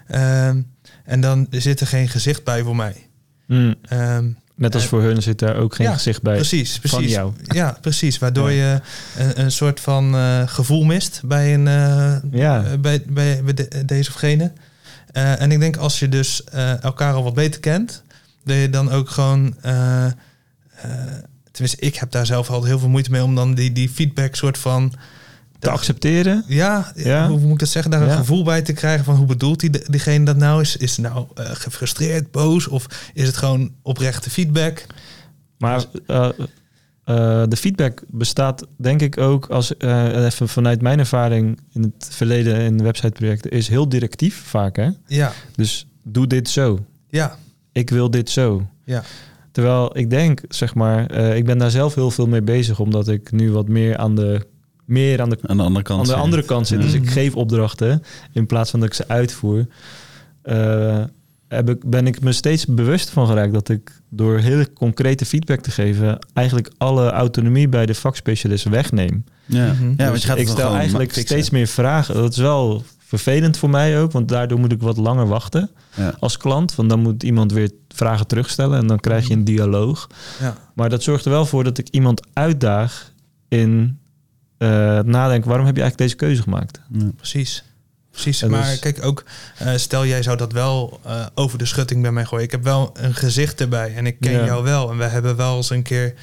[0.06, 0.62] Ehm,
[1.04, 3.06] en dan zit er geen gezicht bij voor mij.
[3.82, 6.34] Ehm, Net als voor hun zit daar ook geen ja, gezicht bij.
[6.34, 6.96] precies, precies.
[6.98, 7.32] van jou.
[7.44, 8.18] Ja, precies.
[8.18, 8.72] Waardoor Ja.
[8.72, 8.80] je
[9.22, 12.64] een, een soort van eh, gevoel mist bij, een, eh, Ja.
[12.64, 14.52] eh, bij, bij, bij de- deze of gene.
[15.12, 16.44] En ik denk als je dus
[16.80, 18.02] elkaar al wat beter kent,
[18.44, 19.54] dat je dan ook gewoon.
[21.50, 24.34] tenminste, ik heb daar zelf al heel veel moeite mee om dan die, die feedback
[24.34, 24.92] soort van.
[25.58, 26.44] Te accepteren.
[26.46, 27.28] Ja, Ja.
[27.28, 27.90] hoe moet ik dat zeggen?
[27.90, 28.16] Daar een Ja.
[28.16, 30.60] gevoel bij te krijgen van hoe bedoelt die, diegene dat nou?
[30.60, 32.68] Is, is nou eh, gefrustreerd, boos?
[32.68, 34.86] Of is het gewoon oprechte feedback?
[35.58, 36.28] Maar eh,
[37.04, 42.60] eh, de feedback bestaat denk ik ook als even vanuit mijn ervaring in het verleden
[42.60, 44.88] in websiteprojecten is heel directief vaak hè.
[45.06, 46.78] Ja, Dus doe dit zo.
[47.08, 47.36] ja,
[47.72, 48.66] Ik wil dit zo.
[48.84, 49.02] ja.
[49.52, 53.30] Terwijl ik denk, zeg maar, ik ben daar zelf heel veel mee bezig, omdat ik
[53.32, 54.46] nu wat meer aan de,
[54.86, 55.98] meer aan de, Aan de andere kant.
[56.00, 56.20] aan de zit.
[56.22, 56.80] andere kant zit.
[56.82, 57.02] Dus Mhm.
[57.02, 59.66] ik geef opdrachten in plaats van dat ik ze uitvoer.
[60.42, 61.02] Eh,
[61.48, 65.60] heb ik, ben ik me steeds bewust van geraakt dat ik door hele concrete feedback
[65.60, 69.24] te geven, eigenlijk alle autonomie bij de vakspecialist wegneem.
[69.44, 69.84] Ja, Mhm.
[69.84, 71.24] ja want Dus je gaat ik stel eigenlijk fixen.
[71.36, 72.14] steeds meer vragen.
[72.14, 76.14] Dat is wel vervelend voor mij ook, want daardoor moet ik wat langer wachten Ja.
[76.18, 76.74] als klant.
[76.74, 80.06] Want dan moet iemand weer vragen terugstellen en dan krijg je een dialoog.
[80.40, 80.56] ja.
[80.74, 83.12] Maar dat zorgt er wel voor dat ik iemand uitdaag
[83.48, 83.98] in
[84.58, 86.80] eh, het nadenken, waarom heb je eigenlijk deze keuze gemaakt?
[86.92, 87.10] Ja.
[87.16, 87.64] Precies.
[88.10, 89.24] Precies, maar kijk ook,
[89.58, 92.44] eh, stel jij zou dat wel eh, over de schutting bij mij gooien.
[92.44, 94.44] Ik heb wel een gezicht erbij en ik ken Ja.
[94.44, 94.90] jou wel.
[94.90, 96.14] En we hebben wel eens een keer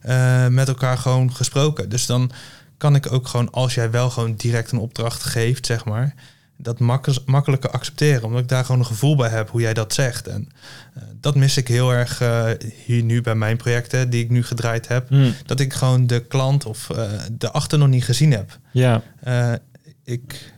[0.00, 1.88] eh, met elkaar gewoon gesproken.
[1.88, 2.30] Dus dan
[2.76, 6.14] kan ik ook gewoon, als jij wel gewoon direct een opdracht geeft, zeg maar,
[6.62, 8.22] dat mak- makkelijker accepteren.
[8.24, 10.26] Omdat ik daar gewoon een gevoel bij heb hoe jij dat zegt.
[10.28, 10.48] En
[10.94, 12.46] eh, dat mis ik heel erg eh,
[12.84, 15.08] hier nu bij mijn projecten die ik nu gedraaid heb.
[15.46, 18.58] Dat ik gewoon de klant of eh, de achter nog niet gezien heb.
[18.72, 19.52] Ja, Eh,
[20.04, 20.52] ik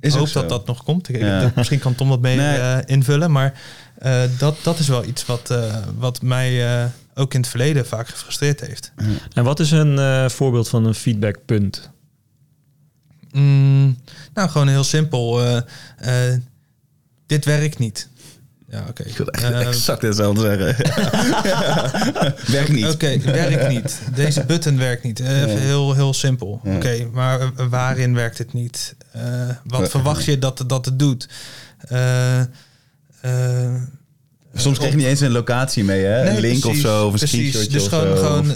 [0.00, 1.08] ik hoop dat dat nog komt.
[1.08, 1.40] Ik, Ja.
[1.40, 2.58] ik- misschien kan Tom dat mee Nee.
[2.58, 3.32] eh, invullen.
[3.32, 3.60] Maar
[3.98, 6.84] eh, dat, dat is wel iets wat, eh, wat mij eh,
[7.14, 8.92] ook in het verleden vaak gefrustreerd heeft.
[9.34, 11.90] en wat is een eh, voorbeeld van een feedbackpunt?
[13.36, 13.98] Mm,
[14.34, 15.42] nou, gewoon heel simpel.
[15.44, 16.40] eh, eh,
[17.26, 18.08] dit werkt niet.
[18.70, 19.02] Ja, oké.
[19.02, 20.76] Ik wil echt Eh, exact hetzelfde zeggen.
[22.52, 22.86] Werkt niet.
[22.86, 23.98] Oké, werkt niet.
[24.14, 25.20] Deze button werkt niet.
[25.20, 26.60] Even heel, heel simpel.
[26.64, 26.74] Ja.
[26.76, 28.94] Oké, maar waarin werkt het niet?
[29.64, 31.28] Wat verwacht je dat, dat het doet?
[34.54, 36.22] Soms krijg je niet eens een locatie mee, hè?
[36.24, 37.68] Nee, een link precies, of zo, of een precies.
[37.68, 38.22] Dus of gewoon, zo.
[38.24, 38.54] gewoon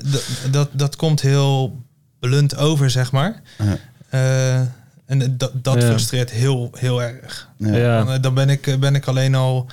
[0.51, 1.83] dat, dat komt heel
[2.21, 3.43] blunt over, zeg maar.
[4.11, 4.55] Eh,
[5.07, 5.89] en dat, dat Ja.
[5.89, 7.49] frustreert heel, heel erg.
[7.57, 7.77] Ja.
[7.77, 7.99] Ja.
[8.05, 9.67] Dan, eh, dan ben ik, ben ik alleen al...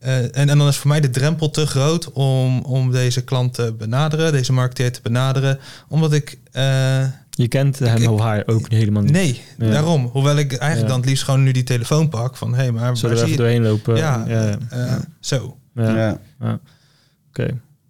[0.00, 3.54] eh, en, en dan is voor mij de drempel te groot om, om deze klant
[3.54, 5.58] te benaderen, deze marketeer te benaderen.
[5.88, 6.38] Omdat ik...
[6.52, 9.12] eh, Je kent hem ik- of haar ook helemaal niet.
[9.12, 9.70] nee, Ja.
[9.70, 10.06] daarom.
[10.12, 10.86] Hoewel ik eigenlijk Ja.
[10.88, 12.36] dan het liefst gewoon nu die telefoon pak.
[12.36, 13.96] Van, hé, hey, maar Zullen waar we even doorheen lopen?
[13.96, 14.56] Ja, ja.
[14.70, 15.56] eh, zo.
[15.74, 15.96] ja.
[15.96, 16.18] Ja.
[16.40, 16.58] ja.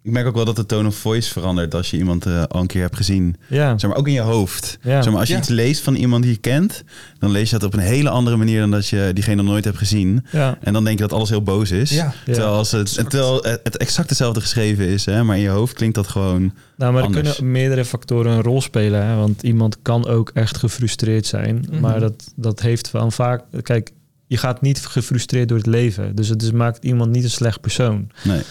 [0.03, 2.61] Ik merk ook wel dat de tone of voice verandert als je iemand eh, al
[2.61, 3.35] een keer hebt gezien.
[3.47, 3.77] Ja.
[3.77, 4.77] Zeg maar ook in je hoofd.
[4.81, 5.01] Ja.
[5.01, 5.39] Zeg maar, als je Ja.
[5.39, 6.83] iets leest van iemand die je kent,
[7.19, 9.63] dan lees je dat op een hele andere manier dan dat je diegene nog nooit
[9.65, 10.25] hebt gezien.
[10.31, 10.57] Ja.
[10.61, 11.89] En dan denk je dat alles heel boos is.
[11.89, 12.13] Ja.
[12.25, 13.09] Terwijl, als het, Exact.
[13.09, 16.53] terwijl het exact hetzelfde geschreven is, hè, maar in je hoofd klinkt dat gewoon.
[16.77, 17.35] Nou, maar er Anders.
[17.35, 19.05] kunnen meerdere factoren een rol spelen.
[19.05, 19.15] Hè?
[19.15, 21.65] Want iemand kan ook echt gefrustreerd zijn.
[21.69, 21.79] Mhm.
[21.79, 23.43] Maar dat, dat heeft van vaak...
[23.61, 23.91] Kijk,
[24.27, 26.15] je gaat niet gefrustreerd door het leven.
[26.15, 28.09] Dus het is, maakt iemand niet een slecht persoon.
[28.23, 28.41] Nee.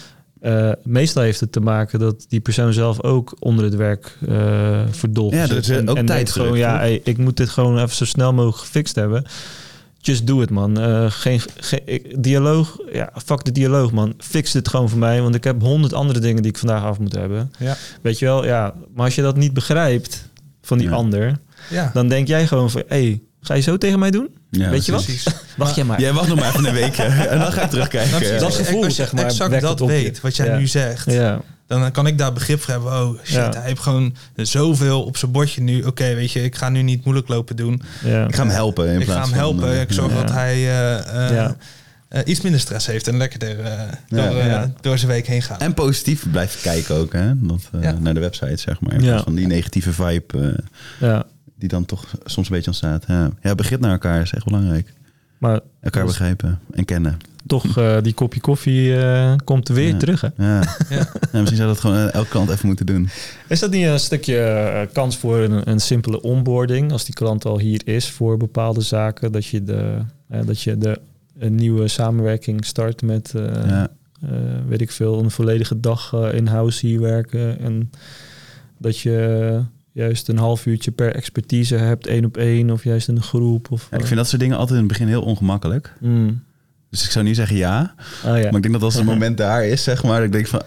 [0.43, 4.81] Eh, meestal heeft het te maken dat die persoon zelf ook onder het werk eh
[4.91, 5.55] verdolven Ja, zit.
[5.55, 8.33] dat is en, ook en tijdsdruk, gewoon, ja, ik moet dit gewoon even zo snel
[8.33, 9.25] mogelijk gefixt hebben.
[9.97, 10.79] Just do it, man.
[10.79, 11.81] Eh, geen, geen
[12.19, 14.13] dialoog, ja, fuck de dialoog, man.
[14.17, 16.99] Fix dit gewoon voor mij, want ik heb honderd andere dingen die ik vandaag af
[16.99, 17.51] moet hebben.
[17.59, 17.75] Ja.
[18.01, 18.73] Weet je wel, ja.
[18.95, 20.29] Maar als je dat niet begrijpt
[20.61, 20.93] van die Ja.
[20.95, 21.39] ander,
[21.69, 24.29] Ja, dan denk jij gewoon van, hé, hey, ga je zo tegen mij doen?
[24.57, 25.03] Ja, Weet je wat?
[25.03, 25.25] precies.
[25.57, 25.99] Wacht jij maar.
[25.99, 28.11] Jij wacht nog maar even een week hè, en dan ga ik terugkijken.
[28.11, 28.41] Nou, precies.
[28.41, 30.57] Dat gevoel, als je zeg maar, exact dat weet, wat jij Ja.
[30.57, 32.91] nu zegt, Ja, dan kan ik daar begrip voor hebben.
[32.91, 33.49] Oh shit, Ja.
[33.53, 35.83] hij heeft gewoon zoveel op zijn bordje nu.
[35.83, 37.81] Oké, weet je, ik ga nu niet moeilijk lopen doen.
[38.03, 38.27] ja.
[38.27, 38.87] Ik ga hem helpen.
[38.87, 39.73] In ik ga plaats hem van, helpen.
[39.73, 40.21] eh, ik zorg Ja.
[40.21, 40.97] dat hij eh,
[41.27, 41.55] eh, Ja.
[42.07, 43.57] eh, iets minder stress heeft en lekkerder
[44.07, 44.29] Ja.
[44.29, 44.71] door, Ja.
[44.81, 45.61] door zijn week heen gaat.
[45.61, 47.31] En positief blijven kijken ook, hè?
[47.35, 47.91] Dat, Ja.
[47.99, 48.93] Naar de website, zeg maar.
[48.93, 49.07] In Ja.
[49.09, 50.59] plaats van die negatieve vibe
[50.99, 51.23] ja.
[51.63, 53.03] Die dan toch soms een beetje ontstaat.
[53.07, 54.93] Ja, ja begrip naar elkaar is echt belangrijk.
[55.37, 57.17] Maar Elkaar begrijpen en kennen.
[57.47, 59.97] toch, eh, die kopje koffie eh, komt er weer Ja.
[59.97, 60.27] terug, hè?
[60.37, 60.59] Ja.
[60.89, 60.97] Ja.
[61.31, 63.09] Ja, misschien zou dat gewoon eh, elke klant even moeten doen.
[63.47, 67.59] Is dat niet een stukje kans voor een, een simpele onboarding als die klant al
[67.59, 69.97] hier is voor bepaalde zaken, dat je de,
[70.45, 70.99] dat je de
[71.39, 73.87] een nieuwe samenwerking start met, eh, ja.
[74.21, 74.29] eh,
[74.67, 77.91] weet ik veel, een volledige dag in-house hier werken en
[78.77, 79.61] dat je
[79.93, 83.71] juist een half uurtje per expertise hebt, één op één of juist in een groep
[83.71, 83.87] of.
[83.91, 85.93] Ja, ik vind dat soort dingen altijd in het begin heel ongemakkelijk.
[85.99, 86.43] Mm.
[86.89, 87.93] Dus ik zou niet zeggen ja.
[88.23, 88.31] Ah, ja.
[88.31, 90.61] Maar ik denk dat als het moment daar is, zeg maar, dat ik denk van...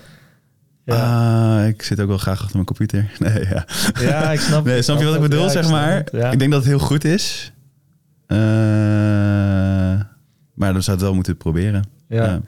[0.84, 1.58] Ja.
[1.60, 3.10] Ah, ik zit ook wel graag achter mijn computer.
[3.18, 3.66] Nee, ja.
[4.00, 4.64] ja, ik snap.
[4.66, 5.94] Nee, snap je wat ik bedoel, Ja, zeg snap maar?
[5.94, 6.30] het, ja.
[6.30, 7.52] Ik denk dat het heel goed is.
[8.26, 8.36] Eh,
[10.54, 11.84] maar dan zou het wel moeten proberen.
[12.08, 12.40] Ja.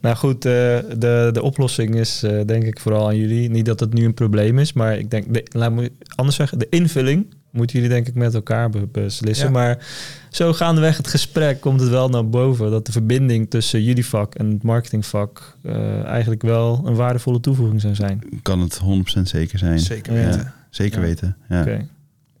[0.00, 0.52] Nou goed, eh,
[0.98, 3.50] de, de oplossing is eh, denk ik vooral aan jullie.
[3.50, 6.58] Niet dat het nu een probleem is, maar ik denk, de, laat me anders zeggen,
[6.58, 9.46] de invulling moeten jullie denk ik met elkaar be- beslissen.
[9.46, 9.52] Ja.
[9.52, 9.86] Maar
[10.30, 14.34] zo gaandeweg het gesprek komt het wel naar boven dat de verbinding tussen jullie vak
[14.34, 18.22] en het marketingvak eh, eigenlijk wel een waardevolle toevoeging zou zijn.
[18.42, 18.80] Kan het
[19.18, 19.78] 100% zeker zijn.
[19.78, 20.40] Zeker weten.
[20.40, 21.06] Ja, zeker Ja.
[21.06, 21.36] weten.
[21.48, 21.86] Ja, Oké.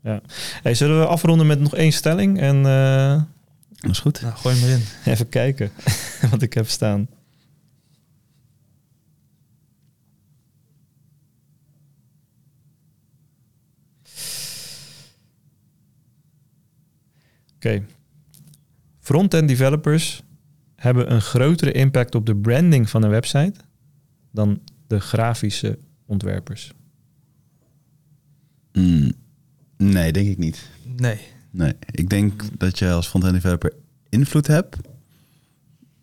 [0.02, 0.20] Ja.
[0.62, 3.20] Hey, zullen we afronden met nog één stelling en eh,
[3.76, 4.20] dat is goed.
[4.20, 4.84] Nou, gooi hem erin.
[5.12, 5.70] even kijken
[6.30, 7.08] wat ik heb staan.
[17.54, 17.84] Oké.
[19.00, 20.22] Front-end developers
[20.76, 23.54] hebben een grotere impact op de branding van een website
[24.30, 26.72] dan de grafische ontwerpers.
[28.72, 29.12] Mm,
[29.76, 30.68] nee, denk ik niet.
[30.96, 31.20] Nee.
[31.56, 33.72] Nee, ik denk dat je als front-end developer
[34.08, 34.76] invloed hebt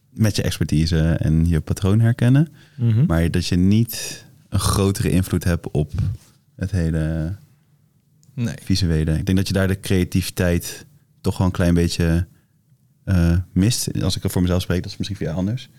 [0.10, 2.47] met je expertise en je patroon herkennen,
[2.78, 3.06] Mhm.
[3.06, 5.91] maar dat je niet een grotere invloed hebt op
[6.56, 7.36] het hele
[8.34, 8.56] Nee.
[8.64, 9.18] visuele.
[9.18, 10.86] Ik denk dat je daar de creativiteit
[11.22, 12.28] toch wel een klein beetje
[13.04, 14.01] eh, mist.
[14.04, 15.70] Als ik er voor mezelf spreek, dat is misschien jou anders.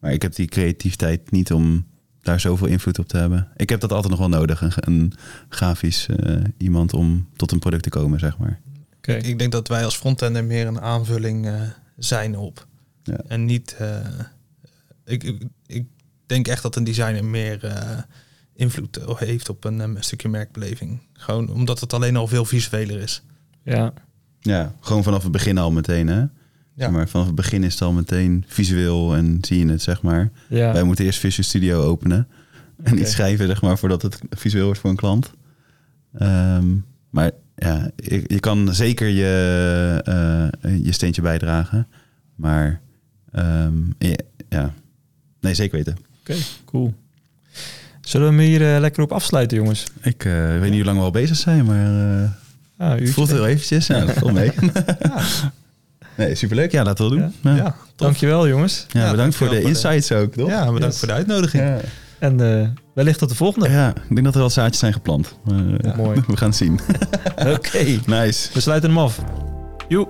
[0.00, 1.86] Maar ik heb die creativiteit niet om
[2.22, 3.48] daar zoveel invloed op te hebben.
[3.56, 5.12] Ik heb dat altijd nog wel nodig, een, een
[5.48, 8.60] grafisch eh, iemand om tot een product te komen, zeg maar.
[9.06, 11.60] Ik denk dat wij als frontender meer een aanvulling eh,
[11.96, 12.66] zijn op.
[13.02, 13.20] Ja.
[13.28, 13.76] En niet...
[13.78, 13.98] eh,
[15.04, 15.86] ik, ik, ik
[16.26, 17.98] denk echt dat een designer meer eh,
[18.54, 21.00] invloed heeft op een, stukje merkbeleving.
[21.12, 23.22] Gewoon omdat het alleen al veel visueler is.
[23.62, 23.92] Ja,
[24.40, 26.24] Ja, gewoon vanaf het begin al meteen, hè?
[26.74, 26.90] Ja.
[26.90, 30.30] Maar vanaf het begin is het al meteen visueel en zie je het, zeg maar.
[30.48, 30.72] ja.
[30.72, 32.28] Wij moeten eerst Visual Studio openen.
[32.82, 35.32] En iets schrijven, zeg maar, voordat het visueel wordt voor een klant.
[36.12, 36.76] Ehm,
[37.10, 41.86] maar ja, je, je kan zeker je, eh, je steentje bijdragen.
[42.34, 42.80] Maar
[43.32, 44.14] ehm, ja,
[44.48, 44.72] ja,
[45.40, 45.96] nee, zeker weten.
[46.20, 46.34] Oké,
[46.64, 46.94] cool.
[48.00, 49.84] Zullen we hem hier eh, lekker op afsluiten, jongens?
[50.02, 51.84] Ik eh, weet niet hoe lang we al bezig zijn, maar
[52.78, 53.14] Ah, het uurtje.
[53.14, 53.86] voelt heel eventjes.
[53.86, 54.52] Ja, dat valt mee.
[56.16, 56.72] Nee, superleuk.
[56.72, 57.32] Ja, laten we wel doen.
[57.42, 57.50] Ja.
[57.50, 57.76] Ja, Ja, ja.
[57.96, 58.86] Dankjewel, jongens.
[58.88, 60.48] Ja, bedankt voor de dankjewel voor de- insights ook, toch?
[60.48, 60.98] Ja, bedankt Yes.
[60.98, 61.64] voor de uitnodiging.
[62.18, 63.68] En eh, wellicht tot de volgende.
[63.70, 65.38] ja, ik denk dat er wel zaadjes zijn geplant.
[65.44, 65.96] Maar, eh, Ja.
[65.96, 66.22] Mooi.
[66.26, 66.80] We gaan het zien.
[67.54, 68.48] Oké, Nice.
[68.52, 69.20] we sluiten hem af.
[69.88, 70.06] Joe.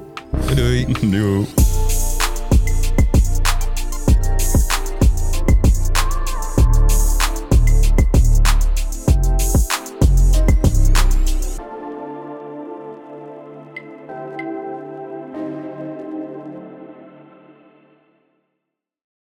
[0.54, 0.86] Doei.
[1.00, 1.10] doei.
[1.10, 1.46] Doei.